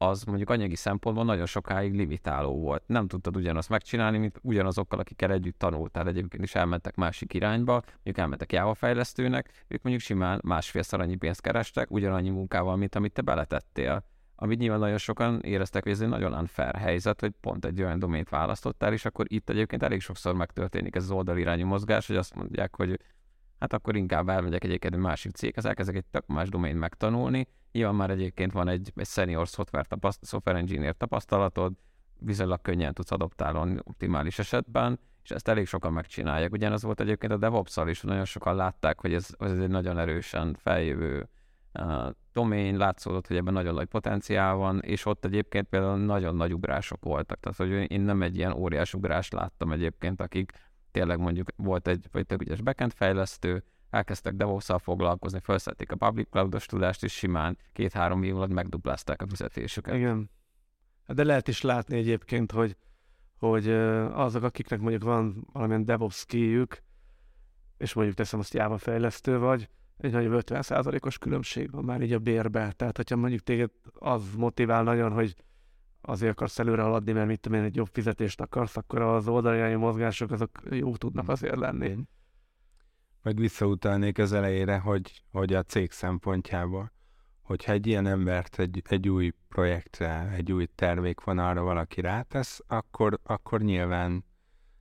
az 0.07 0.23
mondjuk 0.23 0.49
anyagi 0.49 0.75
szempontból 0.75 1.25
nagyon 1.25 1.45
sokáig 1.45 1.93
limitáló 1.93 2.59
volt. 2.59 2.83
Nem 2.85 3.07
tudtad 3.07 3.35
ugyanazt 3.35 3.69
megcsinálni, 3.69 4.17
mint 4.17 4.39
ugyanazokkal, 4.41 4.99
akikkel 4.99 5.31
együtt 5.31 5.59
tanultál. 5.59 6.07
Egyébként 6.07 6.43
is 6.43 6.55
elmentek 6.55 6.95
másik 6.95 7.33
irányba, 7.33 7.81
mondjuk 7.93 8.17
elmentek 8.17 8.51
Java 8.51 8.73
fejlesztőnek, 8.73 9.65
ők 9.67 9.81
mondjuk 9.81 10.05
simán 10.05 10.41
másfélszer 10.43 10.99
annyi 10.99 11.15
pénzt 11.15 11.41
kerestek, 11.41 11.91
ugyanannyi 11.91 12.29
munkával, 12.29 12.75
mint 12.75 12.95
amit 12.95 13.13
te 13.13 13.21
beletettél. 13.21 14.03
Amit 14.35 14.59
nyilván 14.59 14.79
nagyon 14.79 14.97
sokan 14.97 15.41
éreztek, 15.41 15.83
hogy 15.83 15.91
ez 15.91 16.01
egy 16.01 16.07
nagyon 16.07 16.33
unfair 16.33 16.75
helyzet, 16.75 17.19
hogy 17.19 17.33
pont 17.41 17.65
egy 17.65 17.81
olyan 17.81 17.99
domént 17.99 18.29
választottál, 18.29 18.93
és 18.93 19.05
akkor 19.05 19.25
itt 19.29 19.49
egyébként 19.49 19.83
elég 19.83 20.01
sokszor 20.01 20.35
megtörténik 20.35 20.95
ez 20.95 21.03
az 21.03 21.11
oldalirányú 21.11 21.65
mozgás, 21.65 22.07
hogy 22.07 22.15
azt 22.15 22.35
mondják, 22.35 22.75
hogy 22.75 22.99
hát 23.59 23.73
akkor 23.73 23.95
inkább 23.95 24.29
elmegyek 24.29 24.63
egyébként 24.63 24.93
egy 24.93 24.99
másik 24.99 25.31
céghez, 25.31 25.65
elkezdek 25.65 25.95
egy 25.95 26.05
tök 26.11 26.27
más 26.27 26.49
domént 26.49 26.79
megtanulni, 26.79 27.47
Nyilván 27.75 27.95
már 27.95 28.09
egyébként 28.09 28.51
van 28.51 28.67
egy, 28.67 28.91
egy 28.95 29.07
senior 29.07 29.47
software, 29.47 29.85
tapaszt, 29.89 30.25
software 30.25 30.57
engineer 30.57 30.95
tapasztalatod, 30.97 31.73
viszonylag 32.19 32.61
könnyen 32.61 32.93
tudsz 32.93 33.11
adoptálni 33.11 33.77
optimális 33.83 34.39
esetben, 34.39 34.99
és 35.23 35.31
ezt 35.31 35.47
elég 35.47 35.65
sokan 35.65 35.93
megcsinálják. 35.93 36.51
Ugyanaz 36.51 36.83
volt 36.83 36.99
egyébként 36.99 37.31
a 37.31 37.37
DevOps-szal 37.37 37.89
is, 37.89 38.01
nagyon 38.01 38.25
sokan 38.25 38.55
látták, 38.55 38.99
hogy 38.99 39.13
ez, 39.13 39.27
ez 39.39 39.59
egy 39.59 39.69
nagyon 39.69 39.97
erősen 39.97 40.55
feljövő 40.59 41.29
uh, 41.79 42.09
domain, 42.33 42.77
látszódott, 42.77 43.27
hogy 43.27 43.37
ebben 43.37 43.53
nagyon 43.53 43.73
nagy 43.73 43.87
potenciál 43.87 44.55
van, 44.55 44.79
és 44.79 45.05
ott 45.05 45.25
egyébként 45.25 45.67
például 45.67 45.97
nagyon 45.97 46.35
nagy 46.35 46.53
ugrások 46.53 47.03
voltak. 47.03 47.39
Tehát, 47.39 47.57
hogy 47.57 47.91
én 47.91 48.01
nem 48.01 48.21
egy 48.21 48.37
ilyen 48.37 48.53
óriás 48.53 48.93
ugrást 48.93 49.33
láttam 49.33 49.71
egyébként, 49.71 50.21
akik 50.21 50.51
tényleg 50.95 51.19
mondjuk 51.19 51.49
volt 51.55 51.87
egy 51.87 52.07
vagy 52.11 52.25
tök 52.25 52.41
ügyes 52.41 52.61
backend 52.61 52.93
fejlesztő, 52.93 53.63
elkezdtek 53.89 54.33
devops 54.33 54.69
foglalkozni, 54.77 55.39
felszették 55.43 55.91
a 55.91 55.95
public 55.95 56.27
cloud 56.29 56.63
tudást, 56.65 57.03
és 57.03 57.13
simán 57.13 57.57
két-három 57.73 58.23
év 58.23 58.35
alatt 58.35 58.53
megduplázták 58.53 59.21
a 59.21 59.27
fizetésüket. 59.27 59.95
Igen. 59.95 60.29
De 61.07 61.23
lehet 61.23 61.47
is 61.47 61.61
látni 61.61 61.97
egyébként, 61.97 62.51
hogy, 62.51 62.77
hogy 63.37 63.69
azok, 64.11 64.43
akiknek 64.43 64.79
mondjuk 64.79 65.03
van 65.03 65.47
valamilyen 65.53 65.85
DevOps 65.85 66.15
skilljük, 66.15 66.83
és 67.77 67.93
mondjuk 67.93 68.17
teszem 68.17 68.39
azt 68.39 68.53
Java 68.53 68.77
fejlesztő 68.77 69.37
vagy, 69.37 69.69
egy 69.97 70.11
nagyobb 70.11 70.41
50%-os 70.45 71.17
különbség 71.17 71.71
van 71.71 71.83
már 71.83 72.01
így 72.01 72.13
a 72.13 72.19
bérbe. 72.19 72.71
Tehát, 72.71 72.97
hogyha 72.97 73.15
mondjuk 73.15 73.41
téged 73.41 73.69
az 73.93 74.23
motivál 74.37 74.83
nagyon, 74.83 75.11
hogy 75.11 75.35
azért 76.05 76.31
akarsz 76.31 76.59
előre 76.59 76.81
haladni, 76.81 77.11
mert 77.11 77.27
mit 77.27 77.39
tudom 77.39 77.59
én, 77.59 77.65
egy 77.65 77.75
jobb 77.75 77.89
fizetést 77.91 78.41
akarsz, 78.41 78.77
akkor 78.77 79.01
az 79.01 79.27
oldalai 79.27 79.75
mozgások 79.75 80.31
azok 80.31 80.49
jó 80.69 80.95
tudnak 80.95 81.29
azért 81.29 81.55
lenni. 81.55 81.97
Meg 83.21 83.37
visszautalnék 83.37 84.17
az 84.17 84.33
elejére, 84.33 84.77
hogy, 84.77 85.23
hogy 85.31 85.53
a 85.53 85.63
cég 85.63 85.91
szempontjából, 85.91 86.91
hogyha 87.41 87.71
egy 87.71 87.87
ilyen 87.87 88.05
embert 88.05 88.59
egy, 88.59 88.81
egy 88.87 89.09
új 89.09 89.31
projektre, 89.47 90.29
egy 90.35 90.51
új 90.51 90.67
termék 90.75 91.21
van 91.21 91.37
arra 91.37 91.61
valaki 91.61 92.01
rátesz, 92.01 92.61
akkor, 92.67 93.19
akkor 93.23 93.61
nyilván 93.61 94.25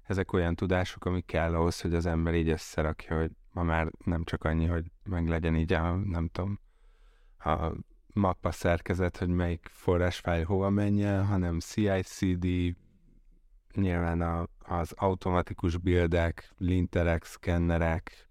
ezek 0.02 0.32
olyan 0.32 0.54
tudások, 0.54 1.04
amik 1.04 1.26
kell 1.26 1.54
ahhoz, 1.54 1.80
hogy 1.80 1.94
az 1.94 2.06
ember 2.06 2.34
így 2.34 2.48
összerakja, 2.48 3.18
hogy 3.18 3.30
ma 3.52 3.62
már 3.62 3.90
nem 4.04 4.24
csak 4.24 4.44
annyi, 4.44 4.66
hogy 4.66 4.84
meg 5.04 5.28
legyen 5.28 5.56
így 5.56 5.72
a, 5.72 5.94
nem 5.94 6.28
tudom, 6.28 6.60
a 7.38 7.72
mappa 8.14 8.50
szerkezet, 8.50 9.16
hogy 9.16 9.28
melyik 9.28 9.68
forrásfájl 9.72 10.44
hova 10.44 10.70
menjen, 10.70 11.26
hanem 11.26 11.58
CI/CD, 11.58 12.76
nyilván 13.74 14.20
a, 14.20 14.46
az 14.58 14.92
automatikus 14.92 15.76
buildek, 15.76 16.52
linterek, 16.58 17.24
szkennerek, 17.24 18.28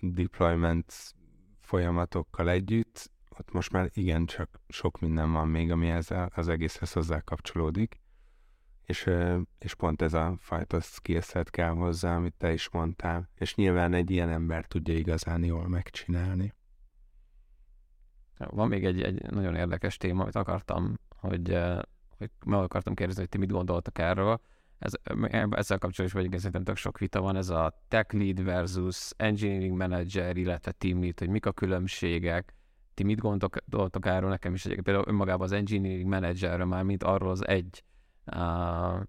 deployment 0.00 1.14
folyamatokkal 1.60 2.50
együtt, 2.50 3.10
ott 3.38 3.52
most 3.52 3.72
már 3.72 3.90
igencsak 3.94 4.60
sok 4.68 5.00
minden 5.00 5.32
van 5.32 5.48
még, 5.48 5.70
ami 5.70 5.88
ezzel 5.88 6.30
az 6.34 6.48
egészhez 6.48 6.92
hozzá 6.92 7.20
kapcsolódik, 7.20 8.00
és, 8.84 9.10
és 9.58 9.74
pont 9.74 10.02
ez 10.02 10.14
a 10.14 10.36
fajta 10.38 10.80
skillset 10.80 11.50
kell 11.50 11.70
hozzá, 11.70 12.16
amit 12.16 12.34
te 12.38 12.52
is 12.52 12.70
mondtál, 12.70 13.28
és 13.34 13.54
nyilván 13.54 13.94
egy 13.94 14.10
ilyen 14.10 14.28
ember 14.28 14.66
tudja 14.66 14.94
igazán 14.94 15.44
jól 15.44 15.68
megcsinálni. 15.68 16.54
Van 18.38 18.68
még 18.68 18.84
egy, 18.84 19.02
egy 19.02 19.30
nagyon 19.30 19.54
érdekes 19.54 19.96
téma, 19.96 20.22
amit 20.22 20.36
akartam, 20.36 20.98
hogy, 21.16 21.58
hogy 22.18 22.30
meg 22.46 22.60
akartam 22.60 22.94
kérdezni, 22.94 23.20
hogy 23.20 23.30
ti 23.30 23.38
mit 23.38 23.50
gondoltak 23.50 23.98
erről. 23.98 24.40
Ez, 24.78 24.92
ezzel 25.50 25.78
kapcsolatban 25.78 26.04
is 26.04 26.12
vagyunk, 26.12 26.34
szerintem 26.34 26.64
tök 26.64 26.76
sok 26.76 26.98
vita 26.98 27.20
van, 27.20 27.36
ez 27.36 27.48
a 27.48 27.82
tech 27.88 28.14
lead 28.14 28.44
versus 28.44 29.10
engineering 29.16 29.76
manager, 29.76 30.36
illetve 30.36 30.72
team 30.72 31.00
lead, 31.00 31.18
hogy 31.18 31.28
mik 31.28 31.46
a 31.46 31.52
különbségek, 31.52 32.54
ti 32.94 33.02
mit 33.02 33.20
gondoltok 33.20 34.06
erről, 34.06 34.28
nekem 34.28 34.54
is 34.54 34.62
például 34.62 35.04
önmagában 35.06 35.46
az 35.46 35.52
engineering 35.52 36.08
managerről 36.08 36.66
már, 36.66 36.82
mint 36.82 37.02
arról 37.02 37.30
az 37.30 37.46
egy 37.46 37.84
uh, 38.26 39.00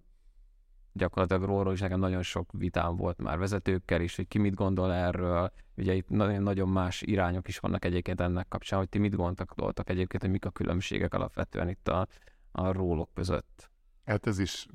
gyakorlatilag 0.94 1.44
róla 1.44 1.72
is 1.72 1.80
nekem 1.80 2.00
nagyon 2.00 2.22
sok 2.22 2.50
vitám 2.52 2.96
volt 2.96 3.22
már 3.22 3.38
vezetőkkel 3.38 4.02
is, 4.02 4.16
hogy 4.16 4.28
ki 4.28 4.38
mit 4.38 4.54
gondol 4.54 4.94
erről. 4.94 5.52
Ugye 5.76 5.94
itt 5.94 6.10
nagyon, 6.10 6.44
nagyon 6.44 6.70
más 6.70 7.02
irányok 7.02 7.48
is 7.48 7.60
vannak 7.60 7.86
egyébként 7.86 8.22
ennek 8.22 8.48
kapcsán, 8.48 8.80
hogy 8.80 8.90
ti 8.90 8.98
mit 8.98 9.16
gondoltak 9.16 9.90
egyébként, 9.90 10.22
hogy 10.22 10.32
mik 10.32 10.46
a 10.46 10.50
különbségek 10.50 11.14
alapvetően 11.14 11.70
itt 11.70 11.88
a, 11.88 12.08
a 12.52 12.72
rólok 12.72 13.10
között. 13.14 13.72
Hát 14.06 14.28
ez 14.28 14.40
is, 14.40 14.68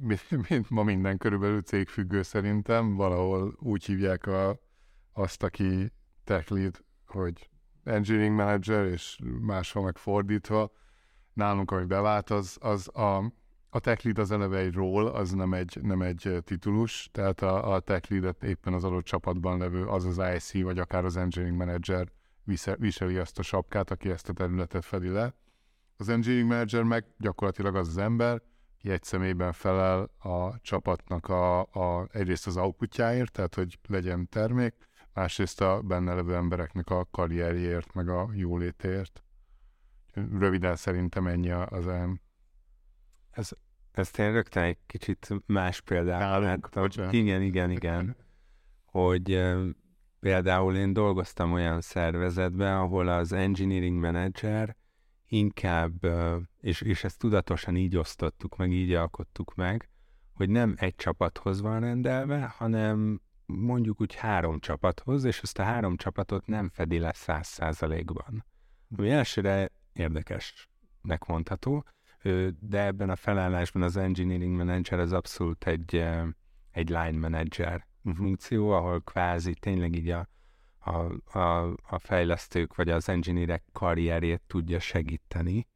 mint 0.49 0.71
ma 0.71 0.83
minden 0.83 1.19
körülbelül 1.19 1.63
cégfüggő 1.63 2.23
szerintem, 2.23 2.95
valahol 2.95 3.57
úgy 3.59 3.85
hívják 3.85 4.27
a, 4.27 4.59
azt, 5.13 5.43
aki 5.43 5.93
tech 6.25 6.53
lead, 6.53 6.85
hogy 7.07 7.51
engineering 7.85 8.35
manager, 8.35 8.85
és 8.85 9.19
máshol 9.41 9.83
meg 9.83 9.97
fordítva. 9.97 10.73
Nálunk, 11.33 11.71
ami 11.71 11.85
bevált, 11.85 12.31
az, 12.31 12.59
az 12.61 12.97
a, 12.97 13.33
a 13.71 13.81
tech 13.81 14.05
lead 14.05 14.19
az 14.19 14.31
eleve 14.31 14.59
egy 14.59 14.75
role, 14.75 15.11
az 15.11 15.33
nem 15.33 15.53
egy, 15.53 15.79
nem 15.83 16.03
egy 16.03 16.39
titulus, 16.45 17.09
tehát 17.13 17.43
a, 17.43 17.73
a 17.73 17.81
tech 17.81 18.11
lead 18.11 18.37
éppen 18.43 18.73
az 18.73 18.85
adott 18.85 19.05
csapatban 19.05 19.59
levő, 19.59 19.87
az 19.87 20.05
az 20.05 20.21
IC, 20.35 20.63
vagy 20.63 20.79
akár 20.79 21.05
az 21.05 21.17
engineering 21.17 21.59
manager 21.59 22.09
viseli 22.79 23.17
azt 23.17 23.39
a 23.39 23.43
sapkát, 23.43 23.91
aki 23.91 24.11
ezt 24.11 24.29
a 24.29 24.33
területet 24.33 24.85
fedi 24.85 25.09
le. 25.09 25.35
Az 25.97 26.09
engineering 26.09 26.51
manager 26.51 26.83
meg 26.83 27.05
gyakorlatilag 27.19 27.77
az 27.77 27.89
az 27.89 27.99
ember, 27.99 28.43
aki 28.79 28.91
egy 28.91 29.03
személyben 29.03 29.53
felel 29.53 30.11
a 30.19 30.61
csapatnak 30.61 31.29
a, 31.29 31.61
a, 31.61 32.09
egyrészt 32.13 32.47
az 32.47 32.57
outputjáért, 32.57 33.33
tehát 33.33 33.55
hogy 33.55 33.79
legyen 33.89 34.29
termék, 34.29 34.75
másrészt 35.13 35.61
a 35.61 35.81
benne 35.81 36.15
levő 36.15 36.35
embereknek 36.35 36.91
a 36.91 37.07
karrierjért, 37.11 37.95
meg 37.95 38.09
a 38.09 38.29
jólétért. 38.33 39.23
Röviden 40.39 40.77
szerintem 40.77 41.27
ennyi 41.27 41.51
az 41.51 41.87
elm. 41.89 42.21
Ez, 43.39 43.51
ezt 43.93 44.19
én 44.19 44.33
rögtön 44.33 44.63
egy 44.63 44.79
kicsit 44.87 45.29
más 45.47 45.81
példát 45.81 46.21
láttam. 46.21 46.83
Igen, 47.11 47.43
igen, 47.43 47.71
igen. 47.71 48.17
hogy 48.85 49.45
például 50.21 50.77
én 50.77 50.93
dolgoztam 50.93 51.53
olyan 51.53 51.81
szervezetben, 51.81 52.77
ahol 52.77 53.09
az 53.09 53.33
engineering 53.33 54.01
manager 54.01 54.77
inkább, 55.27 56.07
és, 56.61 56.81
és 56.81 57.05
ezt 57.05 57.19
tudatosan 57.19 57.77
így 57.77 57.97
osztottuk 57.97 58.57
meg, 58.57 58.73
így 58.73 58.93
alkottuk 58.93 59.55
meg, 59.55 59.91
hogy 60.35 60.51
nem 60.51 60.75
egy 60.77 60.95
csapathoz 60.95 61.61
van 61.61 61.81
rendelve, 61.81 62.55
hanem 62.57 63.21
mondjuk 63.47 64.01
úgy 64.01 64.15
három 64.15 64.61
csapathoz, 64.61 65.25
és 65.25 65.41
ezt 65.41 65.59
a 65.59 65.63
három 65.63 65.97
csapatot 65.97 66.47
nem 66.47 66.69
fedi 66.69 66.99
le 66.99 67.13
száz 67.15 67.47
százalékban. 67.47 68.45
Ami 68.97 69.11
elsőre 69.11 69.71
érdekesnek 69.93 71.25
mondható, 71.27 71.85
de 72.61 72.85
ebben 72.85 73.11
a 73.11 73.17
felállásban 73.17 73.83
az 73.83 73.97
engineering 73.97 74.57
manager 74.57 74.99
az 74.99 75.13
abszolút 75.13 75.67
egy, 75.67 76.05
egy 76.71 76.89
line 76.89 77.19
manager 77.19 77.87
uh-huh. 78.03 78.17
funkció, 78.17 78.71
ahol 78.71 79.01
kvázi 79.01 79.55
tényleg 79.55 79.97
így 79.97 80.11
a, 80.11 80.29
a, 80.79 81.39
a, 81.39 81.75
a 81.89 81.99
fejlesztők 81.99 82.75
vagy 82.75 82.89
az 82.89 83.09
engineerek 83.09 83.65
karrierjét 83.73 84.43
tudja 84.47 84.81
segíteni, 84.81 85.67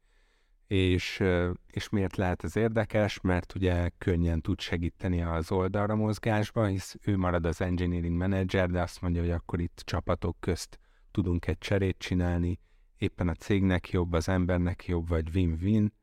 és, 0.67 1.23
és 1.67 1.89
miért 1.89 2.15
lehet 2.15 2.43
ez 2.43 2.55
érdekes? 2.55 3.21
Mert 3.21 3.55
ugye 3.55 3.89
könnyen 3.97 4.41
tud 4.41 4.59
segíteni 4.59 5.21
az 5.21 5.51
oldalra 5.51 5.95
mozgásba, 5.95 6.65
hisz 6.65 6.95
ő 7.01 7.17
marad 7.17 7.45
az 7.45 7.61
engineering 7.61 8.17
manager, 8.17 8.69
de 8.69 8.81
azt 8.81 9.01
mondja, 9.01 9.21
hogy 9.21 9.31
akkor 9.31 9.59
itt 9.61 9.81
csapatok 9.85 10.37
közt 10.39 10.79
tudunk 11.11 11.47
egy 11.47 11.57
cserét 11.57 11.97
csinálni, 11.97 12.59
éppen 12.97 13.27
a 13.27 13.33
cégnek 13.33 13.89
jobb, 13.89 14.13
az 14.13 14.29
embernek 14.29 14.85
jobb, 14.85 15.07
vagy 15.07 15.35
win-win, 15.35 15.93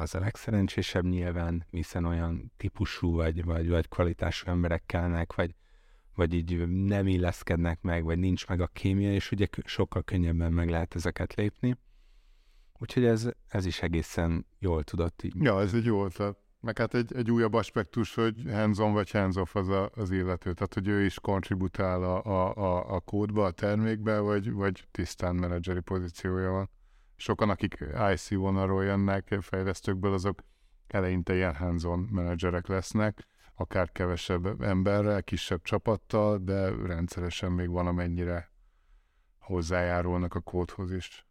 az 0.00 0.14
a 0.14 0.18
legszerencsésebb 0.18 1.04
nyilván, 1.04 1.66
hiszen 1.70 2.04
olyan 2.04 2.52
típusú 2.56 3.14
vagy, 3.14 3.44
vagy, 3.44 3.68
vagy 3.68 3.88
kvalitású 3.88 4.48
emberek 4.48 4.82
kellnek, 4.86 5.34
vagy, 5.34 5.54
vagy 6.14 6.34
így 6.34 6.68
nem 6.68 7.06
illeszkednek 7.06 7.82
meg, 7.82 8.04
vagy 8.04 8.18
nincs 8.18 8.48
meg 8.48 8.60
a 8.60 8.66
kémia, 8.66 9.12
és 9.12 9.30
ugye 9.30 9.46
sokkal 9.64 10.02
könnyebben 10.02 10.52
meg 10.52 10.68
lehet 10.68 10.94
ezeket 10.94 11.34
lépni. 11.34 11.76
Úgyhogy 12.78 13.04
ez, 13.04 13.28
ez 13.48 13.66
is 13.66 13.82
egészen 13.82 14.46
jól 14.58 14.84
tudott 14.84 15.22
így. 15.22 15.34
Ja, 15.38 15.60
ez 15.60 15.74
egy 15.74 15.84
jó 15.84 16.04
ötlet. 16.04 16.38
Meg 16.60 16.78
hát 16.78 16.94
egy, 16.94 17.14
egy 17.14 17.30
újabb 17.30 17.54
aspektus, 17.54 18.14
hogy 18.14 18.42
hands-on 18.46 18.92
vagy 18.92 19.10
hands-off 19.10 19.54
az 19.54 19.68
a, 19.68 19.90
az 19.94 20.10
illető. 20.10 20.52
Tehát, 20.52 20.74
hogy 20.74 20.88
ő 20.88 21.04
is 21.04 21.20
kontributál 21.20 22.02
a, 22.02 22.24
a, 22.24 22.54
a, 22.54 22.94
a 22.94 23.00
kódba, 23.00 23.44
a 23.44 23.50
termékbe, 23.50 24.18
vagy, 24.18 24.52
vagy 24.52 24.86
tisztán 24.90 25.34
menedzseri 25.34 25.80
pozíciója 25.80 26.50
van. 26.50 26.70
Sokan, 27.20 27.50
akik 27.50 27.84
IC 28.12 28.34
vonalról 28.34 28.84
jönnek 28.84 29.36
fejlesztőkből, 29.40 30.12
azok 30.12 30.42
eleinte 30.86 31.34
ilyen 31.34 31.54
hands-on 31.54 31.98
menedzserek 31.98 32.66
lesznek, 32.66 33.26
akár 33.54 33.92
kevesebb 33.92 34.62
emberrel, 34.62 35.22
kisebb 35.22 35.62
csapattal, 35.62 36.38
de 36.38 36.70
rendszeresen 36.86 37.52
még 37.52 37.68
van, 37.68 37.86
amennyire 37.86 38.50
hozzájárulnak 39.38 40.34
a 40.34 40.40
kódhoz 40.40 40.92
is. 40.92 41.26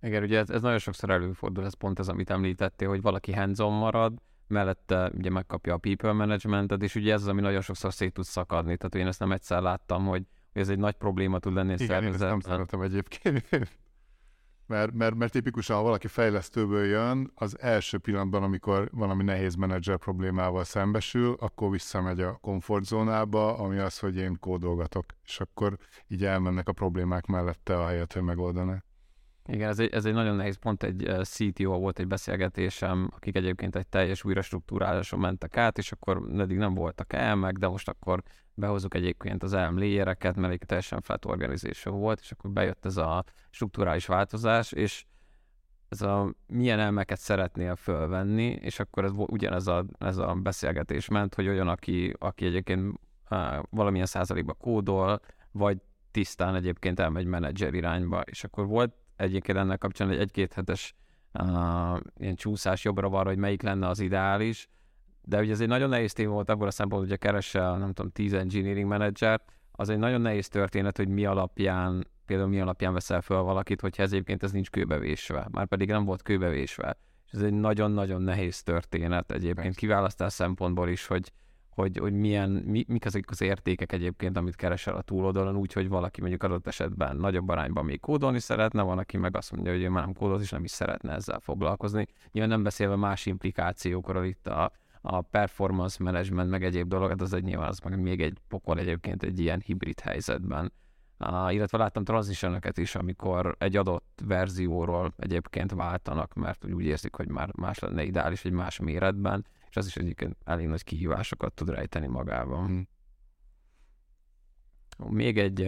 Igen, 0.00 0.22
ugye 0.22 0.38
ez, 0.38 0.50
ez 0.50 0.62
nagyon 0.62 0.78
sokszor 0.78 1.10
előfordul, 1.10 1.64
ez 1.64 1.74
pont 1.74 1.98
ez, 1.98 2.08
amit 2.08 2.30
említettél, 2.30 2.88
hogy 2.88 3.02
valaki 3.02 3.32
hands 3.32 3.58
marad, 3.58 4.18
mellette 4.46 5.10
ugye 5.14 5.30
megkapja 5.30 5.74
a 5.74 5.78
people 5.78 6.12
managementet, 6.12 6.82
és 6.82 6.94
ugye 6.94 7.12
ez 7.12 7.20
az, 7.20 7.28
ami 7.28 7.40
nagyon 7.40 7.60
sokszor 7.60 7.92
szét 7.92 8.12
tud 8.12 8.24
szakadni. 8.24 8.76
Tehát 8.76 8.94
én 8.94 9.06
ezt 9.06 9.20
nem 9.20 9.32
egyszer 9.32 9.62
láttam, 9.62 10.06
hogy, 10.06 10.26
hogy 10.52 10.62
ez 10.62 10.68
egy 10.68 10.78
nagy 10.78 10.94
probléma 10.94 11.38
tud 11.38 11.54
lenni 11.54 11.74
Igen, 11.78 12.02
én 12.02 12.12
ezt 12.12 12.18
nem 12.18 12.40
szeretem 12.40 12.80
egyébként. 12.80 13.44
Mert, 14.66 14.92
mert, 14.92 15.14
mert 15.14 15.32
tipikusan, 15.32 15.76
ha 15.76 15.82
valaki 15.82 16.06
fejlesztőből 16.06 16.84
jön, 16.84 17.30
az 17.34 17.58
első 17.60 17.98
pillanatban, 17.98 18.42
amikor 18.42 18.88
valami 18.92 19.22
nehéz 19.22 19.54
menedzser 19.54 19.96
problémával 19.96 20.64
szembesül, 20.64 21.36
akkor 21.40 21.70
visszamegy 21.70 22.20
a 22.20 22.38
komfortzónába, 22.40 23.58
ami 23.58 23.78
az, 23.78 23.98
hogy 23.98 24.16
én 24.16 24.36
kódolgatok, 24.40 25.04
és 25.24 25.40
akkor 25.40 25.78
így 26.08 26.24
elmennek 26.24 26.68
a 26.68 26.72
problémák 26.72 27.26
mellette 27.26 27.78
a 27.78 27.86
helyet, 27.86 28.12
hogy 28.12 28.22
megoldanak. 28.22 28.93
Igen, 29.48 29.68
ez 29.68 29.78
egy, 29.78 29.92
ez 29.92 30.04
egy 30.04 30.12
nagyon 30.12 30.36
nehéz 30.36 30.56
pont, 30.56 30.82
egy 30.82 31.10
CTO 31.22 31.78
volt 31.78 31.98
egy 31.98 32.06
beszélgetésem, 32.06 33.10
akik 33.16 33.36
egyébként 33.36 33.76
egy 33.76 33.86
teljes 33.86 34.24
újra 34.24 34.42
struktúráláson 34.42 35.18
mentek 35.18 35.56
át, 35.56 35.78
és 35.78 35.92
akkor 35.92 36.22
eddig 36.38 36.56
nem 36.56 36.74
voltak 36.74 37.12
el 37.12 37.34
meg, 37.34 37.58
de 37.58 37.68
most 37.68 37.88
akkor 37.88 38.22
behozunk 38.54 38.94
egyébként 38.94 39.42
az 39.42 39.52
elm 39.52 39.78
léjereket, 39.78 40.36
mert 40.36 40.52
egy 40.52 40.62
teljesen 40.66 41.00
flat 41.00 41.24
organization 41.24 41.98
volt, 41.98 42.20
és 42.20 42.32
akkor 42.32 42.50
bejött 42.50 42.84
ez 42.84 42.96
a 42.96 43.24
strukturális 43.50 44.06
változás, 44.06 44.72
és 44.72 45.04
ez 45.88 46.02
a 46.02 46.34
milyen 46.46 46.78
elmeket 46.78 47.18
szeretnél 47.18 47.76
fölvenni, 47.76 48.44
és 48.44 48.80
akkor 48.80 49.04
ez 49.04 49.10
ugyanez 49.14 49.66
a, 49.66 49.84
ez 49.98 50.16
a 50.16 50.34
beszélgetés 50.34 51.08
ment, 51.08 51.34
hogy 51.34 51.48
olyan, 51.48 51.68
aki, 51.68 52.14
aki 52.18 52.46
egyébként 52.46 53.00
á, 53.24 53.62
valamilyen 53.70 54.06
százalékba 54.06 54.52
kódol, 54.52 55.20
vagy 55.50 55.78
tisztán 56.10 56.54
egyébként 56.54 57.00
elmegy 57.00 57.26
menedzser 57.26 57.74
irányba, 57.74 58.20
és 58.20 58.44
akkor 58.44 58.66
volt 58.66 58.94
egyébként 59.16 59.58
ennek 59.58 59.78
kapcsán 59.78 60.10
egy 60.10 60.18
egy-két 60.18 60.52
hetes 60.52 60.94
uh, 61.32 62.00
ilyen 62.16 62.34
csúszás 62.34 62.84
jobbra 62.84 63.08
van, 63.08 63.26
hogy 63.26 63.38
melyik 63.38 63.62
lenne 63.62 63.88
az 63.88 64.00
ideális, 64.00 64.68
de 65.22 65.40
ugye 65.40 65.52
ez 65.52 65.60
egy 65.60 65.68
nagyon 65.68 65.88
nehéz 65.88 66.12
téma 66.12 66.32
volt 66.32 66.50
abból 66.50 66.66
a 66.66 66.70
szempontból, 66.70 67.10
hogy 67.10 67.18
keresel, 67.18 67.78
nem 67.78 67.92
tudom, 67.92 68.10
10 68.10 68.32
engineering 68.32 68.88
manager, 68.88 69.40
az 69.72 69.88
egy 69.88 69.98
nagyon 69.98 70.20
nehéz 70.20 70.48
történet, 70.48 70.96
hogy 70.96 71.08
mi 71.08 71.24
alapján, 71.24 72.06
például 72.26 72.48
mi 72.48 72.60
alapján 72.60 72.92
veszel 72.92 73.20
fel 73.20 73.40
valakit, 73.40 73.80
hogyha 73.80 74.02
ez 74.02 74.12
egyébként 74.12 74.42
ez 74.42 74.52
nincs 74.52 74.70
kőbevésve, 74.70 75.48
már 75.50 75.66
pedig 75.66 75.88
nem 75.88 76.04
volt 76.04 76.22
kőbevésve. 76.22 76.96
És 77.26 77.32
ez 77.32 77.42
egy 77.42 77.52
nagyon-nagyon 77.52 78.22
nehéz 78.22 78.62
történet 78.62 79.32
egyébként 79.32 79.74
kiválasztás 79.74 80.32
szempontból 80.32 80.88
is, 80.88 81.06
hogy, 81.06 81.32
hogy, 81.74 81.98
hogy 81.98 82.12
milyen, 82.12 82.50
mi, 82.50 82.84
mik 82.88 83.04
azok 83.04 83.30
az 83.30 83.40
értékek 83.40 83.92
egyébként, 83.92 84.36
amit 84.36 84.56
keresel 84.56 84.96
a 84.96 85.02
túloldalon, 85.02 85.56
úgy, 85.56 85.72
hogy 85.72 85.88
valaki 85.88 86.20
mondjuk 86.20 86.42
adott 86.42 86.66
esetben 86.66 87.16
nagyobb 87.16 87.48
arányban 87.48 87.84
még 87.84 88.00
kódolni 88.00 88.38
szeretne, 88.38 88.82
van, 88.82 88.98
aki 88.98 89.16
meg 89.16 89.36
azt 89.36 89.52
mondja, 89.52 89.72
hogy 89.72 89.82
ő 89.82 89.88
már 89.88 90.04
nem 90.04 90.12
kódolt, 90.12 90.42
és 90.42 90.50
nem 90.50 90.64
is 90.64 90.70
szeretne 90.70 91.12
ezzel 91.12 91.40
foglalkozni. 91.40 92.06
Nyilván 92.32 92.52
nem 92.52 92.62
beszélve 92.62 92.96
más 92.96 93.26
implikációkról 93.26 94.24
itt 94.24 94.46
a, 94.46 94.72
a 95.00 95.20
performance 95.20 96.02
management, 96.02 96.50
meg 96.50 96.64
egyéb 96.64 96.88
dolog, 96.88 97.08
hát 97.08 97.20
az 97.20 97.32
egy 97.32 97.44
nyilván 97.44 97.68
az 97.68 97.78
meg 97.78 98.00
még 98.00 98.20
egy 98.20 98.38
pokol 98.48 98.78
egyébként 98.78 99.22
egy 99.22 99.40
ilyen 99.40 99.62
hibrid 99.64 100.00
helyzetben. 100.00 100.72
Uh, 101.18 101.54
illetve 101.54 101.78
láttam 101.78 102.04
transition 102.04 102.58
is, 102.74 102.94
amikor 102.94 103.54
egy 103.58 103.76
adott 103.76 104.20
verzióról 104.24 105.12
egyébként 105.16 105.72
váltanak, 105.72 106.34
mert 106.34 106.64
úgy 106.72 106.84
érzik, 106.84 107.14
hogy 107.14 107.28
már 107.28 107.50
más 107.56 107.78
lenne 107.78 108.02
ideális, 108.02 108.44
egy 108.44 108.52
más 108.52 108.78
méretben, 108.78 109.44
és 109.74 109.80
az 109.80 109.86
is 109.86 109.96
egyébként 109.96 110.36
elég 110.44 110.66
nagy 110.66 110.84
kihívásokat 110.84 111.52
tud 111.52 111.68
rejteni 111.68 112.06
magában. 112.06 112.66
Hmm. 112.66 112.88
Még 115.14 115.38
egy, 115.38 115.60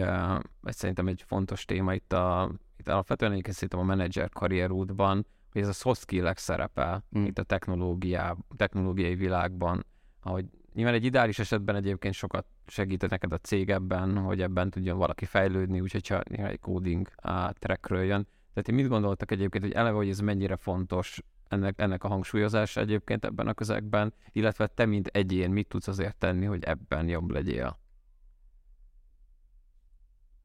egy 0.63 0.75
szerintem 0.75 1.07
egy 1.07 1.23
fontos 1.25 1.65
téma 1.65 1.93
itt, 1.93 2.13
a, 2.13 2.51
itt 2.77 2.87
alapvetően 2.87 3.31
egyébként 3.31 3.55
szerintem 3.55 3.79
a 3.79 3.83
menedzser 3.83 4.29
karrierútban, 4.29 5.25
hogy 5.51 5.61
ez 5.61 5.67
a 5.67 5.73
soft 5.73 6.01
skill-ek 6.01 6.37
szerepel 6.37 7.05
mm. 7.17 7.25
itt 7.25 7.39
a 7.39 7.43
technológiá, 7.43 8.35
technológiai 8.55 9.15
világban, 9.15 9.85
ahogy 10.19 10.45
nyilván 10.73 10.93
egy 10.93 11.05
ideális 11.05 11.39
esetben 11.39 11.75
egyébként 11.75 12.13
sokat 12.13 12.45
segít 12.67 13.09
neked 13.09 13.33
a 13.33 13.37
cég 13.37 13.69
ebben, 13.69 14.17
hogy 14.17 14.41
ebben 14.41 14.69
tudjon 14.69 14.97
valaki 14.97 15.25
fejlődni, 15.25 15.81
úgyhogy 15.81 16.07
ha 16.07 16.21
egy 16.21 16.59
coding 16.59 17.09
trackről 17.53 18.03
jön. 18.03 18.27
Tehát 18.53 18.67
én 18.67 18.75
mit 18.75 18.87
gondoltak 18.87 19.31
egyébként, 19.31 19.63
hogy 19.63 19.73
eleve, 19.73 19.95
hogy 19.95 20.09
ez 20.09 20.19
mennyire 20.19 20.55
fontos 20.55 21.21
ennek, 21.47 21.79
ennek 21.79 22.03
a 22.03 22.07
hangsúlyozás 22.07 22.75
egyébként 22.75 23.25
ebben 23.25 23.47
a 23.47 23.53
közegben, 23.53 24.13
illetve 24.31 24.67
te, 24.67 24.85
mint 24.85 25.07
egyén, 25.07 25.51
mit 25.51 25.67
tudsz 25.67 25.87
azért 25.87 26.17
tenni, 26.17 26.45
hogy 26.45 26.63
ebben 26.63 27.07
jobb 27.07 27.31
legyél? 27.31 27.79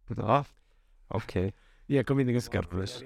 Na, 0.07 0.45
oké. 1.09 1.39
Okay. 1.39 1.55
Ilyenkor 1.87 2.17
mindig 2.17 2.35
ez 2.35 2.49
kerülés. 2.49 3.01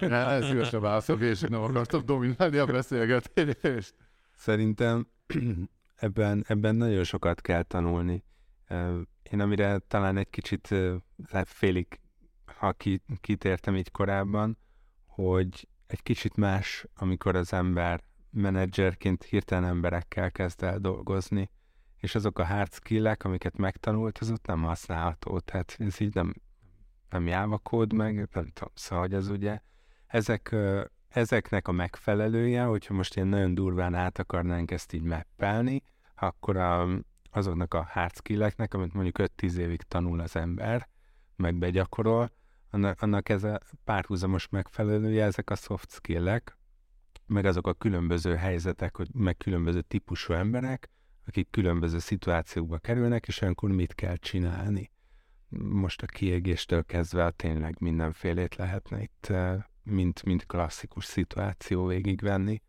Ez 0.00 0.44
szívesen 0.44 0.80
válaszok, 0.80 1.20
és 1.20 1.40
nem 1.40 1.62
akartam 1.62 2.06
dominálni 2.06 2.56
a 2.56 2.66
beszélgetést. 2.66 3.94
Szerintem 4.34 5.06
ebben, 5.96 6.44
ebben 6.48 6.74
nagyon 6.74 7.04
sokat 7.04 7.40
kell 7.40 7.62
tanulni. 7.62 8.24
Én 9.22 9.40
amire 9.40 9.78
talán 9.78 10.16
egy 10.16 10.30
kicsit 10.30 10.74
félig, 11.44 12.00
ha 12.44 12.76
kitértem 13.20 13.76
így 13.76 13.90
korábban, 13.90 14.58
hogy 15.06 15.68
egy 15.90 16.02
kicsit 16.02 16.36
más, 16.36 16.86
amikor 16.94 17.36
az 17.36 17.52
ember 17.52 18.02
menedzserként 18.30 19.24
hirtelen 19.24 19.64
emberekkel 19.64 20.30
kezd 20.30 20.62
el 20.62 20.78
dolgozni, 20.78 21.50
és 21.96 22.14
azok 22.14 22.38
a 22.38 22.44
hard 22.44 22.72
skill 22.72 23.14
amiket 23.18 23.56
megtanult, 23.56 24.18
az 24.18 24.30
ott 24.30 24.46
nem 24.46 24.62
használható. 24.62 25.38
Tehát 25.38 25.76
ez 25.78 26.00
így 26.00 26.14
nem, 26.14 26.34
nem 27.08 27.26
Java 27.26 27.58
kód 27.58 27.92
meg, 27.92 28.14
nem 28.14 28.46
tudom, 28.52 28.72
szóval, 28.74 29.04
hogy 29.04 29.14
az 29.14 29.28
ugye 29.28 29.60
ezek, 30.06 30.56
ezeknek 31.08 31.68
a 31.68 31.72
megfelelője, 31.72 32.62
hogyha 32.62 32.94
most 32.94 33.16
ilyen 33.16 33.28
nagyon 33.28 33.54
durván 33.54 33.94
át 33.94 34.18
akarnánk 34.18 34.70
ezt 34.70 34.92
így 34.92 35.02
mappelni, 35.02 35.82
akkor 36.14 36.56
a, 36.56 36.88
azoknak 37.30 37.74
a 37.74 37.88
hard 37.90 38.14
skill-eknek, 38.14 38.74
amit 38.74 38.92
mondjuk 38.92 39.30
5-10 39.36 39.56
évig 39.56 39.82
tanul 39.82 40.20
az 40.20 40.36
ember, 40.36 40.88
meg 41.36 41.54
begyakorol, 41.54 42.30
annak, 42.70 43.02
annak 43.02 43.28
ez 43.28 43.44
a 43.44 43.60
párhuzamos 43.84 44.48
megfelelője, 44.48 45.24
ezek 45.24 45.50
a 45.50 45.54
soft 45.54 45.90
skill-ek, 45.90 46.58
meg 47.26 47.44
azok 47.44 47.66
a 47.66 47.74
különböző 47.74 48.34
helyzetek, 48.34 48.96
meg 49.12 49.36
különböző 49.36 49.80
típusú 49.80 50.32
emberek, 50.32 50.90
akik 51.26 51.50
különböző 51.50 51.98
szituációkba 51.98 52.78
kerülnek, 52.78 53.26
és 53.26 53.40
olyankor 53.40 53.70
mit 53.70 53.94
kell 53.94 54.16
csinálni 54.16 54.90
most 55.58 56.02
a 56.02 56.06
kiégéstől 56.06 56.84
kezdve 56.84 57.30
tényleg 57.30 57.76
mindenfélét 57.80 58.56
lehetne 58.56 59.02
itt, 59.02 59.26
eh, 59.26 59.62
mint, 59.82 60.22
mint 60.22 60.46
klasszikus 60.46 61.04
szituáció 61.04 61.86
végigvenni. 61.86 62.62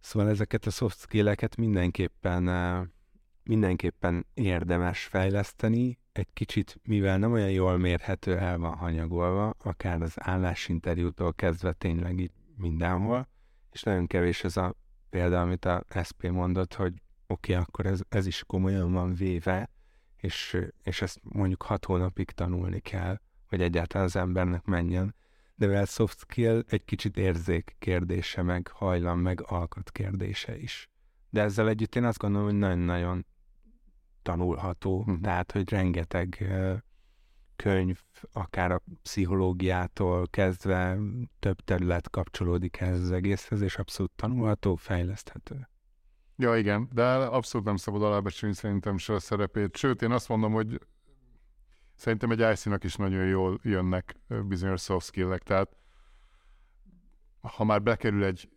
Szóval 0.00 0.28
ezeket 0.28 0.66
a 0.66 0.70
soft 0.70 0.98
skill-eket 0.98 1.56
mindenképpen, 1.56 2.48
eh, 2.48 2.82
mindenképpen 3.42 4.26
érdemes 4.34 5.04
fejleszteni, 5.04 5.98
egy 6.16 6.28
kicsit, 6.32 6.80
mivel 6.84 7.18
nem 7.18 7.32
olyan 7.32 7.50
jól 7.50 7.76
mérhető 7.76 8.38
el 8.38 8.58
van 8.58 8.76
hanyagolva, 8.76 9.54
akár 9.58 10.02
az 10.02 10.14
állásinterjútól 10.16 11.34
kezdve 11.34 11.72
tényleg 11.72 12.18
így 12.18 12.30
mindenhol, 12.56 13.28
és 13.72 13.82
nagyon 13.82 14.06
kevés 14.06 14.44
ez 14.44 14.56
a 14.56 14.74
példa, 15.10 15.40
amit 15.40 15.64
a 15.64 15.84
SP 16.08 16.28
mondott, 16.30 16.74
hogy 16.74 17.02
oké, 17.26 17.52
okay, 17.52 17.64
akkor 17.64 17.86
ez, 17.86 18.00
ez 18.08 18.26
is 18.26 18.44
komolyan 18.46 18.92
van 18.92 19.14
véve, 19.14 19.70
és, 20.16 20.58
és 20.82 21.02
ezt 21.02 21.20
mondjuk 21.22 21.62
hat 21.62 21.84
hónapig 21.84 22.30
tanulni 22.30 22.80
kell, 22.80 23.20
hogy 23.48 23.60
egyáltalán 23.60 24.06
az 24.06 24.16
embernek 24.16 24.64
menjen. 24.64 25.14
De 25.54 25.66
mivel 25.66 25.84
soft 25.84 26.18
skill 26.18 26.64
egy 26.68 26.84
kicsit 26.84 27.16
érzék 27.16 27.76
kérdése, 27.78 28.42
meg 28.42 28.68
hajlam, 28.68 29.18
meg 29.18 29.42
alkat 29.46 29.90
kérdése 29.90 30.58
is. 30.58 30.88
De 31.30 31.42
ezzel 31.42 31.68
együtt 31.68 31.94
én 31.94 32.04
azt 32.04 32.18
gondolom, 32.18 32.46
hogy 32.46 32.58
nagyon-nagyon 32.58 33.26
tanulható, 34.26 35.02
hm. 35.02 35.20
tehát, 35.20 35.52
hogy 35.52 35.70
rengeteg 35.70 36.52
könyv, 37.56 38.00
akár 38.32 38.70
a 38.70 38.82
pszichológiától 39.02 40.26
kezdve 40.28 40.98
több 41.38 41.60
terület 41.60 42.10
kapcsolódik 42.10 42.80
ehhez 42.80 43.00
az 43.00 43.10
egészhez, 43.10 43.60
és 43.60 43.76
abszolút 43.76 44.12
tanulható, 44.16 44.74
fejleszthető. 44.74 45.68
Ja, 46.36 46.56
igen, 46.56 46.88
de 46.92 47.04
abszolút 47.06 47.66
nem 47.66 47.76
szabad 47.76 48.02
alábecsülni 48.02 48.54
szerintem 48.54 48.98
se 48.98 49.12
a 49.12 49.18
szerepét. 49.18 49.76
Sőt, 49.76 50.02
én 50.02 50.10
azt 50.10 50.28
mondom, 50.28 50.52
hogy 50.52 50.80
szerintem 51.94 52.30
egy 52.30 52.52
IC-nak 52.52 52.84
is 52.84 52.94
nagyon 52.94 53.26
jól 53.26 53.58
jönnek 53.62 54.16
bizonyos 54.44 54.82
soft 54.82 55.06
skill-ek, 55.06 55.42
tehát 55.42 55.76
ha 57.40 57.64
már 57.64 57.82
bekerül 57.82 58.24
egy 58.24 58.48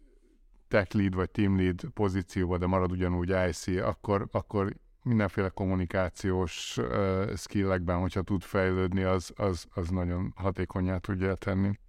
tech 0.68 0.96
lead 0.96 1.16
vagy 1.16 1.30
team 1.30 1.58
lead 1.58 1.82
pozícióba, 1.94 2.58
de 2.58 2.66
marad 2.66 2.92
ugyanúgy 2.92 3.30
IC, 3.50 3.68
akkor, 3.68 4.28
akkor 4.32 4.74
mindenféle 5.10 5.50
kommunikációs 5.50 6.78
uh, 6.78 7.36
skillekben, 7.36 8.00
hogyha 8.00 8.22
tud 8.22 8.42
fejlődni, 8.42 9.04
az, 9.04 9.32
az, 9.36 9.66
az 9.74 9.90
nagyon 9.90 10.34
hatékonyá 10.36 10.98
tudja 10.98 11.36
tenni. 11.36 11.80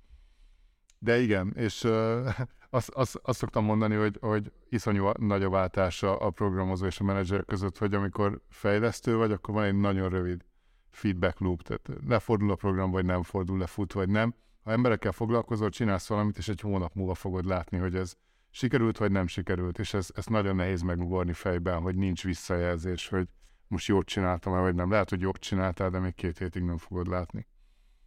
De 0.98 1.20
igen, 1.20 1.52
és 1.56 1.84
uh, 1.84 2.28
azt, 2.70 2.88
azt, 2.88 3.20
azt 3.22 3.38
szoktam 3.38 3.64
mondani, 3.64 3.94
hogy, 3.94 4.18
hogy 4.20 4.52
iszonyú 4.68 5.10
nagy 5.18 5.42
a 5.42 5.50
váltás 5.50 6.02
a 6.02 6.30
programozó 6.30 6.86
és 6.86 7.00
a 7.00 7.04
menedzser 7.04 7.44
között, 7.44 7.78
hogy 7.78 7.94
amikor 7.94 8.40
fejlesztő 8.48 9.16
vagy, 9.16 9.32
akkor 9.32 9.54
van 9.54 9.64
egy 9.64 9.78
nagyon 9.78 10.08
rövid 10.08 10.44
feedback 10.90 11.38
loop, 11.38 11.62
tehát 11.62 12.02
lefordul 12.06 12.50
a 12.50 12.54
program, 12.54 12.90
vagy 12.90 13.04
nem 13.04 13.22
fordul 13.22 13.58
le, 13.58 13.66
fut, 13.66 13.92
vagy 13.92 14.08
nem. 14.08 14.34
Ha 14.62 14.70
emberekkel 14.70 15.12
foglalkozol, 15.12 15.68
csinálsz 15.68 16.08
valamit, 16.08 16.38
és 16.38 16.48
egy 16.48 16.60
hónap 16.60 16.94
múlva 16.94 17.14
fogod 17.14 17.44
látni, 17.44 17.78
hogy 17.78 17.94
ez 17.94 18.14
sikerült, 18.50 18.98
vagy 18.98 19.10
nem 19.10 19.26
sikerült, 19.26 19.78
és 19.78 19.94
ez, 19.94 20.08
ez 20.14 20.26
nagyon 20.26 20.56
nehéz 20.56 20.82
megugorni 20.82 21.32
fejben, 21.32 21.80
hogy 21.80 21.94
nincs 21.94 22.24
visszajelzés, 22.24 23.08
hogy 23.08 23.28
most 23.68 23.88
jót 23.88 24.06
csináltam 24.06 24.60
vagy 24.60 24.74
nem. 24.74 24.90
Lehet, 24.90 25.10
hogy 25.10 25.20
jót 25.20 25.38
csináltál, 25.38 25.90
de 25.90 25.98
még 25.98 26.14
két 26.14 26.38
hétig 26.38 26.62
nem 26.62 26.76
fogod 26.76 27.08
látni. 27.08 27.46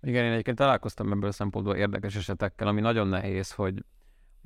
Igen, 0.02 0.26
én 0.26 0.32
egyébként 0.32 0.58
találkoztam 0.58 1.12
ebből 1.12 1.30
a 1.30 1.32
szempontból 1.32 1.76
érdekes 1.76 2.16
esetekkel, 2.16 2.68
ami 2.68 2.82
nagyon 2.82 3.08
nehéz, 3.08 3.52
hogy 3.52 3.84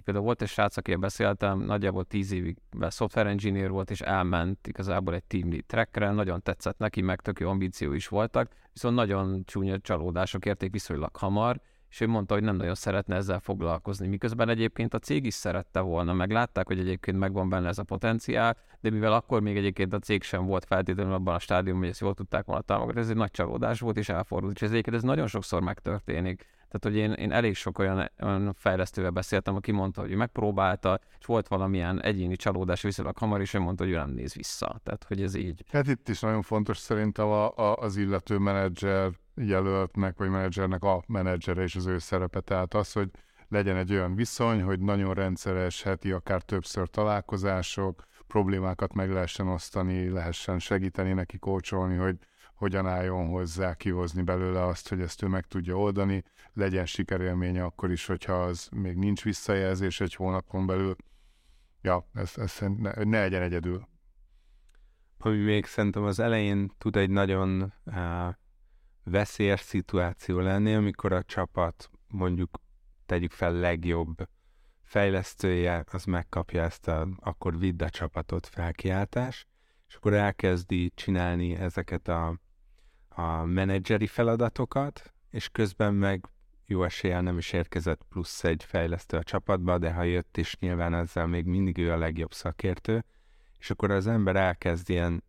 Például 0.04 0.26
volt 0.26 0.42
egy 0.42 0.48
srác, 0.48 0.78
aki 0.78 0.96
beszéltem, 0.96 1.60
nagyjából 1.60 2.06
tíz 2.06 2.32
évig 2.32 2.58
software 2.90 3.30
engineer 3.30 3.70
volt, 3.70 3.92
és 3.92 4.02
elment 4.02 4.68
igazából 4.68 5.14
egy 5.14 5.24
team 5.24 5.50
lead 5.50 5.66
trackre, 5.66 6.12
nagyon 6.12 6.42
tetszett 6.42 6.78
neki, 6.78 7.02
meg 7.02 7.22
tök 7.22 7.40
jó 7.40 7.50
ambíció 7.50 7.94
is 7.94 8.08
voltak, 8.08 8.52
viszont 8.74 8.96
nagyon 8.96 9.44
csúnya 9.46 9.80
csalódások 9.80 10.46
érték 10.46 10.72
viszonylag 10.72 11.16
hamar, 11.16 11.62
és 11.90 12.02
ő 12.02 12.08
mondta, 12.08 12.34
hogy 12.34 12.44
nem 12.44 12.56
nagyon 12.56 12.76
szeretne 12.76 13.16
ezzel 13.16 13.40
foglalkozni. 13.40 14.08
Miközben 14.08 14.50
egyébként 14.50 14.94
a 14.94 15.00
cég 15.00 15.26
is 15.26 15.34
szerette 15.34 15.80
volna, 15.80 16.14
meg 16.14 16.32
látták, 16.32 16.68
hogy 16.68 16.80
egyébként 16.80 17.18
megvan 17.18 17.50
benne 17.50 17.68
ez 17.68 17.78
a 17.78 17.84
potenciál, 17.84 18.58
de 18.80 18.90
mivel 18.90 19.14
akkor 19.14 19.42
még 19.42 19.58
egyébként 19.58 19.94
a 19.94 20.00
cég 20.00 20.24
sem 20.24 20.46
volt 20.46 20.66
feltétlenül 20.66 21.14
abban 21.14 21.36
a 21.36 21.40
stádiumban, 21.40 21.82
hogy 21.82 21.92
ezt 21.92 22.02
jól 22.02 22.14
tudták 22.14 22.46
volna 22.46 22.62
támogatni, 22.62 23.02
ez 23.02 23.10
egy 23.10 23.16
nagy 23.16 23.32
csalódás 23.32 23.80
volt, 23.80 23.98
és 23.98 24.10
elfordult. 24.10 24.56
És 24.56 24.62
ez 24.62 24.72
egyébként 24.72 24.96
ez 24.96 25.04
nagyon 25.04 25.28
sokszor 25.28 25.62
megtörténik. 25.62 26.57
Tehát, 26.70 26.82
hogy 26.82 26.96
én, 26.96 27.12
én 27.12 27.32
elég 27.32 27.56
sok 27.56 27.80
olyan, 27.80 28.12
olyan 28.22 28.54
fejlesztővel 28.58 29.12
beszéltem, 29.12 29.56
aki 29.56 29.72
mondta, 29.72 30.02
hogy 30.02 30.12
ő 30.12 30.16
megpróbálta, 30.16 31.00
és 31.20 31.26
volt 31.26 31.48
valamilyen 31.48 32.02
egyéni 32.02 32.36
csalódás 32.36 32.82
viszonylag 32.82 33.18
hamar, 33.18 33.42
és 33.42 33.54
ő 33.54 33.60
mondta, 33.60 33.84
hogy 33.84 33.94
ő 33.94 33.96
nem 33.96 34.10
néz 34.10 34.34
vissza. 34.34 34.80
Tehát, 34.84 35.04
hogy 35.08 35.22
ez 35.22 35.36
így. 35.36 35.64
Hát 35.72 35.88
itt 35.88 36.10
is 36.10 36.20
nagyon 36.20 36.42
fontos 36.42 36.78
szerintem 36.78 37.28
a, 37.28 37.56
a, 37.56 37.76
az 37.76 37.98
illető 37.98 38.38
menedzser 38.38 39.12
jelöltnek, 39.36 40.18
vagy 40.18 40.30
menedzsernek 40.30 40.84
a 40.84 41.04
menedzsere 41.08 41.64
és 41.64 41.76
az 41.76 41.86
ő 41.86 41.98
szerepe. 41.98 42.40
Tehát 42.40 42.74
az, 42.74 42.92
hogy 42.92 43.10
legyen 43.50 43.76
egy 43.76 43.92
olyan 43.92 44.16
viszony, 44.16 44.62
hogy 44.62 44.80
nagyon 44.80 45.14
rendszeres 45.14 45.84
heti, 45.84 46.12
akár 46.12 46.42
többször 46.42 46.90
találkozások, 46.90 48.08
problémákat 48.28 48.94
meg 48.94 49.12
lehessen 49.12 49.48
osztani, 49.48 50.10
lehessen 50.10 50.60
segíteni 50.60 51.14
neki, 51.14 51.38
kócsolni, 51.38 51.96
hogy 51.96 52.18
hogyan 52.58 52.88
álljon 52.88 53.28
hozzá, 53.28 53.74
kihozni 53.74 54.22
belőle 54.22 54.66
azt, 54.66 54.90
hogy 54.90 55.02
ezt 55.02 55.24
ő 55.24 55.28
meg 55.28 55.46
tudja 55.46 55.76
oldani, 55.76 56.24
legyen 56.54 56.86
sikerélménye 56.86 57.64
akkor 57.64 57.92
is, 57.92 58.06
hogyha 58.06 58.34
az 58.34 58.70
még 58.72 58.96
nincs 58.96 59.24
visszajelzés 59.24 60.00
egy 60.02 60.14
hónapon 60.14 60.66
belül. 60.66 60.96
Ja, 61.82 62.10
ez, 62.14 62.34
ez 62.36 62.58
ne, 62.60 62.92
ne 63.04 63.20
legyen 63.20 63.42
egyedül. 63.42 63.88
Ami 65.18 65.38
még 65.38 65.66
szerintem 65.66 66.04
az 66.04 66.20
elején 66.20 66.72
tud 66.78 66.96
egy 66.96 67.10
nagyon 67.10 67.74
uh, 67.86 68.34
veszélyes 69.04 69.62
szituáció 69.62 70.40
lenni, 70.40 70.74
amikor 70.74 71.12
a 71.12 71.24
csapat 71.24 71.90
mondjuk 72.08 72.58
tegyük 73.06 73.32
fel 73.32 73.54
legjobb 73.54 74.28
fejlesztője, 74.84 75.84
az 75.92 76.04
megkapja 76.04 76.64
ezt 76.64 76.88
a 76.88 77.08
akkor 77.20 77.58
vidd 77.58 77.84
a 77.84 77.90
csapatot 77.90 78.48
felkiáltás, 78.48 79.48
és 79.88 79.96
akkor 79.96 80.14
elkezdi 80.14 80.92
csinálni 80.96 81.56
ezeket 81.56 82.08
a, 82.08 82.40
a 83.18 83.46
menedzseri 83.46 84.08
feladatokat, 84.08 85.14
és 85.30 85.50
közben 85.50 85.94
meg 85.94 86.26
jó 86.66 86.84
eséllyel 86.84 87.22
nem 87.22 87.38
is 87.38 87.54
érkezett 87.54 88.06
plusz 88.10 88.44
egy 88.44 88.64
fejlesztő 88.64 89.18
a 89.18 89.24
csapatba, 89.24 89.78
de 89.78 89.94
ha 89.94 90.04
jött 90.04 90.38
is, 90.38 90.58
nyilván 90.60 90.94
ezzel 90.94 91.28
még 91.28 91.46
mindig 91.46 91.78
ő 91.78 91.92
a 91.92 91.98
legjobb 91.98 92.34
szakértő, 92.34 93.04
és 93.60 93.70
akkor 93.70 93.92
az 93.92 94.08
ember 94.08 94.36
elkezd 94.36 94.90
ilyen 94.90 95.24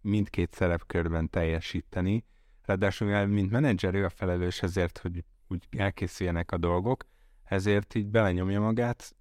mindkét 0.00 0.54
szerepkörben 0.54 1.30
teljesíteni, 1.30 2.24
ráadásul 2.64 3.26
mint 3.26 3.50
menedzser 3.50 3.94
ő 3.94 4.04
a 4.04 4.10
felelős 4.10 4.62
ezért, 4.62 4.98
hogy 4.98 5.24
úgy 5.48 5.66
elkészüljenek 5.76 6.52
a 6.52 6.56
dolgok, 6.56 7.04
ezért 7.44 7.94
így 7.94 8.06
belenyomja 8.06 8.60
magát 8.60 9.14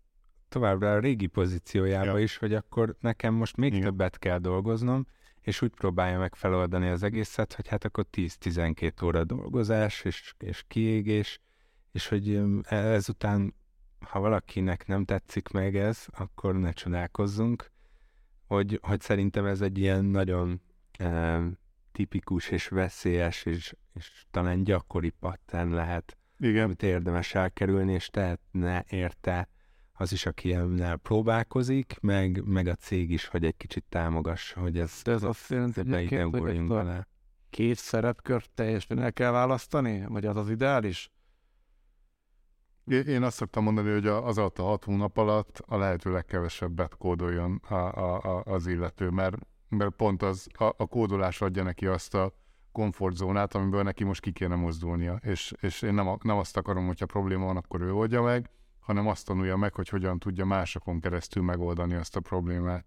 továbbra 0.50 0.94
a 0.94 1.00
régi 1.00 1.28
pozíciójába 1.28 2.18
ja. 2.18 2.20
is, 2.20 2.38
hogy 2.38 2.54
akkor 2.54 2.96
nekem 3.00 3.34
most 3.34 3.58
még 3.58 3.74
Igen. 3.74 3.84
többet 3.84 4.20
kell 4.20 4.38
dolgoznom, 4.38 5.06
és 5.42 5.62
úgy 5.62 5.70
próbálja 5.70 6.20
meg 6.20 6.36
feloldani 6.36 6.90
az 6.90 7.04
egészet, 7.04 7.54
hogy 7.54 7.68
hát 7.68 7.86
akkor 7.86 8.06
10-12 8.12 9.04
óra 9.04 9.24
dolgozás, 9.24 10.04
és, 10.04 10.34
és 10.38 10.64
kiégés, 10.68 11.40
és 11.92 12.08
hogy 12.08 12.42
ezután, 12.70 13.56
ha 14.00 14.20
valakinek 14.20 14.88
nem 14.88 15.06
tetszik 15.06 15.50
meg 15.50 15.76
ez, 15.76 16.06
akkor 16.12 16.56
ne 16.56 16.72
csodálkozzunk, 16.72 17.72
hogy, 18.46 18.80
hogy 18.82 19.02
szerintem 19.02 19.46
ez 19.46 19.62
egy 19.62 19.78
ilyen 19.78 20.06
nagyon 20.06 20.62
e, 20.98 21.42
tipikus 21.92 22.50
és 22.50 22.68
veszélyes, 22.68 23.46
és, 23.46 23.76
és 23.94 24.26
talán 24.32 24.64
gyakori 24.64 25.10
pattern 25.10 25.74
lehet, 25.74 26.18
Igen. 26.40 26.64
amit 26.64 26.84
érdemes 26.84 27.36
elkerülni, 27.36 27.94
és 27.94 28.10
tehetne 28.10 28.86
érte 28.90 29.50
az 30.02 30.12
is, 30.12 30.26
aki 30.26 30.54
ennel 30.54 30.98
próbálkozik, 30.98 31.98
meg, 32.02 32.44
meg 32.46 32.68
a 32.68 32.76
cég 32.76 33.12
is, 33.12 33.26
hogy 33.26 33.46
egy 33.46 33.58
kicsit 33.58 33.84
támogassa, 33.90 34.60
hogy 34.60 34.80
ez, 34.80 35.02
De 35.04 35.12
ez 35.12 35.24
azt 35.24 35.50
jelenti, 35.50 35.90
hogy 35.90 36.08
két, 36.08 36.68
bele. 36.68 37.08
két 37.50 37.78
szerepkört 37.78 38.50
teljesen 38.54 39.00
el 39.00 39.14
kell 39.14 39.32
választani? 39.32 40.06
Vagy 40.08 40.26
az 40.26 40.36
az 40.36 40.50
ideális? 40.50 41.12
Én 42.86 43.24
azt 43.24 43.36
szoktam 43.36 43.64
mondani, 43.64 43.92
hogy 43.92 44.08
az 44.08 44.38
alatt 44.38 44.60
a 44.60 44.64
hat 44.64 44.84
hónap 44.84 45.18
alatt 45.18 45.64
a 45.66 45.78
lehető 45.78 46.12
legkevesebbet 46.12 46.96
kódoljon 46.98 47.56
a, 47.56 47.76
a, 47.76 48.22
a, 48.22 48.44
az 48.44 48.68
illető, 48.68 49.10
mert, 49.10 49.38
mert 49.70 49.96
pont 49.96 50.24
az, 50.24 50.48
a, 50.54 50.64
a 50.64 50.86
kódolás 50.86 51.42
adja 51.42 51.64
neki 51.64 51.86
azt 51.86 52.14
a 52.14 52.34
komfortzónát, 52.72 53.56
amiből 53.56 53.84
neki 53.84 54.04
most 54.04 54.22
ki 54.22 54.32
kéne 54.32 54.56
mozdulnia. 54.56 55.20
És, 55.24 55.54
és 55.60 55.82
én 55.82 55.94
nem, 55.94 56.18
nem 56.24 56.38
azt 56.38 56.58
akarom, 56.58 56.86
hogyha 56.88 57.06
probléma 57.06 57.46
van, 57.46 57.58
akkor 57.58 57.82
ő 57.82 57.94
oldja 57.94 58.22
meg, 58.22 58.50
hanem 58.82 59.08
azt 59.08 59.26
tanulja 59.26 59.56
meg, 59.56 59.74
hogy 59.74 59.90
hogyan 59.90 60.20
tudja 60.20 60.46
másokon 60.46 61.00
keresztül 61.00 61.44
megoldani 61.44 61.94
azt 61.94 62.16
a 62.16 62.20
problémát. 62.20 62.86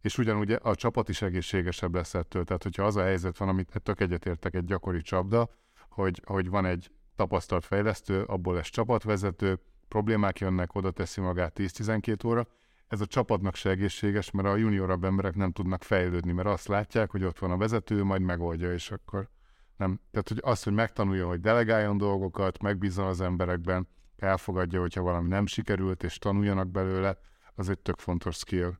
És 0.00 0.18
ugyanúgy 0.18 0.52
a 0.62 0.74
csapat 0.74 1.08
is 1.08 1.22
egészségesebb 1.22 1.94
lesz 1.94 2.14
ettől. 2.14 2.44
Tehát, 2.44 2.62
hogyha 2.62 2.84
az 2.84 2.96
a 2.96 3.02
helyzet 3.02 3.38
van, 3.38 3.48
amit 3.48 3.80
tök 3.82 4.00
egyetértek 4.00 4.54
egy 4.54 4.64
gyakori 4.64 5.00
csapda, 5.00 5.48
hogy, 5.88 6.22
hogy 6.24 6.48
van 6.48 6.64
egy 6.64 6.90
tapasztalt 7.16 7.64
fejlesztő, 7.64 8.22
abból 8.22 8.54
lesz 8.54 8.68
csapatvezető, 8.70 9.60
problémák 9.88 10.38
jönnek, 10.38 10.74
oda 10.74 10.90
teszi 10.90 11.20
magát 11.20 11.52
10-12 11.58 12.26
óra, 12.26 12.46
ez 12.88 13.00
a 13.00 13.06
csapatnak 13.06 13.54
se 13.54 13.70
egészséges, 13.70 14.30
mert 14.30 14.48
a 14.48 14.56
juniorabb 14.56 15.04
emberek 15.04 15.34
nem 15.34 15.52
tudnak 15.52 15.82
fejlődni, 15.82 16.32
mert 16.32 16.48
azt 16.48 16.68
látják, 16.68 17.10
hogy 17.10 17.24
ott 17.24 17.38
van 17.38 17.50
a 17.50 17.56
vezető, 17.56 18.04
majd 18.04 18.22
megoldja, 18.22 18.72
és 18.72 18.90
akkor 18.90 19.28
nem. 19.76 20.00
Tehát, 20.10 20.28
hogy 20.28 20.40
az, 20.42 20.62
hogy 20.62 20.72
megtanulja, 20.72 21.26
hogy 21.26 21.40
delegáljon 21.40 21.96
dolgokat, 21.96 22.62
megbízzon 22.62 23.06
az 23.06 23.20
emberekben, 23.20 23.88
elfogadja, 24.16 24.80
hogyha 24.80 25.02
valami 25.02 25.28
nem 25.28 25.46
sikerült, 25.46 26.02
és 26.02 26.18
tanuljanak 26.18 26.68
belőle, 26.68 27.18
az 27.54 27.68
egy 27.68 27.78
tök 27.78 27.98
fontos 27.98 28.36
skill. 28.36 28.72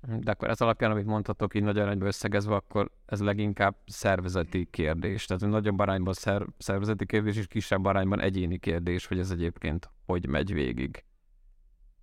De 0.00 0.30
akkor 0.30 0.48
ez 0.48 0.60
alapján, 0.60 0.90
amit 0.90 1.06
mondhatok 1.06 1.54
így 1.54 1.62
nagyon 1.62 1.82
arányban 1.82 2.06
összegezve, 2.06 2.54
akkor 2.54 2.90
ez 3.06 3.20
leginkább 3.20 3.76
szervezeti 3.86 4.68
kérdés. 4.70 5.24
Tehát 5.24 5.46
nagyobb 5.46 5.78
arányban 5.78 6.12
szer- 6.12 6.46
szervezeti 6.58 7.06
kérdés, 7.06 7.36
és 7.36 7.46
kisebb 7.46 7.84
arányban 7.84 8.20
egyéni 8.20 8.58
kérdés, 8.58 9.06
hogy 9.06 9.18
ez 9.18 9.30
egyébként 9.30 9.90
hogy 10.06 10.28
megy 10.28 10.52
végig. 10.52 11.04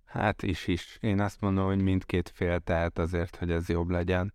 Hát 0.04 0.42
is 0.42 0.66
is. 0.66 0.98
Én 1.00 1.20
azt 1.20 1.40
mondom, 1.40 1.66
hogy 1.66 1.82
mindkét 1.82 2.28
fél 2.28 2.60
tehet 2.60 2.98
azért, 2.98 3.36
hogy 3.36 3.50
ez 3.50 3.68
jobb 3.68 3.90
legyen. 3.90 4.34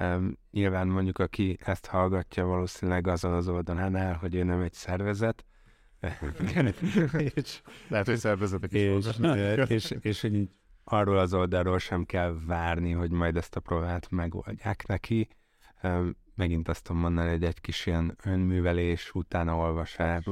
Um, 0.00 0.38
nyilván 0.50 0.88
mondjuk, 0.88 1.18
aki 1.18 1.58
ezt 1.64 1.86
hallgatja, 1.86 2.46
valószínűleg 2.46 3.06
azon 3.06 3.32
az 3.32 3.48
oldalán 3.48 3.96
áll, 3.96 4.14
hogy 4.14 4.34
ő 4.34 4.42
nem 4.42 4.60
egy 4.60 4.72
szervezet, 4.72 5.44
és, 7.34 7.62
Lehet, 7.88 8.06
hogy 8.06 8.18
szervezetek 8.18 8.72
is 8.72 8.80
és, 8.80 9.06
és, 9.68 9.90
és, 9.90 9.96
és 10.00 10.20
hogy 10.20 10.34
így 10.34 10.50
arról 10.84 11.18
az 11.18 11.34
oldalról 11.34 11.78
sem 11.78 12.04
kell 12.04 12.36
várni, 12.46 12.92
hogy 12.92 13.10
majd 13.10 13.36
ezt 13.36 13.56
a 13.56 13.60
problémát 13.60 14.10
megoldják 14.10 14.86
neki. 14.86 15.28
Megint 16.34 16.68
azt 16.68 16.82
tudom 16.82 17.00
mondani, 17.00 17.30
hogy 17.30 17.44
egy 17.44 17.60
kis 17.60 17.86
ilyen 17.86 18.16
önművelés, 18.24 19.10
utána 19.14 19.56
olvasás, 19.56 20.24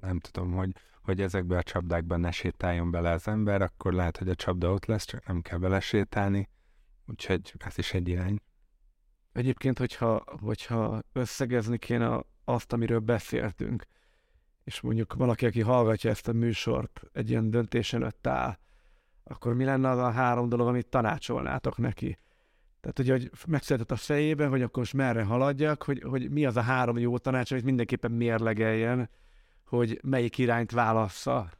nem 0.00 0.18
tudom, 0.20 0.52
hogy, 0.52 0.70
hogy 1.02 1.20
ezekbe 1.20 1.56
a 1.56 1.62
csapdákban 1.62 2.20
ne 2.20 2.30
sétáljon 2.30 2.90
bele 2.90 3.10
az 3.10 3.28
ember, 3.28 3.62
akkor 3.62 3.92
lehet, 3.92 4.16
hogy 4.16 4.28
a 4.28 4.34
csapda 4.34 4.72
ott 4.72 4.86
lesz, 4.86 5.04
csak 5.04 5.26
nem 5.26 5.40
kell 5.40 5.58
belesétálni. 5.58 6.48
Úgyhogy 7.06 7.54
ez 7.58 7.78
is 7.78 7.94
egy 7.94 8.08
irány. 8.08 8.38
Egyébként, 9.32 9.78
hogyha, 9.78 10.24
hogyha 10.40 11.02
összegezni 11.12 11.78
kéne 11.78 12.20
azt, 12.44 12.72
amiről 12.72 12.98
beszéltünk, 12.98 13.84
és 14.66 14.80
mondjuk 14.80 15.14
valaki, 15.14 15.46
aki 15.46 15.60
hallgatja 15.60 16.10
ezt 16.10 16.28
a 16.28 16.32
műsort, 16.32 17.02
egy 17.12 17.30
ilyen 17.30 17.50
döntésen 17.50 18.02
öt 18.02 18.26
áll, 18.26 18.58
akkor 19.24 19.54
mi 19.54 19.64
lenne 19.64 19.88
az 19.88 19.98
a 19.98 20.10
három 20.10 20.48
dolog, 20.48 20.68
amit 20.68 20.86
tanácsolnátok 20.86 21.78
neki? 21.78 22.18
Tehát, 22.80 22.98
ugye, 22.98 23.12
hogy 23.12 23.30
megszületett 23.46 23.90
a 23.90 23.96
fejében, 23.96 24.48
hogy 24.48 24.62
akkor 24.62 24.78
most 24.78 24.94
merre 24.94 25.22
haladjak, 25.22 25.82
hogy, 25.82 26.02
hogy 26.02 26.30
mi 26.30 26.46
az 26.46 26.56
a 26.56 26.60
három 26.60 26.98
jó 26.98 27.18
tanács, 27.18 27.50
amit 27.50 27.64
mindenképpen 27.64 28.10
mérlegeljen, 28.10 29.10
hogy 29.64 30.00
melyik 30.02 30.38
irányt 30.38 30.70
válassza. 30.70 31.50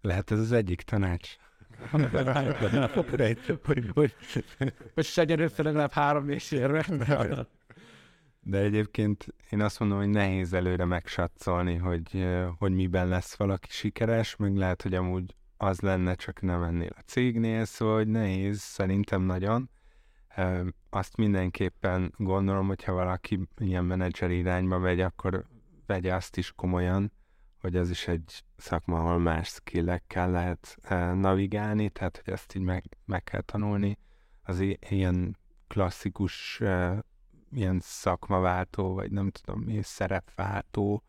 Lehet 0.00 0.30
ez 0.30 0.38
az 0.38 0.52
egyik 0.52 0.82
tanács. 0.82 1.36
hogy, 3.64 3.90
hogy, 3.94 4.14
hogy 4.94 5.04
segyen 5.04 5.40
össze 5.40 5.62
legalább 5.62 5.92
három 5.92 6.28
és 6.28 6.50
érve. 6.50 6.86
De 8.48 8.58
egyébként 8.58 9.26
én 9.50 9.60
azt 9.60 9.78
mondom, 9.78 9.98
hogy 9.98 10.08
nehéz 10.08 10.52
előre 10.52 10.84
megsatszolni, 10.84 11.76
hogy, 11.76 12.26
hogy 12.58 12.74
miben 12.74 13.08
lesz 13.08 13.36
valaki 13.36 13.68
sikeres, 13.70 14.36
meg 14.36 14.56
lehet, 14.56 14.82
hogy 14.82 14.94
amúgy 14.94 15.34
az 15.56 15.80
lenne, 15.80 16.14
csak 16.14 16.40
nem 16.40 16.62
ennél 16.62 16.90
a 16.96 17.00
cégnél, 17.06 17.64
szóval 17.64 17.96
hogy 17.96 18.08
nehéz, 18.08 18.60
szerintem 18.60 19.22
nagyon. 19.22 19.70
Azt 20.90 21.16
mindenképpen 21.16 22.14
gondolom, 22.16 22.66
hogyha 22.66 22.92
valaki 22.92 23.48
ilyen 23.58 23.84
menedzser 23.84 24.30
irányba 24.30 24.78
megy, 24.78 25.00
akkor 25.00 25.46
vegye 25.86 26.14
azt 26.14 26.36
is 26.36 26.52
komolyan, 26.56 27.12
hogy 27.60 27.76
ez 27.76 27.90
is 27.90 28.08
egy 28.08 28.44
szakma, 28.56 28.98
ahol 28.98 29.18
más 29.18 29.48
skillekkel 29.48 30.30
lehet 30.30 30.76
navigálni, 31.14 31.90
tehát 31.90 32.20
hogy 32.24 32.32
ezt 32.32 32.54
így 32.54 32.62
meg, 32.62 32.84
meg 33.04 33.24
kell 33.24 33.40
tanulni. 33.40 33.98
Az 34.42 34.60
ilyen 34.88 35.36
klasszikus 35.66 36.62
ilyen 37.52 37.78
szakmaváltó, 37.82 38.94
vagy 38.94 39.10
nem 39.10 39.30
tudom 39.30 39.60
mi, 39.60 39.82
szerepváltó 39.82 41.02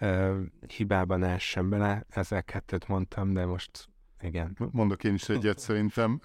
ö, 0.00 0.42
hibában 0.76 1.22
essen 1.22 1.68
bele. 1.68 2.04
Ezzel 2.08 2.42
kettőt 2.42 2.88
mondtam, 2.88 3.32
de 3.32 3.46
most 3.46 3.88
igen. 4.20 4.56
Mondok 4.70 5.04
én 5.04 5.14
is 5.14 5.28
egyet 5.38 5.58
szerintem. 5.58 6.20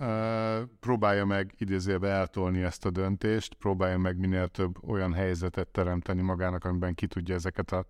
Próbálja 0.80 1.26
meg 1.26 1.54
idézőjelbe 1.58 2.10
eltolni 2.10 2.62
ezt 2.62 2.86
a 2.86 2.90
döntést, 2.90 3.54
próbálja 3.54 3.98
meg 3.98 4.18
minél 4.18 4.48
több 4.48 4.88
olyan 4.88 5.14
helyzetet 5.14 5.68
teremteni 5.68 6.22
magának, 6.22 6.66
amiben 6.66 6.94
ki 6.94 7.08
tudja 7.08 7.36
ezeket 7.36 7.72
a 7.72 7.86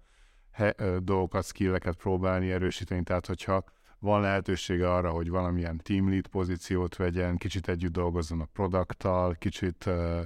he- 0.51 1.03
dolgokat, 1.03 1.45
skilleket 1.45 1.95
próbálni, 1.95 2.51
erősíteni. 2.51 3.03
Tehát, 3.03 3.25
hogyha 3.25 3.63
van 3.99 4.21
lehetősége 4.21 4.93
arra, 4.93 5.09
hogy 5.09 5.29
valamilyen 5.29 5.79
team 5.83 6.09
lead 6.09 6.27
pozíciót 6.27 6.95
vegyen, 6.95 7.37
kicsit 7.37 7.67
együtt 7.67 7.91
dolgozzon 7.91 8.41
a 8.41 8.45
produkttal, 8.45 9.33
kicsit 9.33 9.85
uh, 9.85 10.21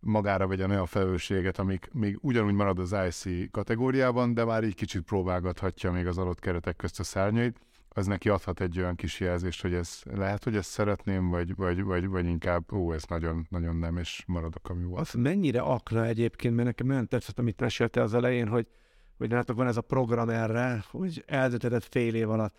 magára 0.00 0.46
vegyen 0.46 0.70
olyan 0.70 0.86
felelősséget, 0.86 1.58
amik 1.58 1.88
még 1.92 2.18
ugyanúgy 2.20 2.54
marad 2.54 2.78
az 2.78 2.96
IC 3.06 3.50
kategóriában, 3.50 4.34
de 4.34 4.44
már 4.44 4.64
így 4.64 4.74
kicsit 4.74 5.02
próbálgathatja 5.02 5.92
még 5.92 6.06
az 6.06 6.18
adott 6.18 6.40
keretek 6.40 6.76
közt 6.76 7.00
a 7.00 7.04
szárnyait 7.04 7.60
az 7.98 8.06
neki 8.06 8.28
adhat 8.28 8.60
egy 8.60 8.78
olyan 8.78 8.94
kis 8.94 9.20
jelzést, 9.20 9.62
hogy 9.62 9.74
ez 9.74 10.00
lehet, 10.04 10.44
hogy 10.44 10.56
ezt 10.56 10.70
szeretném, 10.70 11.28
vagy, 11.28 11.54
vagy, 11.54 11.82
vagy, 11.82 12.06
vagy 12.06 12.26
inkább, 12.26 12.72
ó, 12.72 12.92
ez 12.92 13.04
nagyon, 13.08 13.46
nagyon 13.50 13.76
nem, 13.76 13.96
és 13.96 14.24
maradok, 14.26 14.68
ami 14.68 14.84
volt. 14.84 15.00
Az 15.00 15.12
mennyire 15.12 15.60
akra 15.60 16.04
egyébként, 16.04 16.54
mert 16.54 16.66
nekem 16.66 16.86
nagyon 16.86 17.08
tetszett, 17.08 17.38
amit 17.38 17.60
mesélte 17.60 18.02
az 18.02 18.14
elején, 18.14 18.48
hogy, 18.48 18.66
hogy 19.16 19.30
látok, 19.30 19.56
van 19.56 19.66
ez 19.66 19.76
a 19.76 19.80
program 19.80 20.28
erre, 20.28 20.84
hogy 20.90 21.24
eldöntötted 21.26 21.82
fél 21.82 22.14
év 22.14 22.30
alatt. 22.30 22.54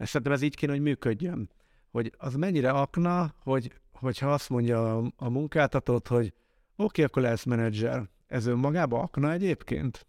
És 0.00 0.08
szerintem 0.08 0.32
ez 0.32 0.42
így 0.42 0.56
kéne, 0.56 0.72
hogy 0.72 0.82
működjön. 0.82 1.50
Hogy 1.90 2.12
az 2.16 2.34
mennyire 2.34 2.70
akna, 2.70 3.34
hogy, 3.42 3.72
hogyha 3.92 4.32
azt 4.32 4.48
mondja 4.48 4.96
a, 4.96 5.12
a 5.16 5.28
munkáltatót, 5.28 6.08
hogy 6.08 6.32
oké, 6.76 7.02
akkor 7.02 7.22
lesz 7.22 7.44
menedzser. 7.44 8.08
Ez 8.26 8.46
önmagában 8.46 9.00
akna 9.00 9.32
egyébként? 9.32 10.06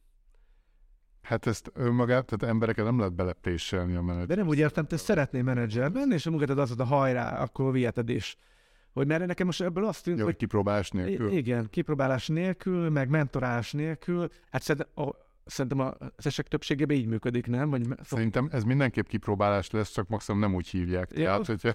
Hát 1.21 1.47
ezt 1.47 1.71
önmagát, 1.73 2.25
tehát 2.25 2.53
embereket 2.53 2.85
nem 2.85 2.97
lehet 2.97 3.13
belepréselni 3.13 3.95
a 3.95 4.01
menedzser. 4.01 4.27
De 4.27 4.35
nem 4.35 4.47
úgy 4.47 4.57
értem, 4.57 4.85
te 4.85 4.97
szeretnél 4.97 5.43
menedzser 5.43 5.91
lenni, 5.91 6.13
és 6.13 6.25
a 6.25 6.29
munkátad 6.29 6.59
az, 6.59 6.73
hogy 6.75 6.87
hajrá, 6.87 7.41
akkor 7.41 7.71
viheted 7.71 8.09
is. 8.09 8.37
Hogy 8.93 9.07
mert 9.07 9.25
nekem 9.25 9.45
most 9.45 9.61
ebből 9.61 9.85
azt 9.85 10.03
tűnt, 10.03 10.17
ja, 10.17 10.23
hogy... 10.23 10.35
kipróbálás 10.35 10.89
nélkül? 10.89 11.31
Igen, 11.31 11.67
kipróbálás 11.69 12.27
nélkül, 12.27 12.89
meg 12.89 13.09
mentorálás 13.09 13.71
nélkül. 13.71 14.29
Hát 14.51 14.61
szerintem, 14.61 15.05
a, 15.05 15.09
szerintem 15.45 15.79
az 15.79 16.25
esetek 16.25 16.51
többségében 16.51 16.97
így 16.97 17.05
működik, 17.05 17.47
nem? 17.47 17.69
Vagy... 17.69 17.87
Szerintem 18.03 18.49
ez 18.51 18.63
mindenképp 18.63 19.07
kipróbálás 19.07 19.69
lesz, 19.69 19.91
csak 19.91 20.07
maximum 20.07 20.41
nem 20.41 20.55
úgy 20.55 20.67
hívják. 20.67 21.09
Ja. 21.13 21.23
Tehát, 21.23 21.45
hogyha... 21.45 21.71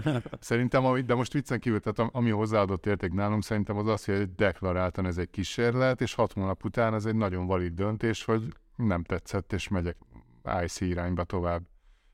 szerintem, 0.40 1.04
de 1.06 1.14
most 1.14 1.32
viccen 1.32 1.60
kívül, 1.60 1.80
tehát 1.80 2.10
ami 2.14 2.30
hozzáadott 2.30 2.86
érték 2.86 3.12
nálunk, 3.12 3.42
szerintem 3.42 3.76
az 3.76 3.86
az, 3.86 4.04
hogy 4.04 4.34
deklaráltan 4.34 5.06
ez 5.06 5.18
egy 5.18 5.30
kísérlet, 5.30 6.00
és 6.00 6.14
hat 6.14 6.32
hónap 6.32 6.64
után 6.64 6.94
ez 6.94 7.04
egy 7.04 7.16
nagyon 7.16 7.46
valid 7.46 7.74
döntés, 7.74 8.24
hogy 8.24 8.42
nem 8.76 9.02
tetszett, 9.02 9.52
és 9.52 9.68
megyek 9.68 9.96
IC 10.64 10.80
irányba 10.80 11.24
tovább. 11.24 11.62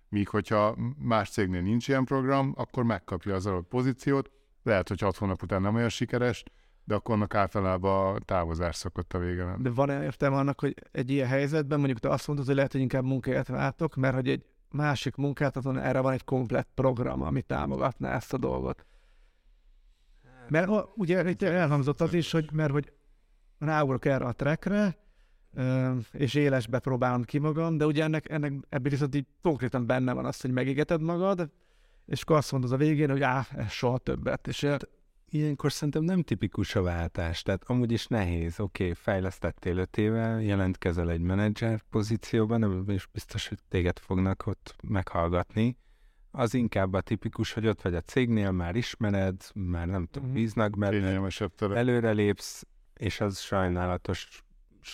Míg 0.08 0.28
hogyha 0.28 0.76
más 0.98 1.30
cégnél 1.30 1.60
nincs 1.60 1.88
ilyen 1.88 2.04
program, 2.04 2.54
akkor 2.56 2.84
megkapja 2.84 3.34
az 3.34 3.46
adott 3.46 3.68
pozíciót, 3.68 4.30
lehet, 4.62 4.88
hogy 4.88 5.00
hat 5.00 5.16
hónap 5.16 5.42
után 5.42 5.60
nem 5.60 5.74
olyan 5.74 5.88
sikeres, 5.88 6.42
de 6.84 6.94
akkor 6.94 7.14
annak 7.14 7.34
általában 7.34 8.22
távozás 8.24 8.76
szokott 8.76 9.12
a 9.12 9.18
vége. 9.18 9.56
De 9.58 9.70
van-e 9.70 10.02
értelme 10.02 10.36
annak, 10.36 10.60
hogy 10.60 10.74
egy 10.92 11.10
ilyen 11.10 11.28
helyzetben 11.28 11.78
mondjuk 11.78 11.98
te 11.98 12.08
azt 12.08 12.26
mondod, 12.26 12.46
hogy 12.46 12.54
lehet, 12.54 12.72
hogy 12.72 12.80
inkább 12.80 13.04
munkáját 13.04 13.48
váltok, 13.48 13.96
mert 13.96 14.14
hogy 14.14 14.28
egy 14.28 14.44
másik 14.70 15.16
munkáltatón 15.16 15.78
erre 15.78 16.00
van 16.00 16.12
egy 16.12 16.24
komplett 16.24 16.68
program, 16.74 17.22
ami 17.22 17.42
támogatná 17.42 18.14
ezt 18.14 18.32
a 18.32 18.38
dolgot. 18.38 18.86
Mert 20.48 20.70
ugye 20.94 21.30
itt 21.30 21.42
elhangzott 21.42 22.00
az 22.00 22.14
is, 22.14 22.30
hogy 22.30 22.52
mert 22.52 22.70
hogy 22.70 22.92
ráugrok 23.58 24.04
erre 24.04 24.24
a 24.24 24.32
trackre, 24.32 24.98
és 26.12 26.34
élesbe 26.34 26.78
próbálom 26.78 27.22
ki 27.22 27.38
magam, 27.38 27.76
de 27.76 27.86
ugye 27.86 28.02
ennek, 28.02 28.30
ennek 28.30 28.52
ebből 28.68 28.90
viszont 28.90 29.14
így 29.14 29.26
konkrétan 29.42 29.86
benne 29.86 30.12
van 30.12 30.24
az, 30.24 30.40
hogy 30.40 30.50
megégeted 30.50 31.00
magad, 31.00 31.50
és 32.06 32.22
akkor 32.22 32.36
azt 32.36 32.52
mondod 32.52 32.72
a 32.72 32.76
végén, 32.76 33.10
hogy 33.10 33.20
ez 33.56 33.70
soha 33.70 33.98
többet. 33.98 34.48
És 34.48 34.66
Ilyenkor 35.32 35.72
szerintem 35.72 36.02
nem 36.02 36.22
tipikus 36.22 36.74
a 36.74 36.82
váltás, 36.82 37.42
tehát 37.42 37.64
amúgy 37.64 37.92
is 37.92 38.06
nehéz. 38.06 38.60
Oké, 38.60 38.82
okay, 38.82 38.94
fejlesztettél 38.94 39.76
öt 39.76 39.96
éve, 39.96 40.42
jelentkezel 40.42 41.10
egy 41.10 41.20
menedzser 41.20 41.82
pozícióban, 41.90 42.60
nem 42.60 42.84
is 42.86 43.06
biztos, 43.06 43.48
hogy 43.48 43.58
téged 43.68 43.98
fognak 43.98 44.46
ott 44.46 44.76
meghallgatni. 44.82 45.76
Az 46.30 46.54
inkább 46.54 46.92
a 46.92 47.00
tipikus, 47.00 47.52
hogy 47.52 47.66
ott 47.66 47.82
vagy 47.82 47.94
a 47.94 48.00
cégnél, 48.00 48.50
már 48.50 48.76
ismered, 48.76 49.42
már 49.54 49.86
nem 49.86 50.06
tudom, 50.10 50.28
mhm. 50.28 50.38
bíznak 50.38 50.78
benne, 50.78 51.30
előrelépsz, 51.58 52.66
és 52.94 53.20
az 53.20 53.38
sajnálatos 53.38 54.44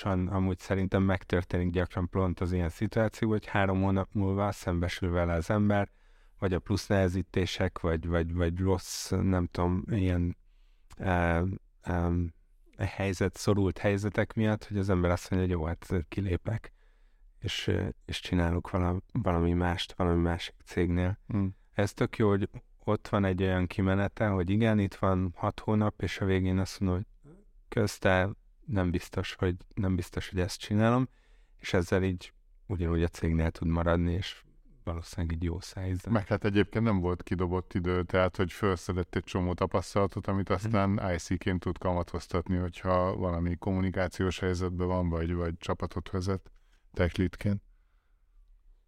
amúgy 0.04 0.58
szerintem 0.58 1.02
megtörténik 1.02 1.70
gyakran 1.70 2.08
pont 2.08 2.40
az 2.40 2.52
ilyen 2.52 2.68
szituáció, 2.68 3.28
hogy 3.28 3.46
három 3.46 3.82
hónap 3.82 4.08
múlva 4.12 4.52
szembesül 4.52 5.10
vele 5.10 5.32
az 5.32 5.50
ember, 5.50 5.90
vagy 6.38 6.54
a 6.54 6.58
plusz 6.58 6.86
nehezítések, 6.86 7.80
vagy, 7.80 8.06
vagy, 8.06 8.34
vagy 8.34 8.58
rossz, 8.58 9.10
nem 9.10 9.46
tudom, 9.46 9.84
ilyen 9.90 10.36
e, 10.96 11.42
e, 11.82 12.10
helyzet, 12.78 13.36
szorult 13.36 13.78
helyzetek 13.78 14.34
miatt, 14.34 14.64
hogy 14.64 14.78
az 14.78 14.88
ember 14.88 15.10
azt 15.10 15.30
mondja, 15.30 15.48
hogy 15.48 15.58
jó, 15.58 15.66
hát 15.66 16.06
kilépek, 16.08 16.72
és, 17.38 17.70
és 18.04 18.20
csinálok 18.20 18.70
valami, 18.70 18.98
valami 19.12 19.52
mást, 19.52 19.92
valami 19.92 20.20
másik 20.20 20.54
cégnél. 20.64 21.18
Mm. 21.36 21.46
Ez 21.72 21.92
tök 21.92 22.16
jó, 22.16 22.28
hogy 22.28 22.48
ott 22.84 23.08
van 23.08 23.24
egy 23.24 23.42
olyan 23.42 23.66
kimenete, 23.66 24.26
hogy 24.26 24.50
igen, 24.50 24.78
itt 24.78 24.94
van 24.94 25.32
hat 25.36 25.60
hónap, 25.60 26.02
és 26.02 26.20
a 26.20 26.24
végén 26.24 26.58
azt 26.58 26.80
mondom, 26.80 26.98
hogy 26.98 27.34
közte 27.68 28.30
nem 28.66 28.90
biztos, 28.90 29.34
hogy, 29.34 29.56
nem 29.74 29.96
biztos, 29.96 30.28
hogy 30.28 30.40
ezt 30.40 30.60
csinálom, 30.60 31.08
és 31.58 31.72
ezzel 31.72 32.02
így 32.02 32.32
ugyanúgy 32.66 33.02
a 33.02 33.08
cégnél 33.08 33.50
tud 33.50 33.68
maradni, 33.68 34.12
és 34.12 34.44
valószínűleg 34.86 35.36
egy 35.36 35.42
jó 35.42 35.60
szájzat. 35.60 36.12
Meg 36.12 36.26
hát 36.26 36.44
egyébként 36.44 36.84
nem 36.84 37.00
volt 37.00 37.22
kidobott 37.22 37.74
idő, 37.74 38.02
tehát 38.02 38.36
hogy 38.36 38.52
felszedett 38.52 39.14
egy 39.14 39.24
csomó 39.24 39.54
tapasztalatot, 39.54 40.26
amit 40.26 40.50
aztán 40.50 40.98
hmm. 40.98 41.14
IC-ként 41.14 41.60
tud 41.60 41.78
kamatoztatni, 41.78 42.56
hogyha 42.56 43.16
valami 43.16 43.56
kommunikációs 43.56 44.38
helyzetben 44.38 44.86
van, 44.86 45.08
vagy, 45.08 45.34
vagy 45.34 45.54
csapatot 45.58 46.10
vezet 46.10 46.50
techlitként. 46.92 47.62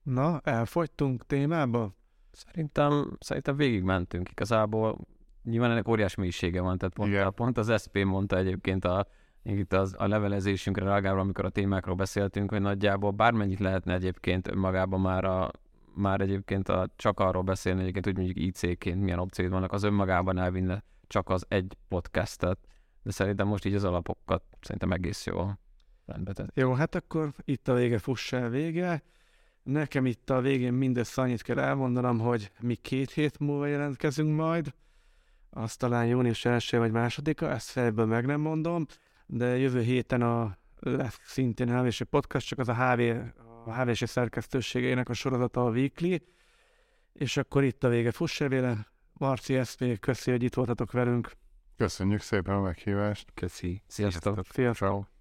Na, 0.03 0.40
elfogytunk 0.40 1.26
témába? 1.26 1.94
Szerintem, 2.30 3.16
szerintem 3.20 3.57
végigmentünk 3.57 4.30
igazából. 4.30 4.99
Nyilván 5.42 5.70
ennek 5.70 5.88
óriás 5.88 6.14
mélysége 6.14 6.61
van, 6.61 6.78
tehát 6.78 6.94
pont, 6.94 7.30
pont 7.34 7.59
az 7.59 7.82
SP 7.82 8.05
mondta 8.05 8.36
egyébként 8.36 8.84
a 8.84 9.07
itt 9.42 9.72
az, 9.72 9.94
a 9.99 10.07
levelezésünkre 10.07 10.84
reagálva, 10.84 11.20
amikor 11.20 11.44
a 11.44 11.51
témákról 11.51 11.94
beszéltünk, 11.94 12.51
hogy 12.51 12.61
nagyjából 12.61 13.11
bármennyit 13.11 13.59
lehetne 13.59 13.94
egyébként 13.94 14.49
önmagában 14.49 15.01
már 15.01 15.24
a, 15.24 15.51
már 15.99 16.20
egyébként 16.20 16.68
a, 16.68 16.88
csak 16.96 17.20
arról 17.20 17.42
beszélni, 17.42 17.80
egyébként 17.80 18.07
úgy 18.07 18.16
mondjuk 18.16 18.36
IC-ként 18.36 19.03
milyen 19.03 19.18
opcióid 19.18 19.51
vannak, 19.51 19.72
az 19.72 19.82
önmagában 19.82 20.38
elvinne 20.38 20.84
csak 21.07 21.28
az 21.28 21.44
egy 21.49 21.76
podcastet, 21.88 22.59
de 23.03 23.11
szerintem 23.11 23.46
most 23.46 23.64
így 23.64 23.74
az 23.74 23.84
alapokat 23.84 24.42
szerintem 24.61 24.92
egész 24.92 25.26
jól 25.26 25.59
rendbe 26.07 26.32
tett. 26.32 26.51
Jó, 26.55 26.72
hát 26.72 26.94
akkor 26.94 27.32
itt 27.44 27.68
a 27.68 27.74
vége, 27.74 27.99
fuss 27.99 28.32
el 28.32 28.49
vége. 28.49 29.03
Nekem 29.62 30.07
itt 30.07 30.30
a 30.30 30.40
végén 30.40 30.72
mindössze 30.72 31.22
annyit 31.22 31.42
kell 31.42 31.59
elmondanom, 31.59 32.18
hogy 32.18 32.51
mi 32.61 32.74
két 32.74 33.11
hét 33.11 33.38
múlva 33.38 33.66
jelentkezünk 33.66 34.36
majd, 34.36 34.74
azt 35.51 35.78
talán 35.78 36.07
június 36.07 36.44
első 36.44 36.78
vagy 36.78 36.92
másodika, 36.92 37.51
ezt 37.51 37.70
fejből 37.70 38.07
meg 38.07 38.26
nem 38.26 38.40
mondom 38.40 38.86
de 39.30 39.59
jövő 39.59 39.80
héten 39.80 40.22
a 40.22 40.59
lesz 40.80 41.20
szintén 41.24 41.78
HVS 41.78 42.03
podcast, 42.11 42.46
csak 42.46 42.59
az 42.59 42.68
a, 42.68 42.74
HV, 42.74 43.01
a 43.69 43.83
HVS 43.83 44.03
szerkesztőségeinek 44.07 45.09
a 45.09 45.14
sorozata 45.14 45.66
a 45.66 45.71
Weekly, 45.71 46.16
és 47.12 47.37
akkor 47.37 47.64
itt 47.64 47.85
a 47.85 47.89
vége. 47.89 48.11
Fuss 48.11 48.39
véle, 48.39 48.87
Marci 49.12 49.64
SZP, 49.64 49.99
köszi, 50.01 50.31
hogy 50.31 50.43
itt 50.43 50.55
voltatok 50.55 50.93
velünk. 50.93 51.33
Köszönjük 51.77 52.21
szépen 52.21 52.55
a 52.55 52.61
meghívást. 52.61 53.31
Köszi. 53.35 53.83
Sziasztok. 53.87 54.23
Sziasztok. 54.23 54.55
Sziasztok. 54.55 55.18